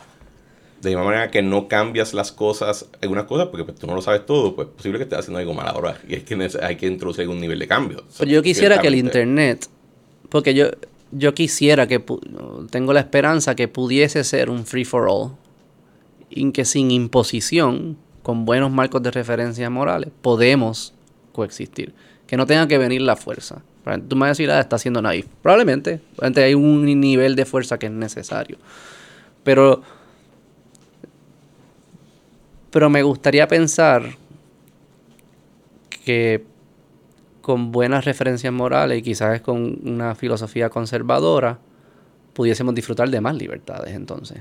[0.81, 3.95] de la misma manera que no cambias las cosas, algunas cosas, porque pues, tú no
[3.95, 5.97] lo sabes todo, pues es posible que estés haciendo algo mal ahora.
[6.07, 8.03] Y es que hay que introducir algún nivel de cambio.
[8.17, 9.67] Pues yo quisiera que el Internet,
[10.29, 10.67] porque yo,
[11.15, 12.03] yo quisiera que,
[12.69, 15.31] tengo la esperanza que pudiese ser un free for all
[16.31, 20.93] en que sin imposición, con buenos marcos de referencia morales, podemos
[21.31, 21.93] coexistir.
[22.25, 23.61] Que no tenga que venir la fuerza.
[24.07, 25.27] Tú me vas a decir, ah, está siendo naif.
[25.41, 25.99] Probablemente.
[26.37, 28.57] Hay un nivel de fuerza que es necesario.
[29.43, 29.83] Pero,
[32.71, 34.15] pero me gustaría pensar
[36.05, 36.43] que
[37.43, 41.59] con buenas referencias morales y quizás con una filosofía conservadora,
[42.31, 44.39] pudiésemos disfrutar de más libertades entonces.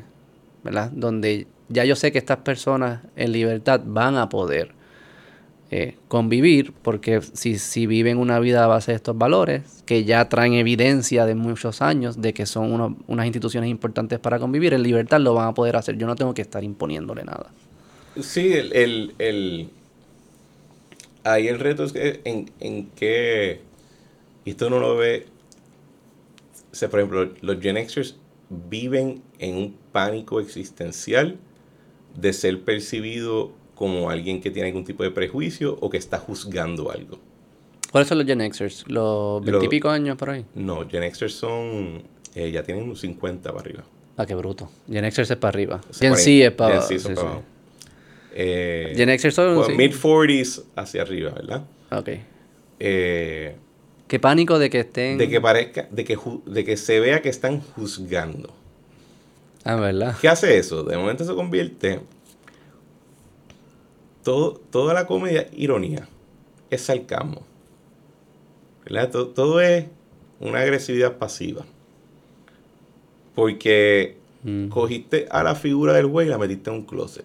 [0.62, 0.93] ¿Verdad?
[0.93, 4.70] Donde ya yo sé que estas personas en libertad van a poder
[5.73, 10.29] eh, convivir, porque si, si, viven una vida a base de estos valores, que ya
[10.29, 15.19] traen evidencia de muchos años de que son unas instituciones importantes para convivir, en libertad
[15.19, 15.99] lo van a poder hacer.
[15.99, 17.51] Yo no tengo que estar imponiéndole nada.
[18.20, 19.70] Sí, el, el, el
[21.24, 23.61] ahí el reto es que en, en qué,
[24.44, 25.27] y esto no lo ve,
[26.73, 28.16] o por ejemplo, los Gen Xers
[28.49, 31.39] viven en un pánico existencial
[32.15, 36.90] de ser percibido como alguien que tiene algún tipo de prejuicio o que está juzgando
[36.90, 37.19] algo.
[37.90, 38.85] ¿Cuáles son los Gen Xers?
[38.86, 40.47] ¿Los veintipico años por ahí?
[40.55, 42.03] No, Gen Xers son.
[42.35, 43.85] Eh, ya tienen unos 50 para arriba.
[44.16, 44.70] Ah, qué bruto.
[44.90, 45.81] Gen Xers es para arriba.
[45.93, 47.43] Gen Z es para, Gen Z abajo.
[48.34, 49.76] Eh, Gen Xers son.
[49.76, 51.64] Mid 40s hacia arriba, ¿verdad?
[51.90, 52.09] Ok.
[52.80, 53.56] Eh,
[54.09, 55.18] qué pánico de que estén.
[55.18, 55.86] De que parezca.
[55.90, 58.54] De que, de que se vea que están juzgando.
[59.64, 60.16] Ah, ¿verdad?
[60.20, 60.82] ¿Qué hace eso?
[60.82, 62.00] De momento se convierte.
[64.24, 66.09] Todo, toda la comedia, ironía,
[66.70, 67.44] es sarcasmo.
[68.84, 69.10] ¿Verdad?
[69.10, 69.86] Todo, es
[70.40, 71.64] una agresividad pasiva.
[73.34, 74.68] Porque mm.
[74.68, 77.24] cogiste a la figura del güey y la metiste en un closet.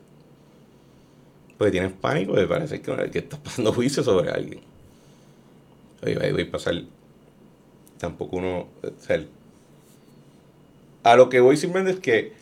[1.58, 4.62] Porque tienes pánico de parece que, que estás pasando juicio sobre alguien.
[6.04, 6.76] Oye, voy a pasar.
[7.98, 8.68] Tampoco uno.
[8.84, 9.24] O sea,
[11.04, 12.34] a lo que voy simplemente es que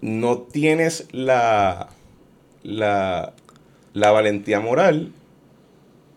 [0.00, 1.88] no tienes la,
[2.62, 3.32] la,
[3.92, 5.12] la valentía moral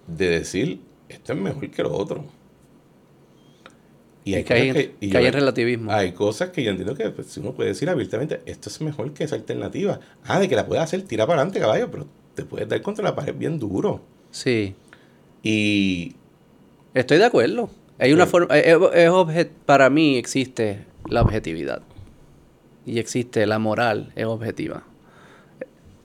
[0.07, 2.25] de decir, esto es mejor que lo otro.
[4.25, 5.91] Y hay, que hay, que, hay relativismo.
[5.91, 9.25] Hay cosas que yo entiendo que pues, uno puede decir abiertamente, esto es mejor que
[9.25, 9.99] esa alternativa.
[10.23, 13.03] Ah, de que la puedes hacer, tira para adelante, caballo, pero te puedes dar contra
[13.03, 14.01] la pared bien duro.
[14.31, 14.75] Sí.
[15.41, 16.15] Y...
[16.93, 17.69] Estoy de acuerdo.
[17.99, 21.81] Hay una forma, es, para mí existe la objetividad
[22.85, 24.83] y existe la moral, es objetiva.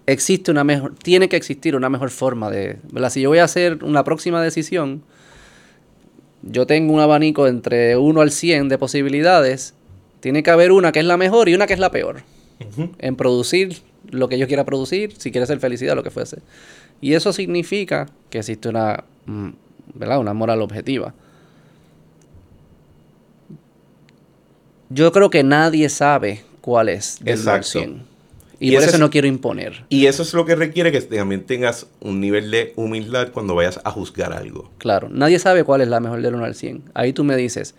[0.07, 3.11] Existe una mejor, tiene que existir una mejor forma de, ¿verdad?
[3.11, 5.03] Si yo voy a hacer una próxima decisión,
[6.51, 9.75] yo tengo un abanico entre 1 al 100 de posibilidades,
[10.21, 12.23] tiene que haber una que es la mejor y una que es la peor.
[12.99, 16.39] En producir lo que yo quiera producir, si quiere ser felicidad, lo que fuese.
[17.01, 19.49] Y eso significa que existe una, mm,
[19.95, 20.19] ¿verdad?
[20.19, 21.15] una moral objetiva.
[24.91, 27.69] Yo creo que nadie sabe cuál es del Exacto.
[27.69, 28.03] 100.
[28.61, 29.85] Y, Y por eso es- no quiero imponer.
[29.89, 33.81] Y eso es lo que requiere que también tengas un nivel de humildad cuando vayas
[33.85, 34.71] a juzgar algo.
[34.79, 36.83] Claro, nadie sabe cuál es la mejor del 1 al 100.
[36.95, 37.75] Ahí tú me dices,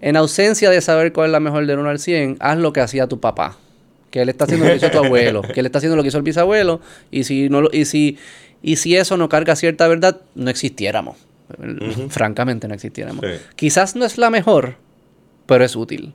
[0.00, 2.80] en ausencia de saber cuál es la mejor del 1 al 100, haz lo que
[2.80, 3.56] hacía tu papá.
[4.10, 6.08] Que él está haciendo lo que hizo tu abuelo, que él está haciendo lo que
[6.08, 6.80] hizo el bisabuelo,
[7.12, 8.18] y si no lo- y si,
[8.62, 11.16] y si eso no carga cierta verdad, no existiéramos.
[12.08, 13.24] Francamente no existiéramos.
[13.24, 13.32] Sí.
[13.54, 14.76] Quizás no es la mejor,
[15.46, 16.14] pero es útil.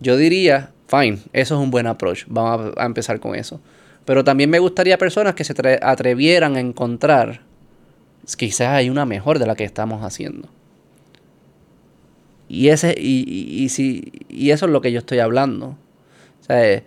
[0.00, 2.24] Yo diría, fine, eso es un buen approach.
[2.26, 3.60] Vamos a, empezar con eso.
[4.04, 7.42] Pero también me gustaría personas que se atre- atrevieran a encontrar,
[8.36, 10.48] quizás hay una mejor de la que estamos haciendo.
[12.48, 13.24] Y, ese, y,
[13.62, 15.76] y, si, y eso es lo que yo estoy hablando.
[16.40, 16.84] O sea, eh,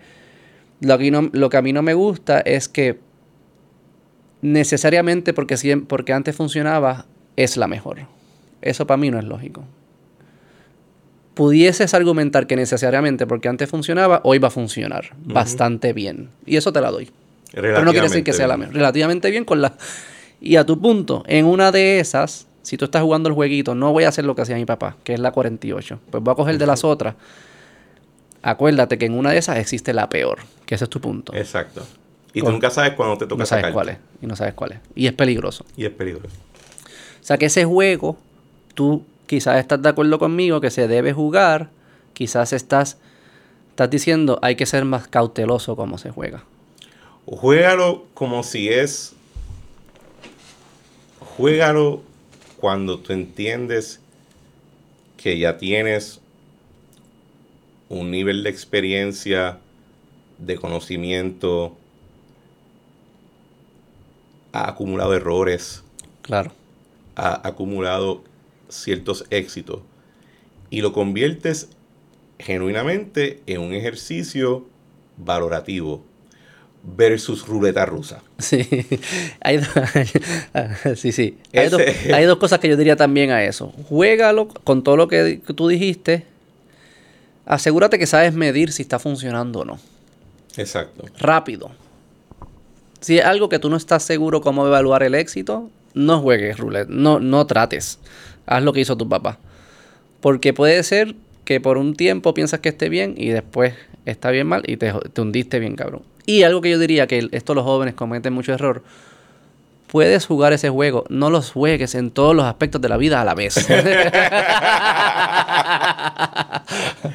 [0.82, 3.00] lo, que a mí no me gusta es que
[4.42, 7.06] necesariamente porque, porque antes funcionaba
[7.36, 8.00] es la mejor.
[8.64, 9.64] Eso para mí no es lógico.
[11.34, 16.30] Pudieses argumentar que necesariamente porque antes funcionaba, hoy va a funcionar bastante bien.
[16.46, 17.10] Y eso te la doy.
[17.54, 18.76] Pero no quiere decir que sea la mejor.
[18.76, 19.74] Relativamente bien con la...
[20.44, 23.94] Y a tu punto, en una de esas, si tú estás jugando el jueguito, no
[23.94, 26.00] voy a hacer lo que hacía mi papá, que es la 48.
[26.10, 27.14] Pues voy a coger de las otras.
[28.42, 31.32] Acuérdate que en una de esas existe la peor, que ese es tu punto.
[31.36, 31.86] Exacto.
[32.34, 33.98] Y tú nunca sabes cuándo te toca no sabes cuál es.
[34.22, 34.80] Y no sabes cuál es.
[34.96, 35.64] Y es peligroso.
[35.76, 36.36] Y es peligroso.
[37.22, 38.18] O sea que ese juego,
[38.74, 41.70] tú quizás estás de acuerdo conmigo que se debe jugar,
[42.12, 42.98] quizás estás,
[43.70, 46.44] estás diciendo hay que ser más cauteloso como se juega.
[47.26, 49.14] Juégalo como si es.
[51.22, 52.02] Juégalo
[52.58, 54.02] cuando tú entiendes
[55.16, 56.20] que ya tienes
[57.88, 59.60] un nivel de experiencia,
[60.40, 61.78] de conocimiento,
[64.52, 65.86] ha acumulado errores,
[66.22, 66.52] Claro.
[67.16, 68.30] ha acumulado
[68.72, 69.82] ciertos éxitos
[70.70, 71.70] y lo conviertes
[72.40, 74.66] genuinamente en un ejercicio
[75.18, 76.04] valorativo
[76.84, 78.24] versus ruleta rusa.
[78.40, 78.68] Sí,
[79.42, 79.60] hay,
[80.96, 81.38] sí, sí.
[81.54, 81.82] Hay, dos,
[82.14, 83.68] hay dos cosas que yo diría también a eso.
[83.90, 86.26] Juégalo con todo lo que tú dijiste.
[87.46, 89.80] Asegúrate que sabes medir si está funcionando o no.
[90.58, 91.06] Exacto.
[91.20, 91.72] Rápido.
[93.00, 96.90] Si es algo que tú no estás seguro cómo evaluar el éxito, no juegues roulette.
[96.90, 98.00] No, no trates.
[98.46, 99.38] Haz lo que hizo tu papá.
[100.20, 101.16] Porque puede ser
[101.46, 103.74] que por un tiempo piensas que esté bien y después
[104.06, 106.04] está bien mal y te, te hundiste bien, cabrón.
[106.26, 108.84] Y algo que yo diría que esto los jóvenes cometen mucho error.
[109.88, 113.26] Puedes jugar ese juego, no los juegues en todos los aspectos de la vida a
[113.26, 113.58] la vez.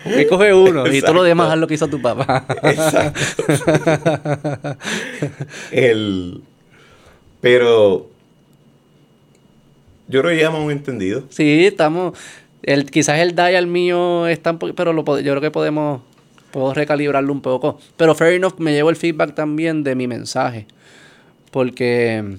[0.04, 2.44] y coge uno y todo lo demás haz lo que hizo tu papá.
[2.62, 3.20] Exacto.
[5.70, 6.42] el,
[7.40, 8.10] pero
[10.08, 11.24] yo creo que ya hemos entendido.
[11.30, 12.16] Sí, estamos.
[12.62, 16.00] El, quizás el dial mío está un po- pero lo, yo creo que podemos,
[16.50, 17.78] puedo recalibrarlo un poco.
[17.96, 20.66] Pero fair enough, me llevo el feedback también de mi mensaje.
[21.50, 22.36] Porque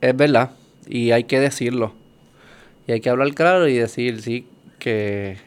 [0.00, 0.50] es verdad.
[0.86, 1.94] Y hay que decirlo.
[2.86, 4.46] Y hay que hablar claro y decir, sí,
[4.78, 5.38] que,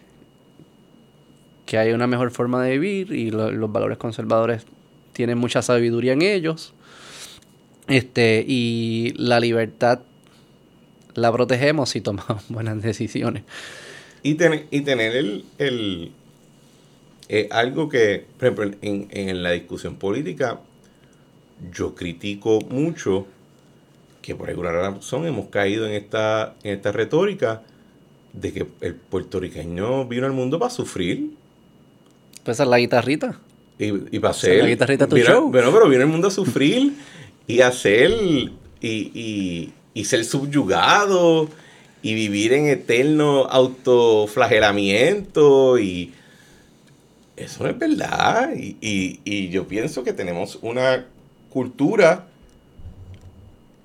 [1.65, 4.65] que hay una mejor forma de vivir y lo- los valores conservadores
[5.13, 6.73] tienen mucha sabiduría en ellos.
[7.87, 9.99] Este, y la libertad
[11.17, 13.43] la protegemos si tomamos buenas decisiones.
[14.23, 16.11] Y, ten- y tener el, el-
[17.29, 20.59] eh, algo que, por ejemplo, en, en la discusión política,
[21.73, 23.25] yo critico mucho
[24.21, 27.63] que por alguna razón hemos caído en esta, en esta retórica
[28.33, 31.31] de que el puertorriqueño vino al mundo para sufrir
[32.43, 33.39] Pues la guitarrita.
[33.79, 34.63] y, y para hacer...
[34.63, 35.49] la guitarrita tu vino- show.
[35.51, 36.93] Bueno, pero vino al mundo a sufrir
[37.47, 38.11] y hacer...
[38.79, 41.49] Y, y, y ser subyugado
[42.03, 46.13] y vivir en eterno autoflagelamiento y
[47.35, 48.51] eso no es verdad.
[48.55, 51.07] Y, y- y yo pienso que tenemos una
[51.49, 52.27] cultura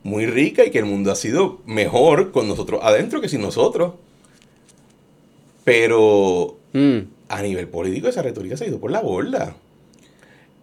[0.03, 3.95] muy rica y que el mundo ha sido mejor con nosotros adentro que sin nosotros.
[5.65, 9.55] Pero Mm, a nivel político esa retórica se ha ido por la borda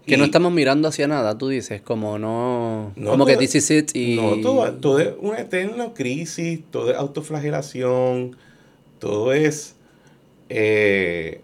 [0.09, 2.91] Que no estamos mirando hacia nada, tú dices, como no...
[2.95, 4.15] No, como que this is it y...
[4.15, 8.35] No, todo, todo es una eterna crisis, todo es autoflagelación,
[8.99, 9.75] todo es...
[10.49, 11.41] eh,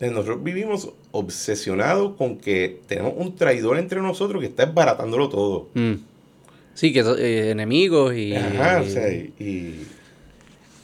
[0.00, 5.68] nosotros vivimos obsesionados con que tenemos un traidor entre nosotros que está desbaratándolo todo.
[5.74, 5.94] Mm.
[6.72, 8.34] Sí, que eh, enemigos y...
[8.34, 9.86] Ajá, o sea, y, y-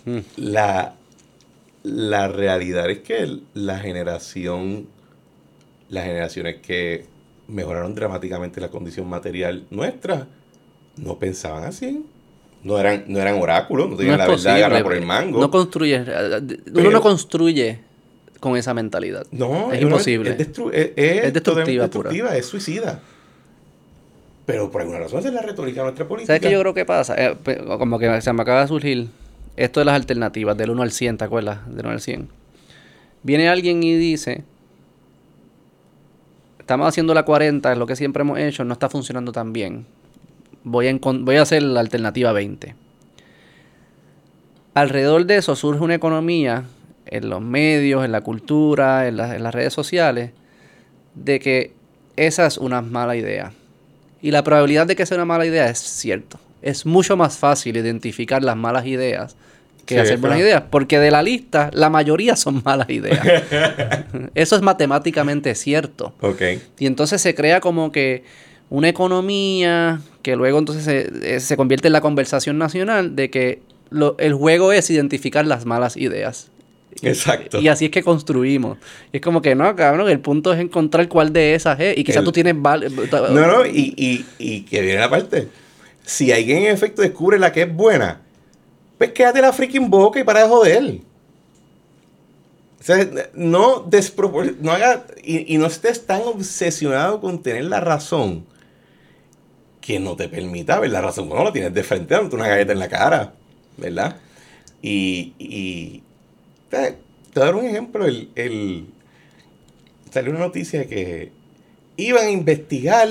[0.08, 0.18] Mm.
[0.36, 0.94] La,
[1.82, 4.86] la realidad es que la generación,
[5.88, 7.04] las generaciones que
[7.48, 10.26] mejoraron dramáticamente la condición material nuestra,
[10.96, 12.04] no pensaban así.
[12.64, 14.52] No eran, no eran oráculos, no tenían No la verdad posible.
[14.64, 15.40] agarrada por el mango.
[15.40, 15.94] No construye.
[16.04, 17.78] eh, Uno Pero- no construye
[18.40, 19.24] con esa mentalidad.
[19.30, 20.30] No, es imposible.
[20.30, 20.58] Es, es,
[20.96, 22.10] es Es destructiva pura.
[22.36, 23.00] es suicida.
[24.46, 26.28] Pero por alguna razón esa es la retórica de nuestra política.
[26.34, 27.14] ¿Sabes qué yo creo que pasa?
[27.18, 27.36] Eh,
[27.78, 29.08] como que se me acaba de surgir
[29.56, 31.60] esto de las alternativas, del 1 al 100, ¿te acuerdas?
[31.68, 32.28] Del 1 al 100.
[33.22, 34.44] Viene alguien y dice,
[36.66, 39.86] estamos haciendo la 40, es lo que siempre hemos hecho, no está funcionando tan bien.
[40.64, 42.74] Voy a, hacer la alternativa 20.
[44.74, 46.64] Alrededor de eso surge una economía
[47.06, 50.32] en los medios, en la cultura, en, en las redes sociales,
[51.14, 51.72] de que
[52.16, 53.52] esa es una mala idea.
[54.20, 56.40] Y la probabilidad de que sea una mala idea es cierto.
[56.62, 59.36] Es mucho más fácil identificar las malas ideas
[59.86, 60.48] que Sí, hacer buenas claro.
[60.50, 63.20] ideas, porque de la lista la mayoría son malas ideas.
[64.34, 66.12] Eso es matemáticamente cierto.
[66.20, 66.42] Ok.
[66.78, 68.24] Y entonces se crea como que
[68.68, 73.62] una economía que luego entonces se, eh, se convierte en la conversación nacional de que
[73.90, 76.50] lo- el juego es identificar las malas ideas.
[77.00, 77.60] Y- Exacto.
[77.60, 78.78] Y así es que construimos.
[79.12, 81.96] Y es como que no, cabrón, el punto es encontrar cuál de esas es.
[81.96, 82.54] Y quizás El- tú tienes...
[82.56, 82.90] val-
[83.30, 85.46] No, no, y, y, y que viene la parte.
[86.04, 88.22] Si alguien en efecto descubre la que es buena,
[88.98, 91.00] pues quédate la freaking boca y para de joder.
[92.80, 97.80] O sea, no despropor- no haga, y, y no estés tan obsesionado con tener la
[97.80, 98.44] razón
[99.80, 102.72] que no te permita ver la razón cuando la tienes de frente dándote una galleta
[102.72, 103.34] en la cara,
[103.76, 104.16] ¿verdad?
[104.82, 106.02] Y, y
[106.70, 106.98] te,
[107.34, 108.86] voy a dar un ejemplo, el, el-
[110.10, 111.32] salió una noticia que
[111.96, 113.08] iban a investigar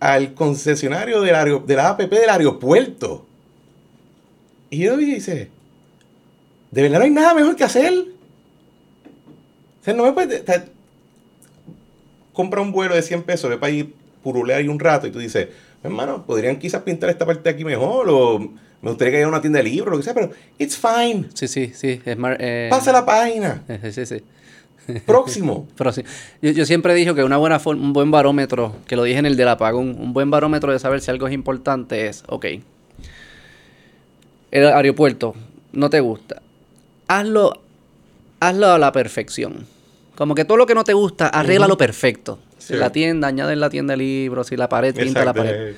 [0.00, 3.25] al concesionario del de la APP del aeropuerto.
[4.76, 5.48] Y yo dice,
[6.70, 7.94] ¿de verdad no hay nada mejor que hacer?
[9.80, 10.42] O sea, no me puedes...
[12.34, 15.18] compra un vuelo de 100 pesos, ve para ahí purulear ahí un rato y tú
[15.18, 15.48] dices,
[15.82, 19.40] hermano, podrían quizás pintar esta parte de aquí mejor o me gustaría que haya una
[19.40, 21.24] tienda de libros, lo que sea, pero it's fine.
[21.32, 22.02] Sí, sí, sí.
[22.04, 23.62] Es mar- eh, Pasa la página.
[23.90, 24.22] Sí, sí.
[25.06, 25.66] Próximo.
[25.94, 26.02] Sí.
[26.42, 29.24] Yo, yo siempre he dicho que una buena un buen barómetro, que lo dije en
[29.26, 32.44] el del apagón, un buen barómetro de saber si algo es importante es, ok,
[34.50, 35.34] el aeropuerto
[35.72, 36.42] no te gusta,
[37.08, 37.60] hazlo,
[38.40, 39.66] hazlo a la perfección.
[40.14, 42.38] Como que todo lo que no te gusta, arréglalo perfecto.
[42.58, 42.74] Sí.
[42.74, 45.74] La tienda, añade en la tienda de libros, si la pared, pinta la pared.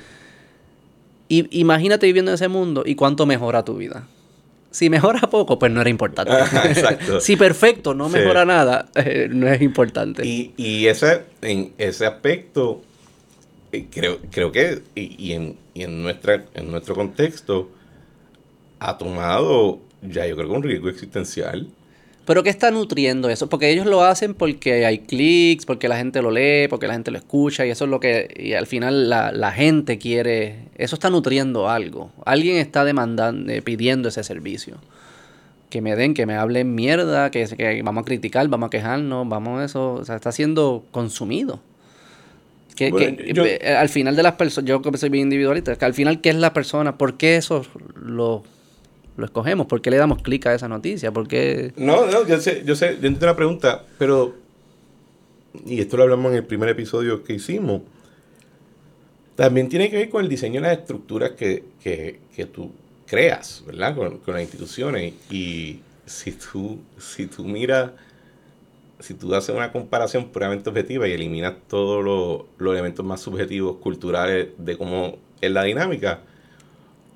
[1.27, 4.07] Y imagínate viviendo en ese mundo y cuánto mejora tu vida.
[4.71, 6.31] Si mejora poco, pues no era importante.
[6.65, 7.19] Exacto.
[7.19, 8.13] si perfecto no Sí.
[8.17, 10.25] mejora nada, eh, no es importante.
[10.25, 12.81] Y, y ese, en ese aspecto,
[13.71, 17.69] eh, creo, creo que, y, y en, y en, nuestra, en nuestro contexto,
[18.79, 21.67] ha tomado ya yo creo que un riesgo existencial.
[22.25, 23.49] Pero ¿qué está nutriendo eso?
[23.49, 27.09] Porque ellos lo hacen porque hay clics, porque la gente lo lee, porque la gente
[27.09, 30.95] lo escucha y eso es lo que y al final la, la gente quiere, eso
[30.95, 32.11] está nutriendo algo.
[32.25, 34.77] Alguien está demandando, eh, pidiendo ese servicio.
[35.71, 39.27] Que me den, que me hablen mierda, que, que vamos a criticar, vamos a quejarnos,
[39.27, 41.59] vamos a eso, o sea, está siendo consumido.
[42.75, 45.75] Que, Bueno, que, yo- eh, al final de las personas, yo que soy bien individualista,
[45.75, 46.97] que al final, ¿qué es la persona?
[46.97, 47.65] ¿Por qué eso
[47.95, 48.43] lo,
[49.19, 49.67] lo escogemos?
[49.67, 51.11] ¿Por qué le damos clic a esa noticia?
[51.11, 51.27] ¿Por?
[51.77, 54.35] No, no, yo sé, yo sé, yo entiendo la pregunta, pero,
[55.65, 57.81] y esto lo hablamos en el primer episodio que hicimos,
[59.35, 62.71] también tiene que ver con el diseño de las estructuras que, que, que tú
[63.05, 63.95] creas, ¿verdad?
[63.95, 65.13] Con, con las instituciones.
[65.29, 67.91] Y si tú, si tú miras,
[68.99, 73.77] si tú haces una comparación puramente objetiva y eliminas todos los, los elementos más subjetivos,
[73.77, 76.21] culturales de cómo es la dinámica,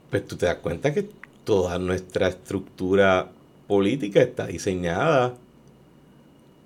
[0.10, 1.10] pues tú te das cuenta que
[1.44, 3.30] toda nuestra estructura
[3.68, 5.36] política está diseñada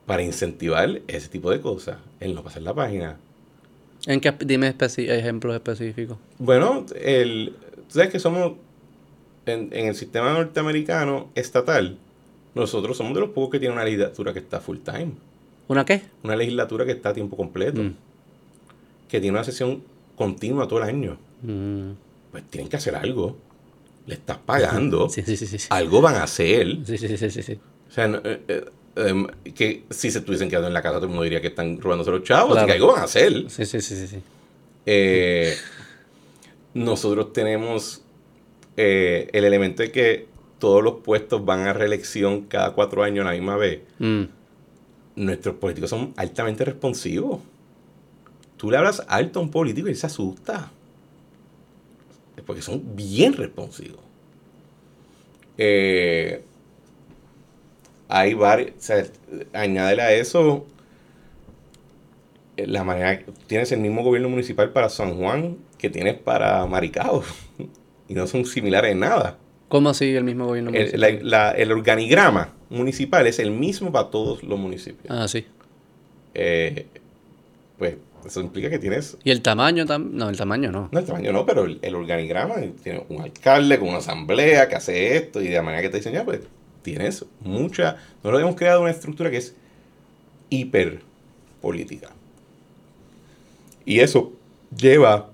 [0.06, 3.18] para incentivar ese tipo de cosas, el no pasar la página.
[4.06, 6.18] ¿En qué dime ejemplos específicos?
[6.40, 7.54] Bueno, el,
[7.88, 8.54] tú sabes que somos,
[9.46, 11.98] en, en el sistema norteamericano estatal,
[12.56, 15.12] nosotros somos de los pocos que tienen una legislatura que está full time,
[15.68, 16.02] ¿Una qué?
[16.24, 17.94] una legislatura que está a tiempo completo, Mm.
[19.10, 19.84] que tiene una sesión
[20.16, 21.18] continua todo el año.
[21.42, 21.92] Mm.
[22.32, 23.36] Pues tienen que hacer algo.
[24.08, 25.10] Le estás pagando.
[25.18, 25.68] Sí, sí, sí.
[25.70, 26.80] Algo van a hacer.
[26.86, 27.60] Sí, sí, sí, sí, sí.
[27.88, 28.66] O sea, no, eh, eh,
[28.96, 31.80] em, que si se estuviesen quedando en la casa, todo el mundo diría que están
[31.80, 32.58] robándose los chavos.
[32.58, 33.50] Así que algo van a hacer.
[33.50, 34.18] Sí, sí, sí, sí.
[34.86, 35.56] Eh,
[36.74, 38.02] nosotros tenemos
[38.76, 40.28] el elemento de que
[40.60, 43.82] todos los puestos van a reelección cada cuatro años a la misma vez.
[44.00, 44.24] Mm.
[45.18, 47.42] Nuestros políticos son altamente responsivos.
[48.56, 50.72] Tú le hablas alto a un político y él se asusta.
[52.48, 54.00] Porque son bien responsivos.
[55.58, 56.42] Eh,
[58.10, 59.06] hay varios, o sea,
[59.54, 60.66] añádele a eso
[62.56, 67.24] eh, la manera, tienes el mismo gobierno municipal para San Juan que tienes para Maricao
[68.08, 69.38] y no son similares en nada.
[69.68, 71.20] ¿Cómo así el mismo gobierno El, municipal?
[71.30, 75.08] la- la- el organigrama municipal es el mismo para todos los municipios.
[75.10, 75.46] Ah, sí.
[76.34, 76.86] Eh,
[77.78, 77.96] pues
[78.28, 80.18] eso implica que tienes, ¿Y el tamaño también?
[80.18, 80.90] No, el tamaño no.
[80.92, 84.76] no el tamaño no, pero el, el organigrama tiene un alcalde con una asamblea que
[84.76, 86.42] hace esto y de la manera que te diseña, pues
[86.82, 89.56] tienes mucha, nosotros hemos creado una estructura que es
[90.50, 91.02] hiper
[91.62, 92.10] política.
[93.86, 94.34] Y eso
[94.76, 95.30] lleva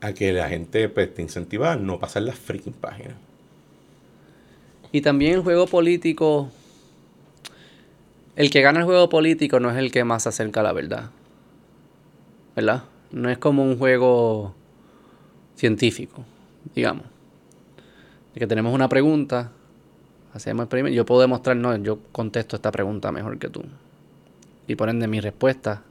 [0.00, 3.14] a que la gente pues, te incentiva a no pasar las freaking páginas.
[4.90, 6.50] Y también el juego político.
[8.34, 10.72] El que gana el juego político no es el que más se acerca a la
[10.72, 11.10] verdad.
[12.56, 12.84] ¿Verdad?
[13.10, 14.54] No es como un juego
[15.56, 16.24] científico,
[16.74, 17.04] digamos.
[18.34, 19.50] De que tenemos una pregunta,
[20.34, 20.96] hacemos experimentos.
[20.96, 23.62] Yo puedo demostrar, no, yo contesto esta pregunta mejor que tú.
[24.66, 25.82] Y por ende, mi respuesta.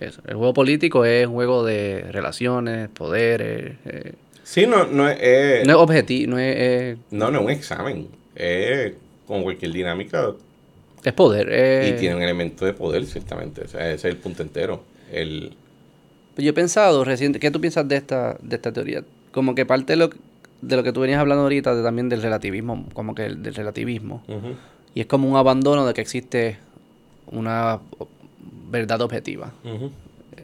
[0.00, 0.20] Eso.
[0.26, 3.76] El juego político es un juego de relaciones, poderes.
[3.84, 5.16] eh, Sí, no, no es...
[5.20, 8.08] eh, no es objetivo, no es, es- No, no es un examen.
[8.34, 8.94] Es
[9.26, 10.32] como cualquier dinámica
[11.04, 11.48] es poder.
[11.86, 13.62] y tiene un elemento de poder, ciertamente.
[13.62, 14.82] O sea, ese es el punto entero.
[15.12, 15.54] El,
[16.36, 19.04] Yo he pensado reciente, ¿qué tú piensas de esta, de esta teoría?
[19.32, 20.10] Como que parte de lo,
[20.62, 23.54] de lo que tú venías hablando ahorita, de, también del relativismo, como que el- del
[23.54, 24.22] relativismo.
[24.94, 26.58] Y es como un abandono de que existe
[27.26, 27.78] una
[28.70, 29.52] verdad objetiva.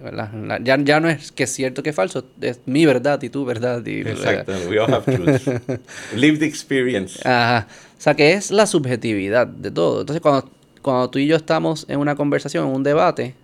[0.03, 0.31] ¿verdad?
[0.63, 3.45] Ya, ya no es que es cierto que es falso, es mi verdad y tu
[3.45, 3.85] verdad.
[3.85, 4.53] Y, Exacto.
[4.69, 5.45] We all have truths.
[6.15, 7.21] Lived experience.
[7.29, 7.67] Ajá.
[7.99, 10.01] O sea, que es la subjetividad de todo.
[10.03, 10.49] Entonces, cuando,
[10.83, 13.35] cuando tú y yo estamos en una conversación, en un debate,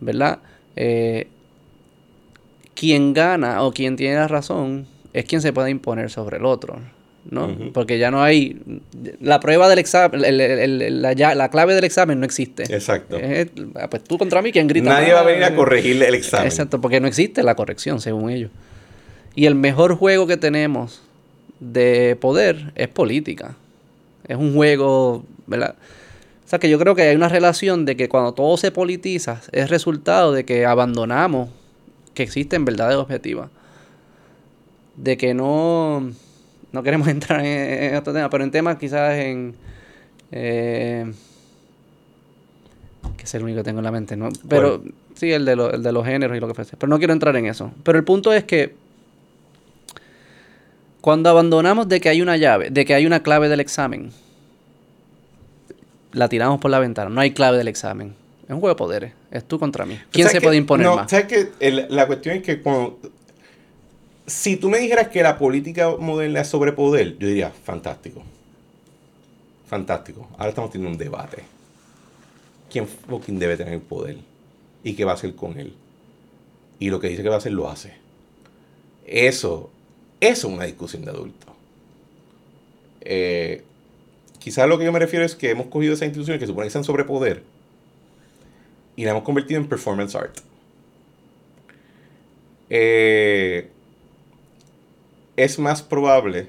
[0.00, 0.40] ¿verdad?
[0.76, 1.28] Eh,
[2.74, 6.78] quien gana o quien tiene la razón es quien se puede imponer sobre el otro,
[7.30, 7.54] ¿no?
[7.74, 8.60] Porque ya no hay...
[9.20, 12.62] La prueba del examen, el- el- el- la, clave del examen no existe.
[12.64, 13.16] Exacto.
[13.18, 14.88] Es, ah, pues tú contra mí, quien grita.
[14.90, 16.46] Nadie va a venir a corregirle el examen.
[16.46, 18.50] Exacto, porque no existe la corrección, según ellos.
[19.34, 21.02] Y el mejor juego que tenemos
[21.60, 23.54] de poder es política.
[24.26, 25.74] Es un juego, ¿verdad?
[26.44, 29.40] O sea, que yo creo que hay una relación de que cuando todo se politiza
[29.52, 31.48] es resultado de que abandonamos
[32.14, 33.50] que existen verdades objetivas.
[34.96, 36.10] De que no,
[36.72, 39.54] no queremos entrar en, en otro tema, pero en temas quizás en...
[40.30, 41.12] eh,
[43.16, 44.28] que es el único que tengo en la mente, ¿no?
[44.48, 44.82] Pero
[45.14, 46.76] sí, el de, lo- el de los géneros y lo que fuese.
[46.76, 47.72] Pero no quiero entrar en eso.
[47.84, 48.74] Pero el punto es que
[51.00, 54.10] cuando abandonamos de que hay una llave, de que hay una clave del examen,
[56.12, 57.10] la tiramos por la ventana.
[57.10, 58.14] No hay clave del examen.
[58.44, 59.12] Es un juego de poderes.
[59.30, 59.98] Es tú contra mí.
[60.10, 61.10] ¿Quién ¿Sabes se puede imponer no, más?
[61.10, 61.48] ¿Sabes qué?
[61.60, 62.98] El- la cuestión es que cuando...
[64.26, 68.22] Si tú me dijeras que la política moderna es sobre poder, yo diría, fantástico.
[69.66, 70.28] Fantástico.
[70.38, 71.42] Ahora estamos teniendo un debate.
[72.70, 74.18] ¿Quién fucking debe tener el poder?
[74.84, 75.74] ¿Y qué va a hacer con él?
[76.78, 77.94] Y lo que dice que va a hacer, lo hace.
[79.06, 79.70] Eso,
[80.20, 81.50] eso es una discusión de adultos.
[83.00, 83.62] Eh,
[84.38, 86.68] quizás lo que yo me refiero es que hemos cogido esas instituciones que suponen que
[86.68, 87.42] están sobre poder
[88.96, 90.38] y la hemos convertido en performance art.
[92.70, 93.68] Eh,
[95.36, 96.48] es más probable.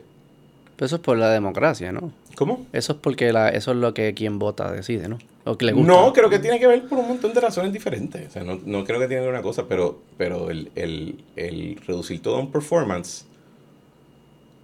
[0.76, 2.11] Pero eso es por la democracia, ¿no?
[2.36, 2.65] ¿Cómo?
[2.74, 5.20] Eso es porque la, eso es lo que quien vota decide, ¿no?
[5.45, 5.88] O que le gusta.
[5.91, 8.28] No, creo que tiene que ver por un montón de razones diferentes.
[8.28, 11.24] O sea, no, no creo que tiene que ver una cosa, pero, pero el, el-
[11.36, 13.26] el reducir todo a un performance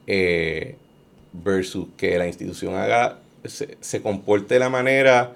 [0.08, 0.76] eh,
[1.34, 5.36] versus que la institución haga, se, se comporte de la manera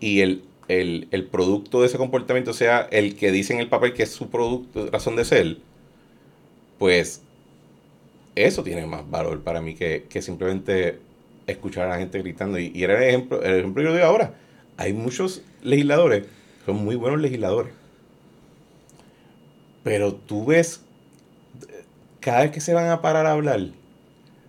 [0.00, 3.92] y el, el, el producto de ese comportamiento sea el que dice en el papel
[3.92, 5.58] que es su producto, razón de ser,
[6.78, 7.22] pues
[8.34, 10.98] eso tiene más valor para mí que, que simplemente
[11.46, 12.58] escuchar a la gente gritando.
[12.58, 14.34] Y, y era el ejemplo, el ejemplo que yo doy ahora.
[14.76, 16.26] Hay muchos legisladores,
[16.66, 17.72] son muy buenos legisladores.
[19.84, 20.80] Pero tú ves,
[22.20, 23.60] cada vez que se van a parar a hablar,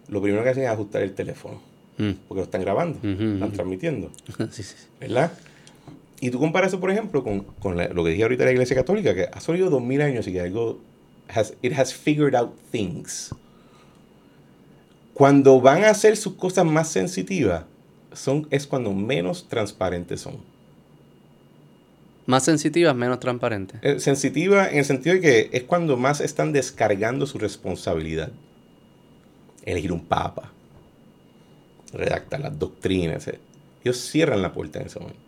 [0.07, 1.61] lo primero que hacen es ajustar el teléfono.
[1.97, 2.11] Mm.
[2.27, 4.11] Porque lo están grabando, están transmitiendo.
[4.51, 4.87] sí, sí, sí.
[4.99, 5.31] ¿verdad?
[6.26, 8.53] Y tú comparas eso, por ejemplo, con, con la- lo que dije ahorita de la
[8.53, 10.80] Iglesia Católica, que ha salido dos mil años y que algo
[11.27, 13.30] has, it has figured out things.
[15.14, 17.65] Cuando van a hacer sus cosas más sensitivas,
[18.11, 20.38] son, es cuando menos transparentes son.
[22.26, 23.80] Más sensitivas, menos transparentes.
[23.84, 28.31] Eh, sensitiva en el sentido de que es cuando más están descargando su responsabilidad.
[29.64, 30.52] Elegir un papa,
[31.93, 33.27] redactar las doctrinas.
[33.27, 33.38] eh.
[33.84, 35.24] Ellos cierran la puerta en ese momento.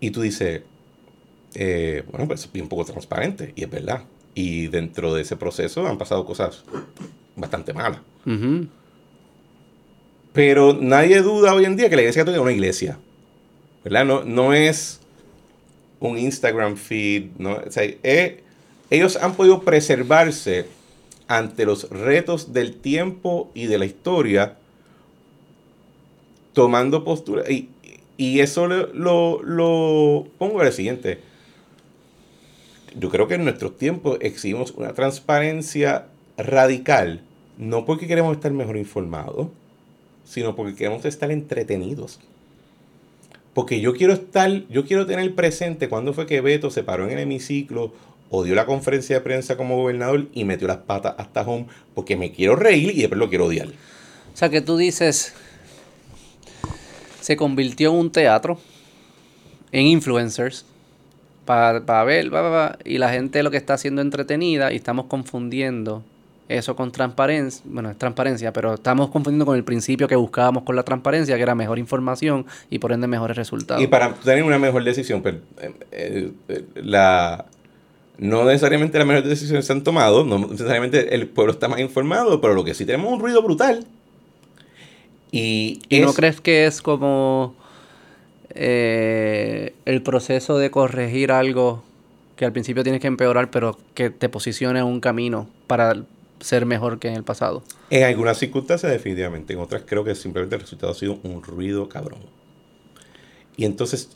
[0.00, 0.62] Y tú dices,
[1.54, 4.04] eh, bueno, pues es bien poco transparente, y es verdad.
[4.34, 6.64] Y dentro de ese proceso han pasado cosas
[7.36, 8.00] bastante malas.
[10.32, 12.98] Pero nadie duda hoy en día que la iglesia católica es una iglesia.
[13.82, 14.04] ¿Verdad?
[14.04, 15.00] No, no es
[16.00, 17.30] un Instagram feed.
[17.38, 17.54] ¿no?
[17.54, 18.42] O sea, eh,
[18.90, 20.66] ellos han podido preservarse
[21.26, 24.56] ante los retos del tiempo y de la historia,
[26.52, 27.50] tomando postura.
[27.50, 27.68] Y,
[28.18, 31.20] y eso lo, lo, lo pongo al siguiente.
[32.98, 37.22] Yo creo que en nuestros tiempos exigimos una transparencia radical,
[37.56, 39.48] no porque queremos estar mejor informados,
[40.24, 42.18] sino porque queremos estar entretenidos.
[43.54, 47.12] Porque yo quiero estar, yo quiero tener presente cuando fue que Beto se paró en
[47.12, 47.92] el hemiciclo
[48.30, 52.16] o dio la conferencia de prensa como gobernador y metió las patas hasta home porque
[52.16, 53.68] me quiero reír y después lo quiero odiar.
[53.68, 55.34] O sea que tú dices,
[57.28, 58.58] se convirtió en un teatro,
[59.70, 60.64] en influencers,
[61.44, 62.30] para ver,
[62.86, 66.02] y la gente lo que está haciendo entretenida y estamos confundiendo
[66.48, 70.74] eso con transparencia, bueno, es transparencia, pero estamos confundiendo con el principio que buscábamos con
[70.74, 73.82] la transparencia, que era mejor información y por ende mejores resultados.
[73.82, 77.44] Y para tener una mejor decisión, pero, pues, eh, eh, la,
[78.16, 82.40] no necesariamente las mejores decisiones se han tomado, no necesariamente el pueblo está más informado,
[82.40, 83.84] pero lo que sí tenemos es un ruido brutal.
[85.30, 87.54] Y, no crees que es como
[88.50, 91.82] eh, el proceso de corregir algo
[92.36, 96.04] que al principio tienes que empeorar, pero que te posicione en un camino para
[96.40, 97.62] ser mejor que en el pasado.
[97.90, 101.88] En algunas circunstancias definitivamente, en otras creo que simplemente el resultado ha sido un ruido
[101.88, 102.20] cabrón.
[103.56, 104.10] Y entonces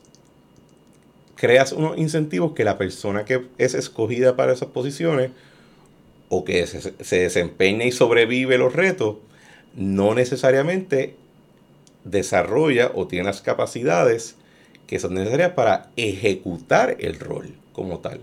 [1.34, 5.32] creas unos incentivos que la persona que es escogida para esas posiciones
[6.28, 9.16] o que se, se desempeña y sobrevive los retos,
[9.76, 11.16] no necesariamente
[12.04, 14.36] desarrolla o tiene las capacidades
[14.86, 18.20] que son necesarias para ejecutar el rol como tal.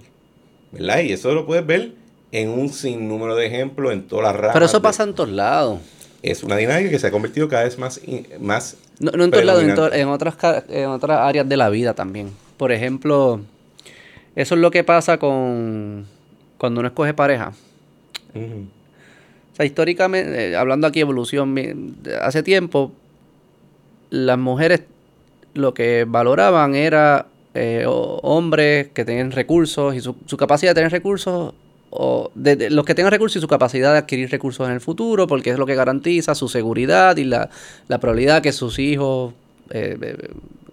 [0.71, 0.99] ¿Verdad?
[0.99, 1.93] Y eso lo puedes ver
[2.31, 4.53] en un sinnúmero de ejemplos en todas las ramas.
[4.53, 5.79] Pero eso pasa en todos lados.
[6.21, 7.99] Es una dinámica que se ha convertido cada vez más...
[8.39, 10.35] más no, en todos lados, en, otras,
[10.67, 12.31] en otras áreas de la vida también.
[12.57, 13.39] Por ejemplo,
[14.35, 16.05] eso es lo que pasa con
[16.57, 17.53] cuando uno escoge pareja.
[19.65, 22.91] Históricamente, eh, hablando aquí de evolución, hace tiempo,
[24.09, 24.83] las mujeres
[25.53, 30.91] lo que valoraban era eh, hombres que tenían recursos y su, su capacidad de tener
[30.91, 31.53] recursos
[31.91, 35.27] o de, los que tengan recursos y su capacidad de adquirir recursos en el futuro,
[35.27, 37.49] porque es lo que garantiza su seguridad y la,
[37.87, 39.33] probabilidad que sus hijos
[39.71, 40.17] eh,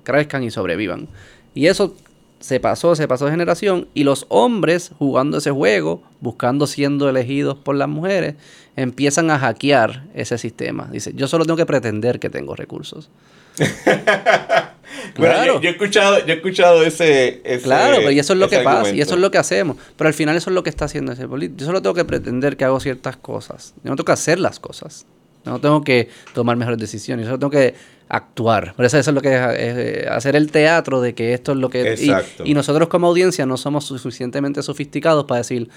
[0.03, 1.09] crezcan y sobrevivan.
[1.55, 1.97] Y eso
[2.41, 7.57] se pasó, se pasó de generación, y los hombres jugando ese juego, buscando siendo elegidos
[7.57, 8.35] por las mujeres,
[8.77, 10.89] empiezan a hackear ese sistema.
[10.93, 13.11] Dice, yo solo tengo que pretender que tengo recursos.
[15.15, 15.61] claro.
[15.61, 19.01] yo, he escuchado, yo he escuchado ese, Claro, y eso es lo que pasa, y
[19.01, 19.79] eso es lo que hacemos.
[19.97, 21.61] Pero al final eso es lo que está haciendo ese político.
[21.61, 23.75] Yo solo tengo que pretender que hago ciertas cosas.
[23.83, 25.07] Yo no tengo que hacer las cosas.
[25.45, 27.25] Yo no tengo que tomar mejores decisiones.
[27.25, 27.75] Yo solo tengo que
[28.09, 28.75] actuar.
[28.75, 31.59] Por eso, eso es lo que es, eh, hacer el teatro de que esto es
[31.59, 31.93] lo que...
[31.93, 32.45] Exacto.
[32.45, 35.69] y nosotros como audiencia no somos suficientemente sofisticados para decir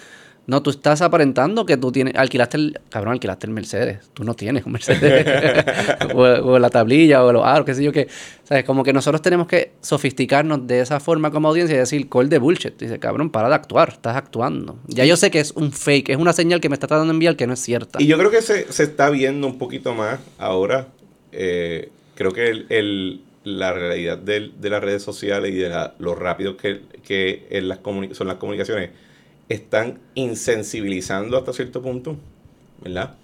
[0.49, 3.99] no, tú estás aparentando que tú tienes, alquilaste el, cabrón, alquilaste el Mercedes.
[4.13, 5.23] Tú no tienes un Mercedes.
[6.15, 8.07] o, la tablilla o los aros, qué sé yo qué.
[8.45, 8.63] ¿Sabes?
[8.63, 12.39] Como que nosotros tenemos que sofisticarnos de esa forma como audiencia y decir, call de
[12.39, 12.75] bullshit.
[12.79, 14.79] Dice, cabrón, para de actuar, estás actuando.
[14.87, 17.15] Ya yo sé que es un fake, es una señal que me está tratando de
[17.15, 18.01] enviar que no es cierta.
[18.01, 20.87] Y yo creo que se, se está viendo un poquito más ahora.
[21.31, 26.15] Eh, creo que el, la realidad de, de, las redes sociales y de la, lo
[26.15, 27.79] rápido que, que en las
[28.11, 28.89] son las comunicaciones
[29.47, 32.17] están insensibilizando hasta cierto punto,
[32.83, 33.15] ¿verdad?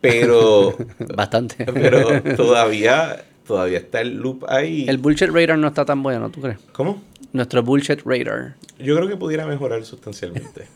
[0.00, 0.76] Pero...
[1.16, 1.64] Bastante.
[1.64, 4.86] Pero todavía, todavía está el loop ahí.
[4.88, 6.58] El bullshit radar no está tan bueno, ¿tú crees?
[6.70, 7.02] ¿Cómo?
[7.32, 8.54] Nuestro bullshit radar.
[8.78, 10.68] Yo creo que pudiera mejorar sustancialmente.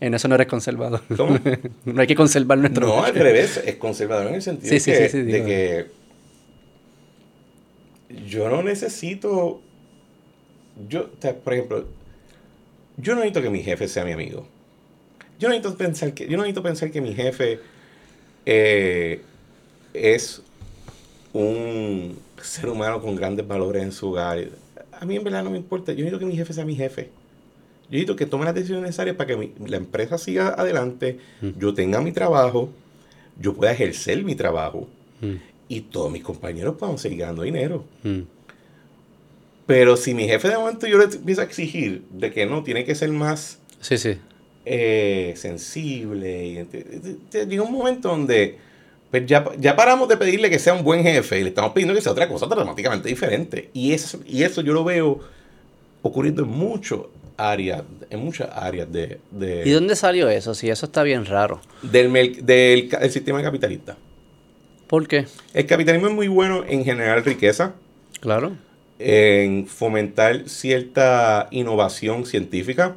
[0.00, 1.02] En eso no eres conservador.
[1.16, 1.38] ¿Cómo?
[1.84, 2.86] no hay que conservar nuestro...
[2.86, 5.86] No, al revés, es conservador en el sentido de, que, de que
[8.26, 9.60] yo no necesito...
[10.88, 11.10] Yo,
[11.44, 11.86] por ejemplo,
[12.96, 14.46] yo no necesito que mi jefe sea mi amigo.
[15.38, 17.60] Yo no necesito pensar que, yo no necesito pensar que mi jefe
[18.46, 19.20] eh,
[19.92, 20.42] es
[21.32, 24.48] un ser humano con grandes valores en su hogar.
[24.92, 25.92] A mí en verdad no me importa.
[25.92, 27.10] Yo necesito que mi jefe sea mi jefe.
[27.90, 31.58] Yo necesito que tome las decisiones necesarias para que la empresa siga adelante, mm.
[31.58, 32.70] yo tenga mi trabajo,
[33.36, 34.88] yo pueda ejercer mi trabajo
[35.20, 35.34] mm.
[35.68, 37.84] y todos mis compañeros puedan seguir ganando dinero.
[38.04, 38.20] Mm.
[39.66, 42.84] Pero si mi jefe de momento yo le empiezo a exigir de que no, tiene
[42.84, 44.18] que ser más sí, sí.
[44.64, 46.66] Eh, sensible.
[46.72, 48.58] Y, llega un momento donde
[49.10, 51.94] pues ya, ya paramos de pedirle que sea un buen jefe y le estamos pidiendo
[51.94, 53.70] que sea otra cosa dramáticamente diferente.
[53.72, 55.18] Y eso, y eso yo lo veo
[56.02, 57.00] ocurriendo en muchas
[57.40, 60.54] áreas, en muchas áreas de, de, ¿Y dónde salió eso?
[60.54, 61.60] Si eso está bien raro.
[61.82, 63.96] Del, del, del sistema capitalista.
[64.86, 65.26] ¿Por qué?
[65.54, 67.74] El capitalismo es muy bueno en generar riqueza,
[68.20, 68.52] Claro.
[68.98, 72.96] en fomentar cierta innovación científica,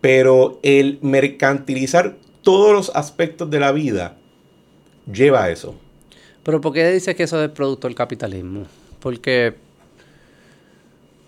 [0.00, 4.16] pero el mercantilizar todos los aspectos de la vida
[5.12, 5.74] lleva a eso.
[6.42, 8.66] Pero ¿por qué dices que eso es producto del capitalismo?
[9.00, 9.54] Porque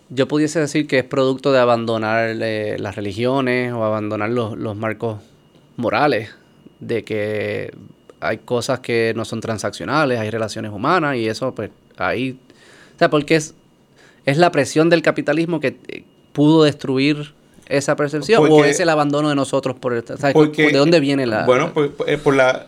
[0.08, 4.76] yo pudiese decir que es producto de abandonar eh, las religiones o abandonar los, los
[4.76, 5.18] marcos
[5.76, 6.30] morales,
[6.80, 7.72] de que
[8.20, 12.38] hay cosas que no son transaccionales, hay relaciones humanas y eso pues ahí...
[12.94, 13.54] O sea, porque es,
[14.24, 17.34] es la presión del capitalismo que eh, pudo destruir
[17.68, 19.92] esa percepción o es el abandono de nosotros por...
[19.92, 21.44] el- sea, Porque, ¿De dónde viene la...?
[21.44, 22.66] Bueno, pues eh, por la,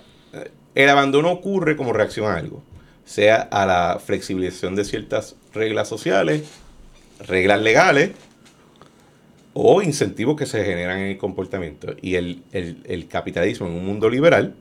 [0.74, 2.62] el abandono ocurre como reacción a algo,
[3.04, 6.42] sea a la flexibilización de ciertas reglas sociales,
[7.26, 8.10] reglas legales
[9.54, 11.94] o incentivos que se generan en el comportamiento.
[12.00, 14.54] Y el, el- el capitalismo en un mundo liberal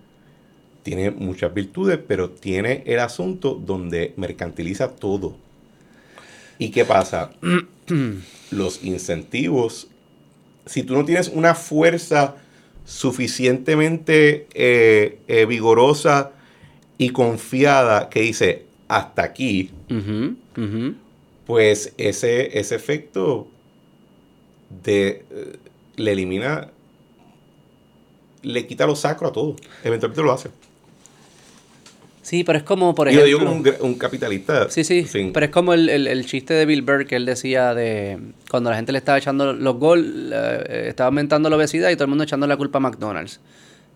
[0.83, 5.35] tiene muchas virtudes, pero tiene el asunto donde mercantiliza todo.
[6.59, 7.31] ¿Y qué pasa?
[8.51, 9.87] Los incentivos
[10.65, 12.35] si tú no tienes una fuerza
[12.83, 16.31] suficientemente eh, eh, vigorosa
[16.97, 19.71] y confiada que dice hasta aquí.
[21.47, 23.47] Pues ese, ese efecto
[24.83, 25.55] de, eh,
[25.95, 26.69] le elimina,
[28.43, 29.55] le quita lo sacro a todo.
[29.83, 30.49] Eventualmente lo hace.
[32.21, 33.25] Sí, pero es como, por ejemplo...
[33.25, 34.69] digo como un, un capitalista.
[34.69, 37.25] Sí, sí, sin- pero es como el, el- el chiste de Bill Burr que él
[37.25, 38.19] decía de
[38.51, 42.03] cuando la gente le estaba echando los gol, eh, estaba aumentando la obesidad y todo
[42.03, 43.39] el mundo echando la culpa a McDonald's.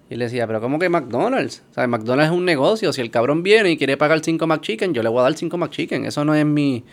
[0.10, 1.62] Y le decía, pero ¿cómo que McDonald's?
[1.72, 2.94] O sea, McDonald's es un negocio.
[2.94, 5.58] Si el cabrón viene y quiere pagar 5 McChicken, yo le voy a dar 5
[5.58, 6.06] McChicken.
[6.06, 6.84] Eso no es mi...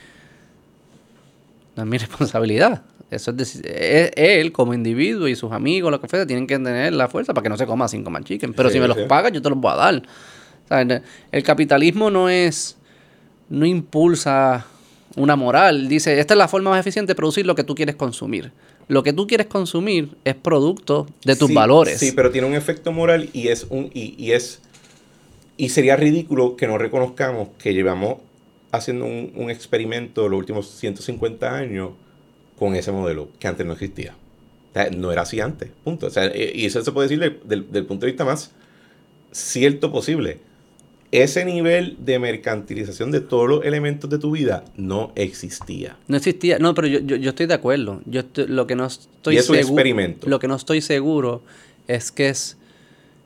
[1.79, 2.83] No es mi responsabilidad.
[3.11, 7.33] Eso es, él como individuo y sus amigos, los cafés, tienen que tener la fuerza
[7.33, 8.53] para que no se coma 5 McChicken.
[8.53, 9.05] Pero Sí, si me los sí.
[9.09, 10.03] pagas, yo te los voy a dar.
[10.65, 11.03] O sea, el-
[11.33, 12.77] el capitalismo no es
[13.49, 14.67] no impulsa
[15.17, 15.89] una moral.
[15.89, 18.53] Dice, esta es la forma más eficiente de producir lo que tú quieres consumir.
[18.89, 21.99] Lo que tú quieres consumir es producto de tus Sí, valores.
[21.99, 24.61] Sí, pero tiene un efecto moral y es un y, y es
[25.57, 28.17] y sería ridículo que no reconozcamos que llevamos
[28.73, 31.91] haciendo un, un experimento los últimos 150 años
[32.59, 34.15] con ese modelo que antes no existía.
[34.71, 36.07] O sea, no era así antes, punto.
[36.07, 38.53] O sea, y eso se puede decir del, del- del punto de vista más
[39.33, 40.39] cierto posible.
[41.11, 45.97] Ese nivel de mercantilización de todos los elementos de tu vida no existía.
[46.07, 48.03] No existía, no, pero yo, yo, yo estoy de acuerdo.
[48.05, 50.29] Yo estoy- lo que no estoy Y es un seguro, experimento.
[50.29, 51.43] lo que no estoy seguro
[51.87, 52.57] es que es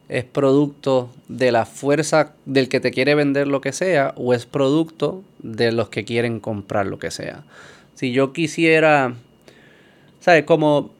[0.09, 4.44] es producto de la fuerza del que te quiere vender lo que sea o es
[4.44, 7.44] producto de los que quieren comprar lo que sea.
[7.94, 9.14] Si yo quisiera,
[10.20, 10.44] ¿sabes?
[10.44, 10.90] Como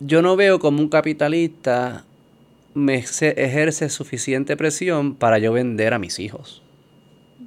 [0.00, 2.04] yo no veo como un capitalista
[2.74, 6.62] me ejerce suficiente presión para yo vender a mis hijos.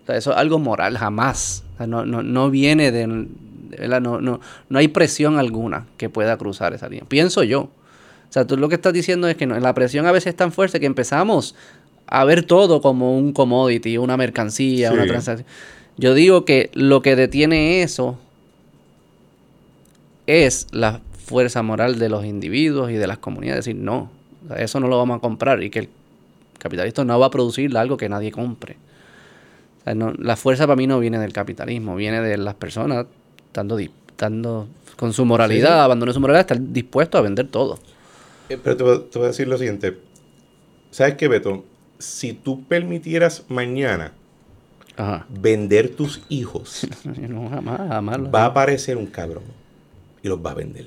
[0.04, 1.64] O sea, eso es algo moral, jamás.
[1.76, 3.06] O sea, no, no, no viene de...
[3.06, 4.40] de No, no,
[4.70, 7.06] no hay presión alguna que pueda cruzar esa línea.
[7.08, 7.62] Pienso yo.
[7.62, 10.36] O sea, tú lo que estás diciendo es que no- la presión a veces es
[10.36, 11.54] tan fuerte que empezamos
[12.08, 15.48] a ver todo como un commodity, una mercancía, una transacción.
[16.00, 18.18] Yo digo que lo que detiene eso
[20.28, 23.66] es la fuerza moral de los individuos y de las comunidades.
[23.66, 24.10] Decir, no,
[24.58, 25.90] eso no lo vamos a comprar y que el
[26.58, 28.78] capitalista no va a producir algo que nadie compre.
[29.82, 33.06] O sea, no- la fuerza para mí no viene del capitalismo, viene de las personas
[33.48, 35.80] estando, di- estando con su moralidad, Sí, sí.
[35.80, 37.80] abandonando su moralidad, estar dispuesto a vender todo.
[38.50, 39.98] Eh, Pero te, voy- te voy a decir lo siguiente.
[40.92, 41.66] ¿Sabes qué, Beto?
[42.00, 44.14] Si tú permitieras mañana
[45.00, 45.26] Ajá.
[45.30, 48.20] vender tus hijos, No, jamás, jamás.
[48.34, 49.44] va a aparecer un cabrón
[50.22, 50.86] y los va a vender.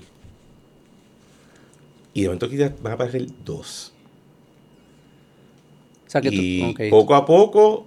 [2.15, 3.93] Y de momento quizás van a aparecer dos.
[6.07, 6.81] O sea, que tú- y ok.
[6.91, 7.87] poco a poco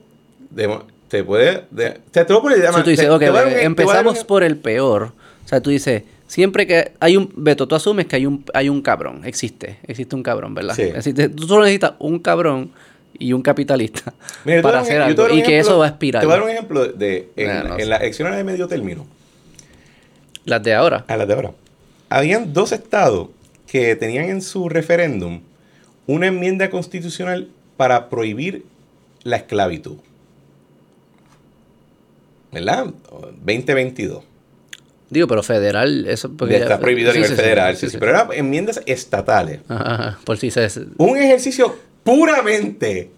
[0.49, 1.65] de te puede...
[1.69, 2.73] de- te, te voy a poner...
[2.73, 5.11] So, tú dices, te- te empezamos un- por el peor.
[5.45, 7.31] O sea, tú dices, siempre que hay un...
[7.35, 9.21] Beto, tú asumes que hay un, hay un cabrón.
[9.25, 9.77] Existe.
[9.83, 10.73] Existe un cabrón, ¿verdad?
[10.75, 10.81] Sí.
[10.81, 12.71] Existe- tú solo necesitas un cabrón
[13.19, 14.13] y un capitalista
[14.43, 15.29] Mira, para hacer algo.
[15.29, 16.21] Y que eso va a aspirar.
[16.21, 17.29] Te voy a dar un ejemplo de...
[17.35, 17.85] En, no en sé.
[17.85, 19.05] las elecciones de medio término.
[20.45, 21.05] Las de ahora.
[21.07, 21.51] A las de ahora.
[22.09, 23.29] Habían dos estados
[23.67, 25.41] que tenían en su referéndum
[26.07, 28.63] una enmienda constitucional para prohibir
[29.23, 29.97] la esclavitud.
[32.51, 32.85] ¿Verdad?
[33.43, 34.23] 2022.
[35.09, 36.31] Digo, pero federal, eso...
[36.35, 37.75] porque- Está prohibido a sí, nivel sí, federal.
[37.75, 37.91] sí, sí, sí.
[37.93, 39.59] sí, Pero eran enmiendas estatales.
[39.67, 40.67] Ajá, ajá, por si se...
[40.97, 41.75] Un ejercicio
[42.05, 43.09] puramente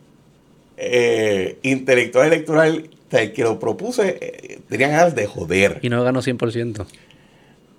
[0.77, 2.89] eh, intelectual electoral.
[3.07, 5.79] o sea, El que lo propuse eh, tenía ganas de joder.
[5.83, 6.85] Y no ganó 100%.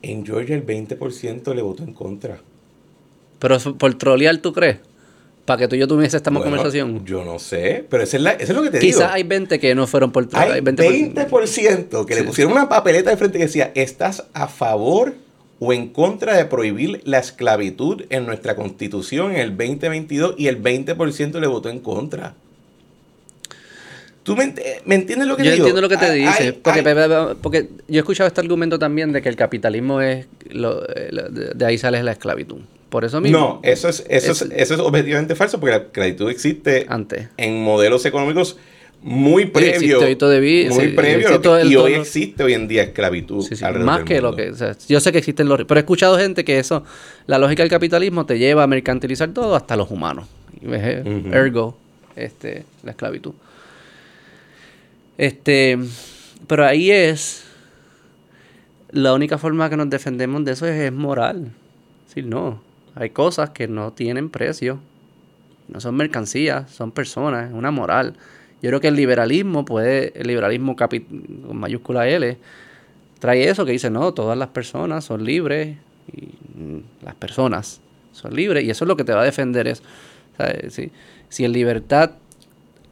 [0.03, 2.39] En Georgia el 20% le votó en contra.
[3.41, 4.77] Pero por trolear, ¿tú crees?
[5.45, 7.05] Para que tú y yo tuviese esta Bueno, conversación.
[7.07, 9.11] Yo no sé, pero eso es, la- eso es lo que te Quizás digo.
[9.13, 10.29] hay 20 que no fueron por...
[10.33, 14.47] Hay 20 por- 20% que le pusieron una papeleta de frente que decía, ¿estás a
[14.47, 15.15] favor
[15.61, 20.35] o en contra de prohibir la esclavitud en nuestra constitución en el 2022?
[20.39, 22.35] Y el 20% le votó en contra.
[24.23, 25.67] ¿Tú me, ent- me entiendes lo que Yo te digo?
[25.69, 26.43] entiendo lo que te Hay- dice.
[26.65, 30.27] hay- porque, yo he escuchado este argumento también de que el capitalismo es...
[30.51, 32.59] lo- eh, de de ahí sale la esclavitud.
[32.91, 33.39] Por eso mismo.
[33.39, 37.29] No, eso es, eso, es, Es- eso es objetivamente falso porque la esclavitud existe Antes.
[37.39, 38.57] en modelos económicos
[39.03, 39.45] muy
[40.07, 43.43] hoy todavía, muy sí, previo lo que- y hoy todo- existe hoy en día esclavitud.
[43.43, 43.55] Sí,
[43.85, 44.51] Más que lo que...
[44.51, 45.65] o sea, yo sé que existen los...
[45.65, 46.85] Pero he escuchado gente que eso...
[47.27, 50.27] La lógica del capitalismo te lleva a mercantilizar todo hasta los humanos.
[50.61, 51.33] Y ves, eh, Ujú.
[51.35, 51.79] Ergo,
[52.17, 53.33] este, la esclavitud.
[55.17, 55.79] Este...
[56.47, 57.45] Pero ahí es...
[58.91, 61.51] La única forma que nos defendemos de eso es, es moral.
[62.03, 62.61] Es decir, no.
[62.95, 64.79] Hay cosas que no tienen precio.
[65.69, 68.15] No son mercancías, son personas, es una moral.
[68.63, 71.05] Yo creo que el liberalismo puede, el liberalismo capi-
[71.47, 72.37] con mayúscula L,
[73.21, 75.77] trae eso que dice, no, todas las personas son libres,
[76.13, 76.27] y
[76.59, 77.81] mm, las personas
[78.13, 79.83] son libres, y eso es lo que te va a defender es.
[80.69, 80.93] Si,
[81.29, 82.13] si en libertad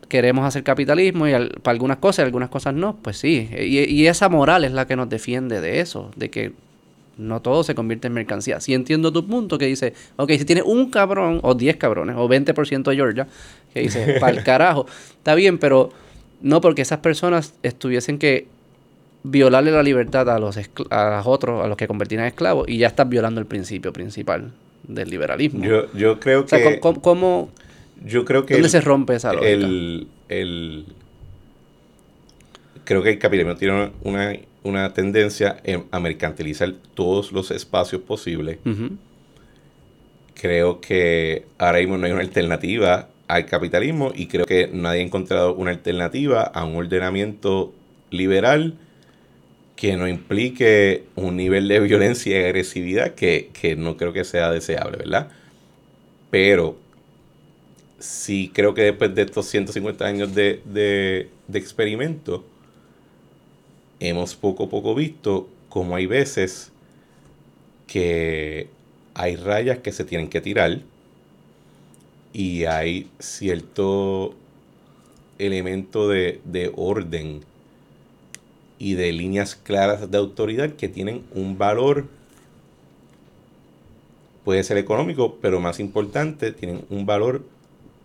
[0.08, 3.78] queremos hacer capitalismo y al- para algunas cosas y algunas cosas no, pues sí, y,
[3.84, 6.52] y esa moral es la que nos defiende de eso, de que
[7.18, 8.60] no todo se convierte en mercancía.
[8.60, 12.28] Si entiendo tu punto que dice, ok, si tienes un cabrón, o 10 cabrones, o
[12.28, 13.26] 20% de Georgia,
[13.76, 14.86] que dice, para el carajo,
[15.18, 15.90] está bien, pero
[16.40, 18.46] no porque esas personas estuviesen que
[19.22, 20.56] violarle la libertad a los,
[20.90, 23.92] a los otros, a los que convertían en esclavos, y ya estás violando el principio
[23.92, 24.52] principal
[24.84, 25.64] del liberalismo.
[25.64, 26.80] Yo, yo creo o sea, que.
[26.80, 27.50] ¿cómo, cómo-
[28.04, 28.54] yo creo que.
[28.54, 29.50] dónde el- se rompe esa lógica?
[29.50, 30.86] el, el-
[32.84, 34.32] creo que el capitalismo tiene una,
[34.62, 38.58] una tendencia en- a mercantilizar todos los espacios posibles.
[40.40, 45.04] Creo que ahora mismo no hay una alternativa al capitalismo y creo que nadie ha
[45.04, 47.74] encontrado una alternativa a un ordenamiento
[48.10, 48.78] liberal
[49.74, 54.50] que no implique un nivel de violencia y agresividad que, que no creo que sea
[54.50, 55.28] deseable, ¿verdad?
[56.30, 56.78] Pero
[57.98, 62.44] sí creo que después de estos 150 años de, de, de experimento,
[64.00, 66.72] hemos poco a poco visto cómo hay veces
[67.86, 68.68] que
[69.14, 70.80] hay rayas que se tienen que tirar
[72.36, 74.34] y hay cierto
[75.38, 77.40] elemento de, de orden
[78.78, 82.04] y de líneas claras de autoridad que tienen un valor,
[84.44, 87.42] puede ser económico, pero más importante, tienen un valor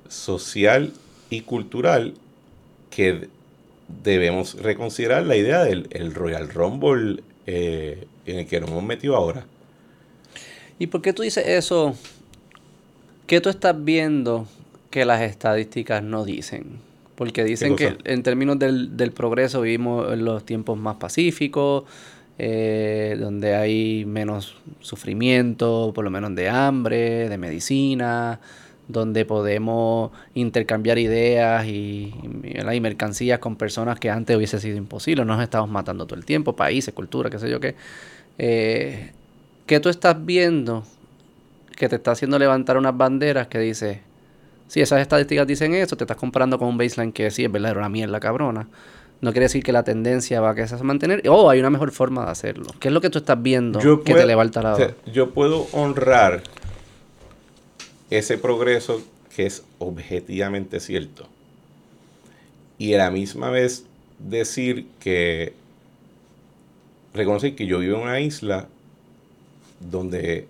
[0.07, 0.93] social
[1.29, 2.13] y cultural
[2.89, 3.27] que
[4.01, 9.17] debemos reconsiderar la idea del el Royal Rumble eh, en el que nos hemos metido
[9.17, 9.45] ahora.
[10.79, 11.97] ¿Y por qué tú dices eso?
[13.31, 14.45] ¿Qué tú estás viendo
[14.89, 16.81] que las estadísticas no dicen?
[17.15, 21.85] Porque dicen que en términos del, del progreso vivimos en los tiempos más pacíficos,
[22.37, 28.41] eh, donde hay menos sufrimiento, por lo menos de hambre, de medicina,
[28.89, 32.13] donde podemos intercambiar ideas y,
[32.43, 35.23] y, mercancías con personas que antes hubiese sido imposible.
[35.23, 37.75] No nos estamos matando todo el tiempo, países, cultura, qué sé yo qué.
[38.37, 39.11] Eh,
[39.67, 40.83] ¿Qué tú estás viendo
[41.81, 44.01] que te está haciendo levantar unas banderas que dice,
[44.67, 47.71] si esas estadísticas dicen eso, te estás comparando con un baseline que sí es verdad,
[47.71, 48.67] era una mierda cabrona.
[49.19, 51.23] No quiere decir que la tendencia va a que se mantener.
[51.27, 52.67] O hay una mejor forma de hacerlo.
[52.79, 54.93] ¿Qué es lo que tú estás viendo Yo que puedo- te levanta la o sea,
[55.11, 56.43] yo puedo honrar
[58.11, 59.01] ese progreso
[59.35, 61.27] que es objetivamente cierto.
[62.77, 63.85] Y a la misma vez
[64.19, 65.53] decir que
[67.15, 68.67] reconocer que yo vivo en una isla
[69.79, 70.47] donde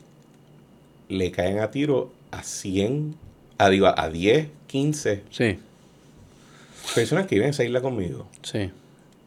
[1.11, 3.15] le caen a tiro a 100,
[3.57, 5.57] a, digo, a 10, 15 Sí,
[6.95, 8.27] personas que viven en esa isla conmigo.
[8.41, 8.71] sí.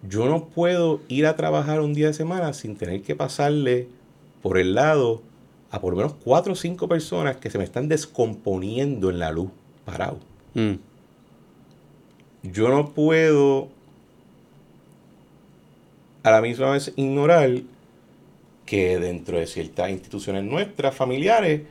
[0.06, 3.88] Yo no puedo ir a trabajar un día de semana sin tener que pasarle
[4.42, 5.22] por el lado
[5.70, 9.30] a por lo menos cuatro o cinco personas que se me están descomponiendo en la
[9.32, 9.50] luz,
[9.86, 10.18] parado.
[10.52, 10.74] Mm.
[12.42, 13.68] Yo no puedo
[16.22, 17.50] a la misma vez ignorar
[18.66, 21.62] que dentro de ciertas instituciones nuestras, familiares,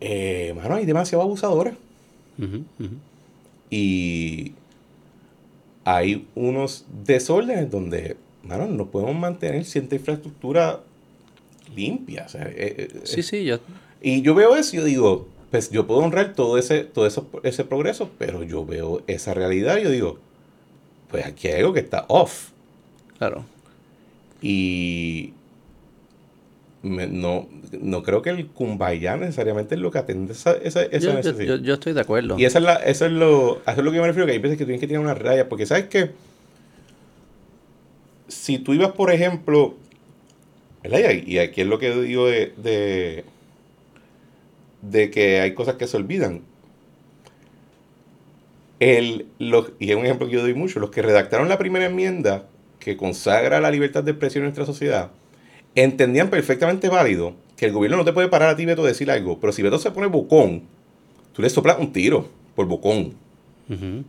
[0.00, 1.74] eh, mano, hay demasiado abusadores.
[3.68, 4.52] Y
[5.84, 10.80] hay unos desórdenes donde, mano, no podemos mantener cierta infraestructura
[11.74, 12.24] limpia.
[12.26, 13.58] o sea, eh, eh, Sí, sí, yo...
[14.02, 17.28] Y yo veo eso y yo digo, pues yo puedo honrar todo ese, todo eso,
[17.42, 20.18] ese progreso, pero yo veo esa realidad y yo digo,
[21.10, 22.50] pues aquí hay algo que está off.
[23.18, 23.44] Claro.
[24.40, 25.34] Y
[26.82, 27.48] me- no,
[27.80, 31.56] no creo que el kumbaya necesariamente es lo que atende esa, esa, esa Yo, necesidad.
[31.56, 32.38] yo- yo estoy de acuerdo.
[32.38, 34.32] Y esa es la, eso es lo, eso es lo que yo me refiero, que
[34.32, 36.10] hay veces que tienes que tirar una raya, porque sabes que
[38.28, 39.74] si tú ibas, por ejemplo,
[40.84, 43.24] y aquí es lo que digo de, de,
[44.82, 46.42] de que hay cosas que se olvidan.
[48.78, 51.84] El, los, y es un ejemplo que yo doy mucho, los que redactaron la primera
[51.84, 52.46] enmienda
[52.78, 55.10] que consagra la libertad de expresión en nuestra sociedad,
[55.74, 59.38] entendían perfectamente válido que el gobierno no te puede parar a ti, Beto, decir algo,
[59.38, 60.62] pero si Beto se pone bocón,
[61.32, 63.14] tú le soplas un tiro por bocón.
[63.68, 64.04] Ujú.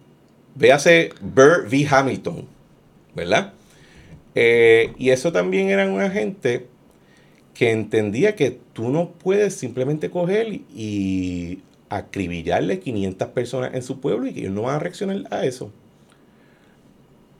[0.55, 1.87] Véase Burr v.
[1.89, 2.45] Hamilton,
[3.15, 3.53] ¿verdad?
[4.35, 6.67] Eh, y eso también eran una gente
[7.53, 11.59] que entendía que tú no puedes simplemente coger y
[11.89, 15.71] acribillarle 500 personas en su pueblo y que ellos no van a reaccionar a eso.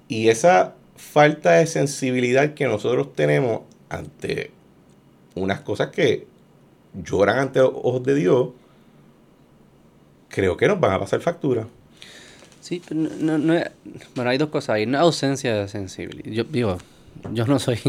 [0.10, 3.61] Y esa falta de sensibilidad que nosotros tenemos
[3.93, 4.51] ante
[5.35, 6.27] unas cosas que
[6.93, 8.49] lloran ante los ojos de Dios,
[10.30, 11.68] creo que nos van a pasar factura.
[12.59, 13.59] Sí, pero no, no-
[14.15, 14.85] bueno, hay dos cosas ahí.
[14.85, 16.30] No ausencia de sensibilidad.
[16.31, 16.77] Yo digo,
[17.34, 17.80] yo no soy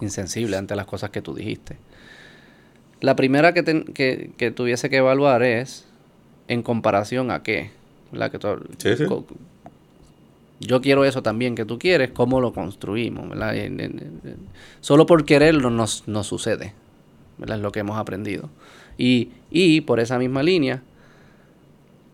[0.00, 1.76] insensible ante las cosas que tú dijiste.
[3.00, 3.64] La primera que,
[3.94, 5.86] que, que tuviese que evaluar es
[6.48, 7.70] en comparación a qué.
[8.12, 8.30] ¿verdad?
[8.30, 9.04] Que tú- Sí, sí.
[10.60, 13.26] Yo quiero eso también que tú quieres, ¿cómo lo construimos?
[14.80, 16.74] solo por quererlo nos, nos sucede.
[17.38, 17.56] ¿verdad?
[17.56, 18.50] Es lo que hemos aprendido.
[18.98, 20.82] Y, y por esa misma línea,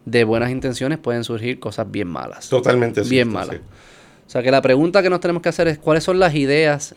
[0.05, 2.49] de buenas intenciones pueden surgir cosas bien malas.
[2.49, 3.53] Totalmente Bien cierto, mala.
[3.55, 3.59] sí.
[4.27, 6.95] O sea que la pregunta que nos tenemos que hacer es cuáles son las ideas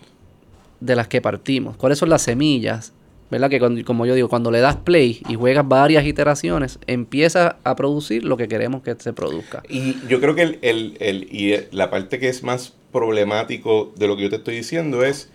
[0.80, 2.94] de las que partimos, cuáles son las semillas,
[3.32, 3.50] ¿verdad?
[3.50, 7.76] Que cuando- como yo digo, cuando le das play y juegas varias iteraciones, empieza a
[7.76, 9.62] producir lo que queremos que se produzca.
[9.70, 14.08] Y yo creo que el, el- el- y la parte que es más problemático de
[14.08, 15.30] lo que yo te estoy diciendo es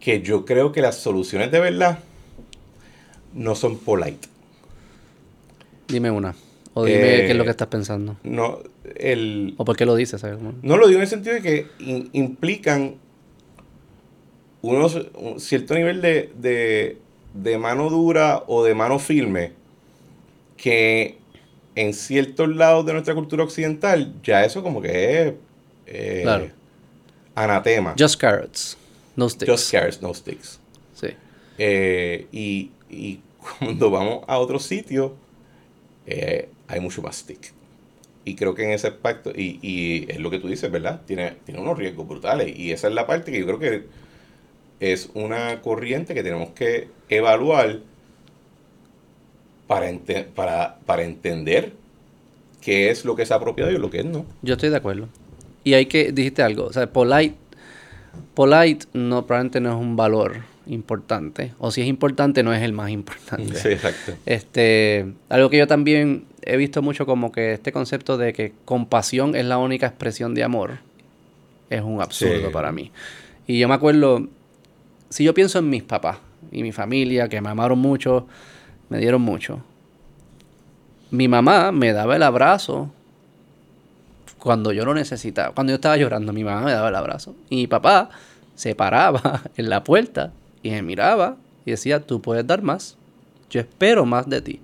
[0.00, 2.00] que yo creo que las soluciones de verdad
[3.34, 4.28] no son polite.
[5.88, 6.34] Dime una.
[6.74, 8.16] O dime Eh, qué es lo que estás pensando.
[8.22, 8.58] No,
[8.96, 10.20] el, O por qué lo dices.
[10.20, 10.38] ¿sabes?
[10.62, 12.94] no lo digo en el sentido de que in- implican
[14.62, 16.98] unos, un cierto nivel de, de,
[17.34, 19.52] de mano dura o de mano firme
[20.56, 21.18] que
[21.74, 25.34] en ciertos lados de nuestra cultura occidental ya eso como que es
[25.86, 26.48] eh, Claro.
[27.34, 27.94] anatema.
[27.98, 28.76] Just carrots.
[29.16, 29.50] No sticks.
[29.50, 30.58] Just carrots, no sticks.
[30.94, 31.08] Sí.
[31.58, 33.20] Eh, y, y
[33.58, 35.14] cuando vamos a otro sitio,
[36.06, 37.52] eh, hay mucho más stick.
[38.24, 41.00] Y creo que en ese aspecto, y, y es lo que tú dices, ¿verdad?
[41.06, 42.56] Tiene, tiene unos riesgos brutales.
[42.56, 43.84] Y esa es la parte que yo creo que
[44.80, 47.80] es una corriente que tenemos que evaluar
[49.66, 51.72] para, ente- para, para entender
[52.60, 54.24] qué es lo que es apropiado y lo que es no.
[54.42, 55.08] Yo estoy de acuerdo.
[55.64, 57.34] Y hay que, dijiste algo, o sea, polite,
[58.34, 61.52] polite no, probablemente no es un valor importante.
[61.58, 63.54] O si es importante, no es el más importante.
[63.54, 64.14] Sí, exacto.
[64.26, 69.34] Este, algo que yo también he visto mucho como que este concepto de que compasión
[69.36, 70.78] es la única expresión de amor
[71.68, 72.52] es un absurdo Sí.
[72.52, 72.90] para mí.
[73.46, 74.26] Y yo me acuerdo,
[75.10, 76.18] si yo pienso en mis papás
[76.52, 78.26] y mi familia, que me amaron mucho,
[78.88, 79.60] me dieron mucho.
[81.10, 82.92] Mi mamá me daba el abrazo
[84.38, 85.52] cuando yo lo necesitaba.
[85.52, 87.34] Cuando yo estaba llorando, mi mamá me daba el abrazo.
[87.50, 88.10] Y mi papá
[88.54, 90.32] se paraba en la puerta
[90.62, 92.96] y me miraba y decía, tú puedes dar más.
[93.50, 94.60] Yo espero más de ti.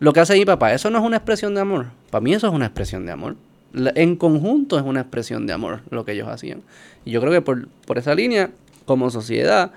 [0.00, 1.86] Lo que hace mi papá, eso no es una expresión de amor.
[2.10, 3.36] Para mí eso es una expresión de amor.
[3.74, 6.62] En conjunto es una expresión de amor lo que ellos hacían.
[7.04, 8.50] Y yo creo que por, por esa línea,
[8.92, 9.72] como sociedad,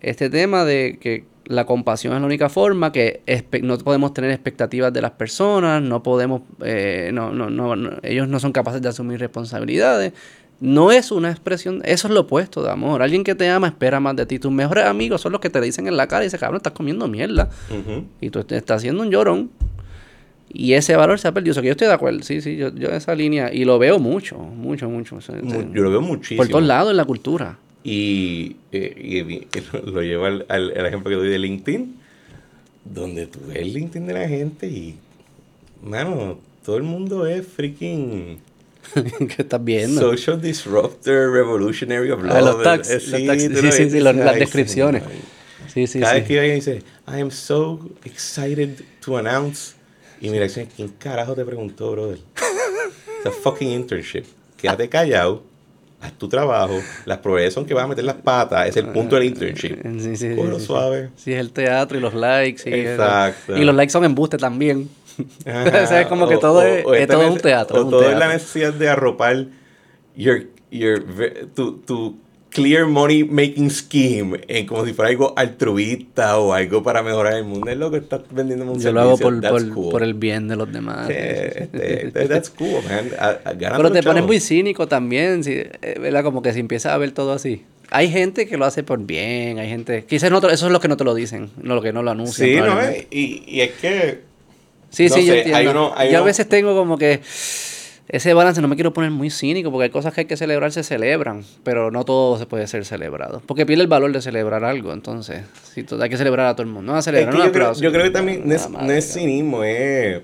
[0.00, 3.22] este tema de que la compasión es la única forma, que
[3.62, 8.26] no podemos tener expectativas de las personas, no podemos, eh, no, no, no, no- ellos
[8.28, 10.14] no son capaces de asumir responsabilidades.
[10.60, 13.02] No es una expresión, eso es lo opuesto de amor.
[13.02, 14.38] Alguien que te ama espera más de ti.
[14.38, 16.72] Tus mejores amigos son los que te dicen en la cara y dicen, cabrón, estás
[16.72, 17.50] comiendo mierda.
[18.22, 19.50] Y tú te estás haciendo un llorón.
[20.48, 21.50] Y ese valor se ha perdido.
[21.50, 22.22] O sea, que yo estoy de acuerdo.
[22.22, 23.52] Sí, sí, yo, yo esa línea.
[23.52, 25.16] Y lo veo mucho, mucho, mucho.
[25.16, 26.38] O sea, Mu- Yo lo veo muchísimo.
[26.38, 27.58] por todos lados en la cultura.
[27.84, 29.46] Y, eh, y-
[29.90, 31.96] lo llevo al, al- al ejemplo que doy de LinkedIn,
[32.84, 34.96] donde tú ves el LinkedIn de la gente y,
[35.82, 38.38] mano, todo el mundo es freaking
[39.28, 40.00] que estás viendo.
[40.00, 42.54] social disruptor, revolutionary of Ah, love.
[42.54, 45.02] los tags, Eh, los tags, sí, sí, sí, los- las "Ay, descripciones".
[45.02, 45.18] señor".
[45.72, 49.74] Sí, sí, Cada vez que alguien dice, I am so excited to announce.
[50.20, 52.18] Y mira, ¿quién carajo te preguntó, brother?
[53.18, 54.24] It's a fucking internship.
[54.56, 55.42] Quédate callado,
[56.04, 56.78] haz tu trabajo.
[57.06, 58.68] Las probabilidades son que vas a meter las patas.
[58.68, 59.72] Es el punto del internship.
[59.84, 61.10] Eh, Sí, sí, sí, Cógelo sí, suave.
[61.16, 62.68] Sí, es el teatro y los likes.
[62.68, 63.56] Y, Exacto.
[63.56, 64.88] y los likes son embuste también.
[65.46, 68.16] O sea, es como que todo es- todo un teatro, O es un todo es
[68.18, 69.46] la necesidad de arropar
[70.16, 71.04] your, your,
[71.54, 72.16] tu, tu
[72.54, 77.44] clear money making scheme, en como si fuera algo altruista o algo para mejorar el
[77.44, 77.68] mundo.
[77.68, 79.40] Es lo que estás vendiendo un Yo lo hago por,
[79.90, 81.08] por, el bien de los demás.
[81.08, 83.10] Sí, este, este, that's cool, man.
[83.58, 86.22] Pero te pones muy cínico también, eh, ¿verdad?
[86.22, 87.64] Como que si empiezas a ver todo así.
[87.90, 90.04] Hay gente que lo hace por bien, hay gente...
[90.04, 92.12] Quizás no, eso es lo que no te lo dicen, no lo que no lo
[92.12, 92.48] anuncian.
[92.48, 92.78] Sí, no,
[93.10, 94.20] y, y es que...
[94.90, 95.94] Sí, sí, yo entiendo.
[96.10, 97.20] yo a veces tengo como que
[98.08, 100.70] ese balance no me quiero poner muy cínico porque hay cosas que hay que celebrar,
[100.72, 103.42] se celebran, pero no todo se puede ser celebrado.
[103.46, 106.72] Porque pierde el valor de celebrar algo, entonces, si hay que celebrar a todo el
[106.72, 106.92] mundo.
[106.92, 110.20] No a celebrar, yo, creo, yo, creo, que también no es, cinismo, es...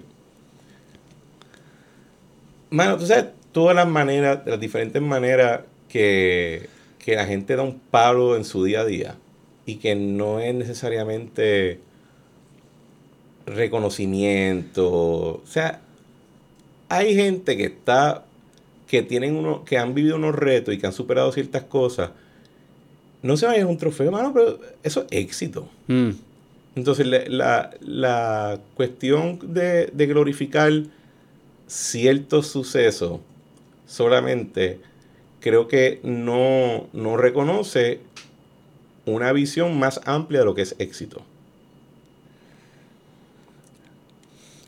[2.69, 7.81] Mano, tú sabes todas las maneras, las diferentes maneras que, que la gente da un
[7.81, 9.17] palo en su día a día
[9.65, 11.81] y que no es necesariamente
[13.47, 14.91] reconocimiento.
[14.91, 15.81] O sea,
[16.91, 18.25] hay gente que está,
[18.89, 22.11] que tienen uno, que han vivido unos retos y que han superado ciertas cosas.
[23.23, 25.69] No se vayan a un trofeo, mano, pero eso es éxito.
[25.87, 26.11] Mm.
[26.75, 30.73] Entonces, la, cuestión de, glorificar
[31.69, 33.21] ciertos sucesos
[33.87, 34.81] solamente
[35.39, 38.01] creo que no, no reconoce
[39.07, 41.23] una visión más amplia de lo que es éxito.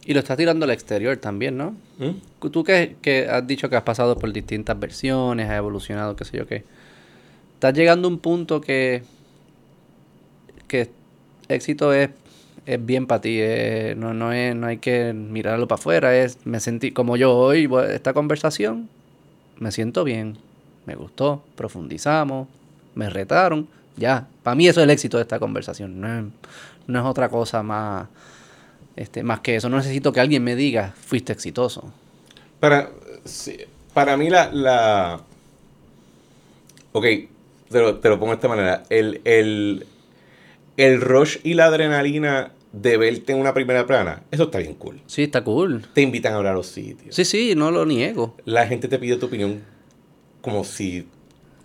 [0.05, 1.77] Y lo estás tirando al exterior también, ¿no?
[1.99, 2.49] ¿Mm?
[2.51, 6.39] Tú que, que, has dicho que has pasado por distintas versiones, has evolucionado, qué sé
[6.39, 6.65] yo qué.
[7.55, 9.05] Estás llegando a un punto que,
[10.67, 10.91] que
[11.49, 12.11] éxito es,
[12.67, 13.39] es bien para ti.
[13.97, 16.17] no, no, es, no hay que mirarlo para afuera.
[16.17, 18.89] Es, me sentí, como yo hoy, esta conversación,
[19.59, 20.37] me siento bien.
[20.85, 22.49] Me gustó, profundizamos,
[22.97, 23.69] me retaron.
[23.97, 26.01] Ya, para mí eso es el éxito de esta conversación.
[26.01, 26.33] No
[26.89, 28.09] no es otra cosa más
[28.97, 31.93] este, más que eso, no necesito que alguien me diga, fuiste exitoso.
[32.61, 32.91] Para,
[33.95, 35.21] para mí la, la...
[36.93, 37.05] Ok,
[37.71, 38.85] te lo, pongo de esta manera.
[38.91, 39.87] El, el,
[40.77, 45.01] el rush y la adrenalina de verte en una primera plana, eso está bien cool.
[45.07, 45.85] Sí, está cool.
[45.93, 47.15] Te invitan a hablar a los sitios.
[47.15, 48.37] Sí, sí, no lo niego.
[48.45, 49.63] La gente te pide tu opinión
[50.41, 51.07] como si...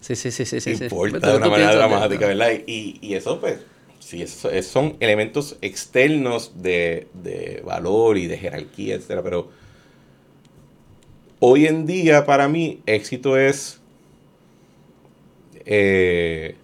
[0.01, 0.71] Sí, sí, sí, sí.
[0.71, 2.51] Importa de una manera dramática, ¿verdad?
[2.65, 3.59] Y, y eso, pues,
[3.99, 7.07] Sí, son elementos externos de,
[7.65, 9.19] valor y de jerarquía, etc.
[9.23, 9.49] Pero
[11.39, 13.81] hoy en día, para mí, éxito es.
[15.65, 16.55] Eh,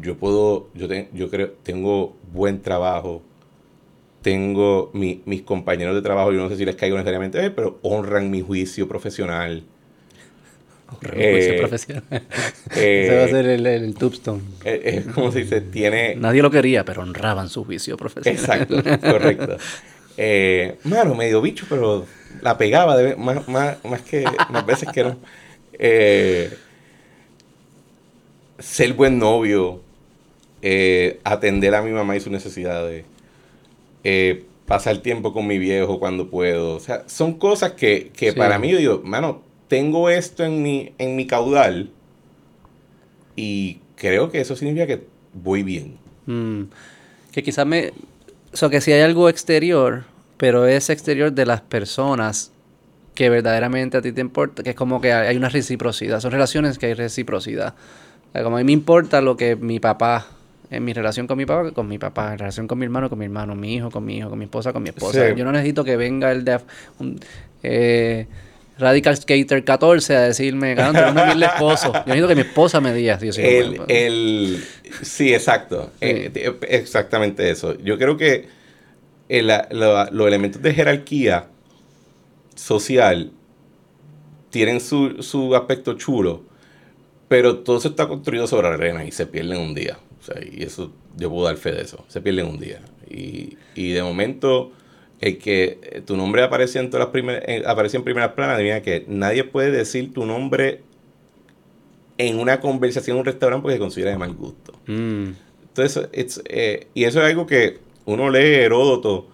[0.00, 0.68] yo puedo.
[0.74, 1.52] Yo, yo creo.
[1.62, 3.22] Tengo buen trabajo.
[4.22, 8.40] Tengo mis compañeros de trabajo, yo no sé si les caigo necesariamente, pero honran mi
[8.40, 9.64] juicio profesional
[11.12, 12.04] eh, profesional.
[12.76, 14.42] Eh, va a ser el, el Tubstone.
[14.64, 16.14] Eh, es como se dice, tiene...
[16.16, 18.38] Nadie lo quería, pero honraban su juicio profesional.
[18.38, 19.56] Exacto, correcto.
[20.16, 22.06] Eh, mano, medio bicho, pero
[22.42, 25.16] la pegaba más, más, más, que, más veces que no.
[25.72, 26.52] Eh,
[28.58, 29.80] ser buen novio,
[31.24, 33.04] atender a mi mamá y sus necesidades,
[34.66, 36.76] pasar tiempo con mi viejo cuando puedo.
[36.76, 40.92] O sea, son cosas que, que para mí, yo digo, mano, tengo esto en mi,
[40.98, 41.90] en mi caudal
[43.36, 45.98] y creo que eso significa que voy bien.
[46.26, 46.64] Mm.
[47.32, 47.92] Que quizás me...
[48.52, 50.04] O sea, que si hay algo exterior,
[50.38, 52.50] pero es exterior de las personas
[53.14, 56.78] que verdaderamente a ti te importa, que es como que hay una reciprocidad, son relaciones
[56.78, 57.74] que hay reciprocidad.
[58.32, 60.28] como a mí me importa lo que mi papá,
[60.70, 63.18] en mi relación con mi papá, con mi papá, en relación con mi hermano, con
[63.18, 65.34] mi hermano, mi hijo, con mi hijo, con mi esposa, con mi esposa.
[65.34, 66.60] Yo no necesito que venga el de...
[67.62, 68.26] eh,
[68.78, 71.92] Radical Skater 14 a decirme, ganando un humilde esposo.
[71.92, 73.16] Yo necesito que mi esposa me diga.
[73.16, 74.64] Dios el, el,
[75.02, 75.90] sí, exacto.
[76.00, 76.30] Eh,
[76.68, 77.76] exactamente eso.
[77.78, 78.48] Yo creo que
[79.28, 81.46] los elementos de jerarquía
[82.54, 83.32] social
[84.50, 86.44] tienen su, su, aspecto chulo,
[87.28, 89.98] pero todo eso está construido sobre arena y se pierden un día.
[90.20, 92.04] O sea, y eso, yo puedo dar fe de eso.
[92.08, 92.80] Se pierden un día.
[93.10, 94.72] Y, y de momento
[95.20, 98.82] el que eh, tu nombre aparece en todas las primeras, aparece en primera plana, adivina
[98.82, 100.82] que nadie puede decir tu nombre
[102.18, 104.72] en una conversación en un restaurante porque se considera de mal gusto.
[104.86, 105.30] Mm.
[105.68, 109.28] Entonces, eh, y eso es algo que uno lee Heródoto,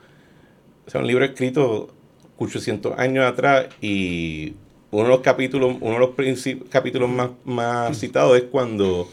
[0.86, 1.88] o sea, un libro escrito
[2.38, 4.54] 800 años atrás y
[4.90, 6.10] uno de los capítulos, uno de los
[6.68, 9.08] capítulos más, más citados es cuando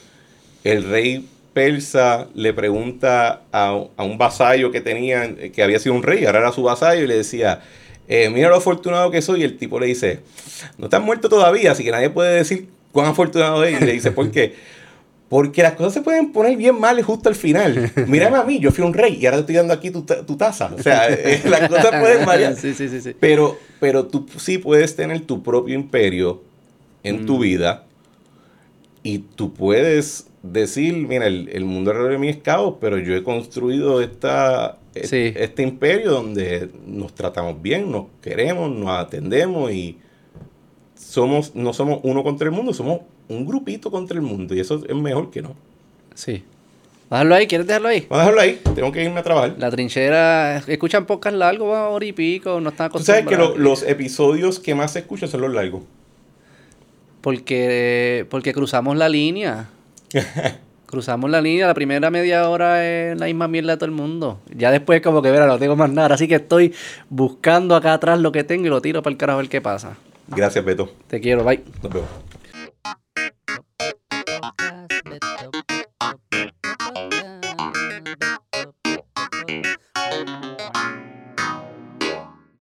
[0.63, 6.25] el rey persa le pregunta a, un vasallo que tenía, que había sido un rey,
[6.25, 7.61] ahora era su vasallo, y le decía,
[8.07, 9.41] eh, mira lo afortunado que soy.
[9.41, 10.19] Y el tipo le dice,
[10.77, 13.81] no estás muerto todavía, así que nadie puede decir cuán afortunado es.
[13.81, 14.55] Y le dice, ¿por qué?
[15.29, 17.89] Porque las cosas se pueden poner bien mal justo al final.
[18.07, 20.71] Mírame a mí, yo fui un rey y ahora te estoy dando aquí tu, taza.
[20.77, 22.55] O sea, eh, las cosas pueden variar.
[22.55, 26.41] Sí, sí, sí, pero, pero tú sí puedes tener tu propio imperio
[27.03, 27.41] en tu mm.
[27.41, 27.85] vida
[29.03, 33.15] Y tú puedes decir, mira, el, el mundo alrededor de mí es caos, pero yo
[33.15, 35.33] he construido esta, e- Sí.
[35.35, 39.97] este imperio donde nos tratamos bien, nos queremos, nos atendemos y
[40.95, 44.55] somos, no somos uno contra el mundo, somos un grupito contra el mundo.
[44.55, 45.55] Y eso es mejor que no.
[46.15, 46.43] Sí.
[47.09, 48.07] Déjalo ahí, ¿quieres dejarlo ahí?
[48.09, 49.55] Vamos a dejarlo ahí, tengo que irme a trabajar.
[49.59, 53.57] La trinchera, escuchan podcast largos, va, hora y pico, no están Tú sabes que lo-
[53.57, 55.83] los episodios que más se escuchan son los largos.
[57.21, 59.69] Porque, porque cruzamos la línea.
[60.91, 64.39] cruzamos la línea, la primera media hora es la misma mierda de todo el mundo.
[64.53, 66.13] Ya después como que, verá, no tengo más nada.
[66.13, 66.73] Así que estoy
[67.09, 69.61] buscando acá atrás lo que tengo y lo tiro para el carajo a ver qué
[69.61, 69.97] pasa.
[70.27, 70.91] Gracias, Beto.
[71.07, 71.63] Te quiero, bye.
[71.81, 72.09] Nos vemos.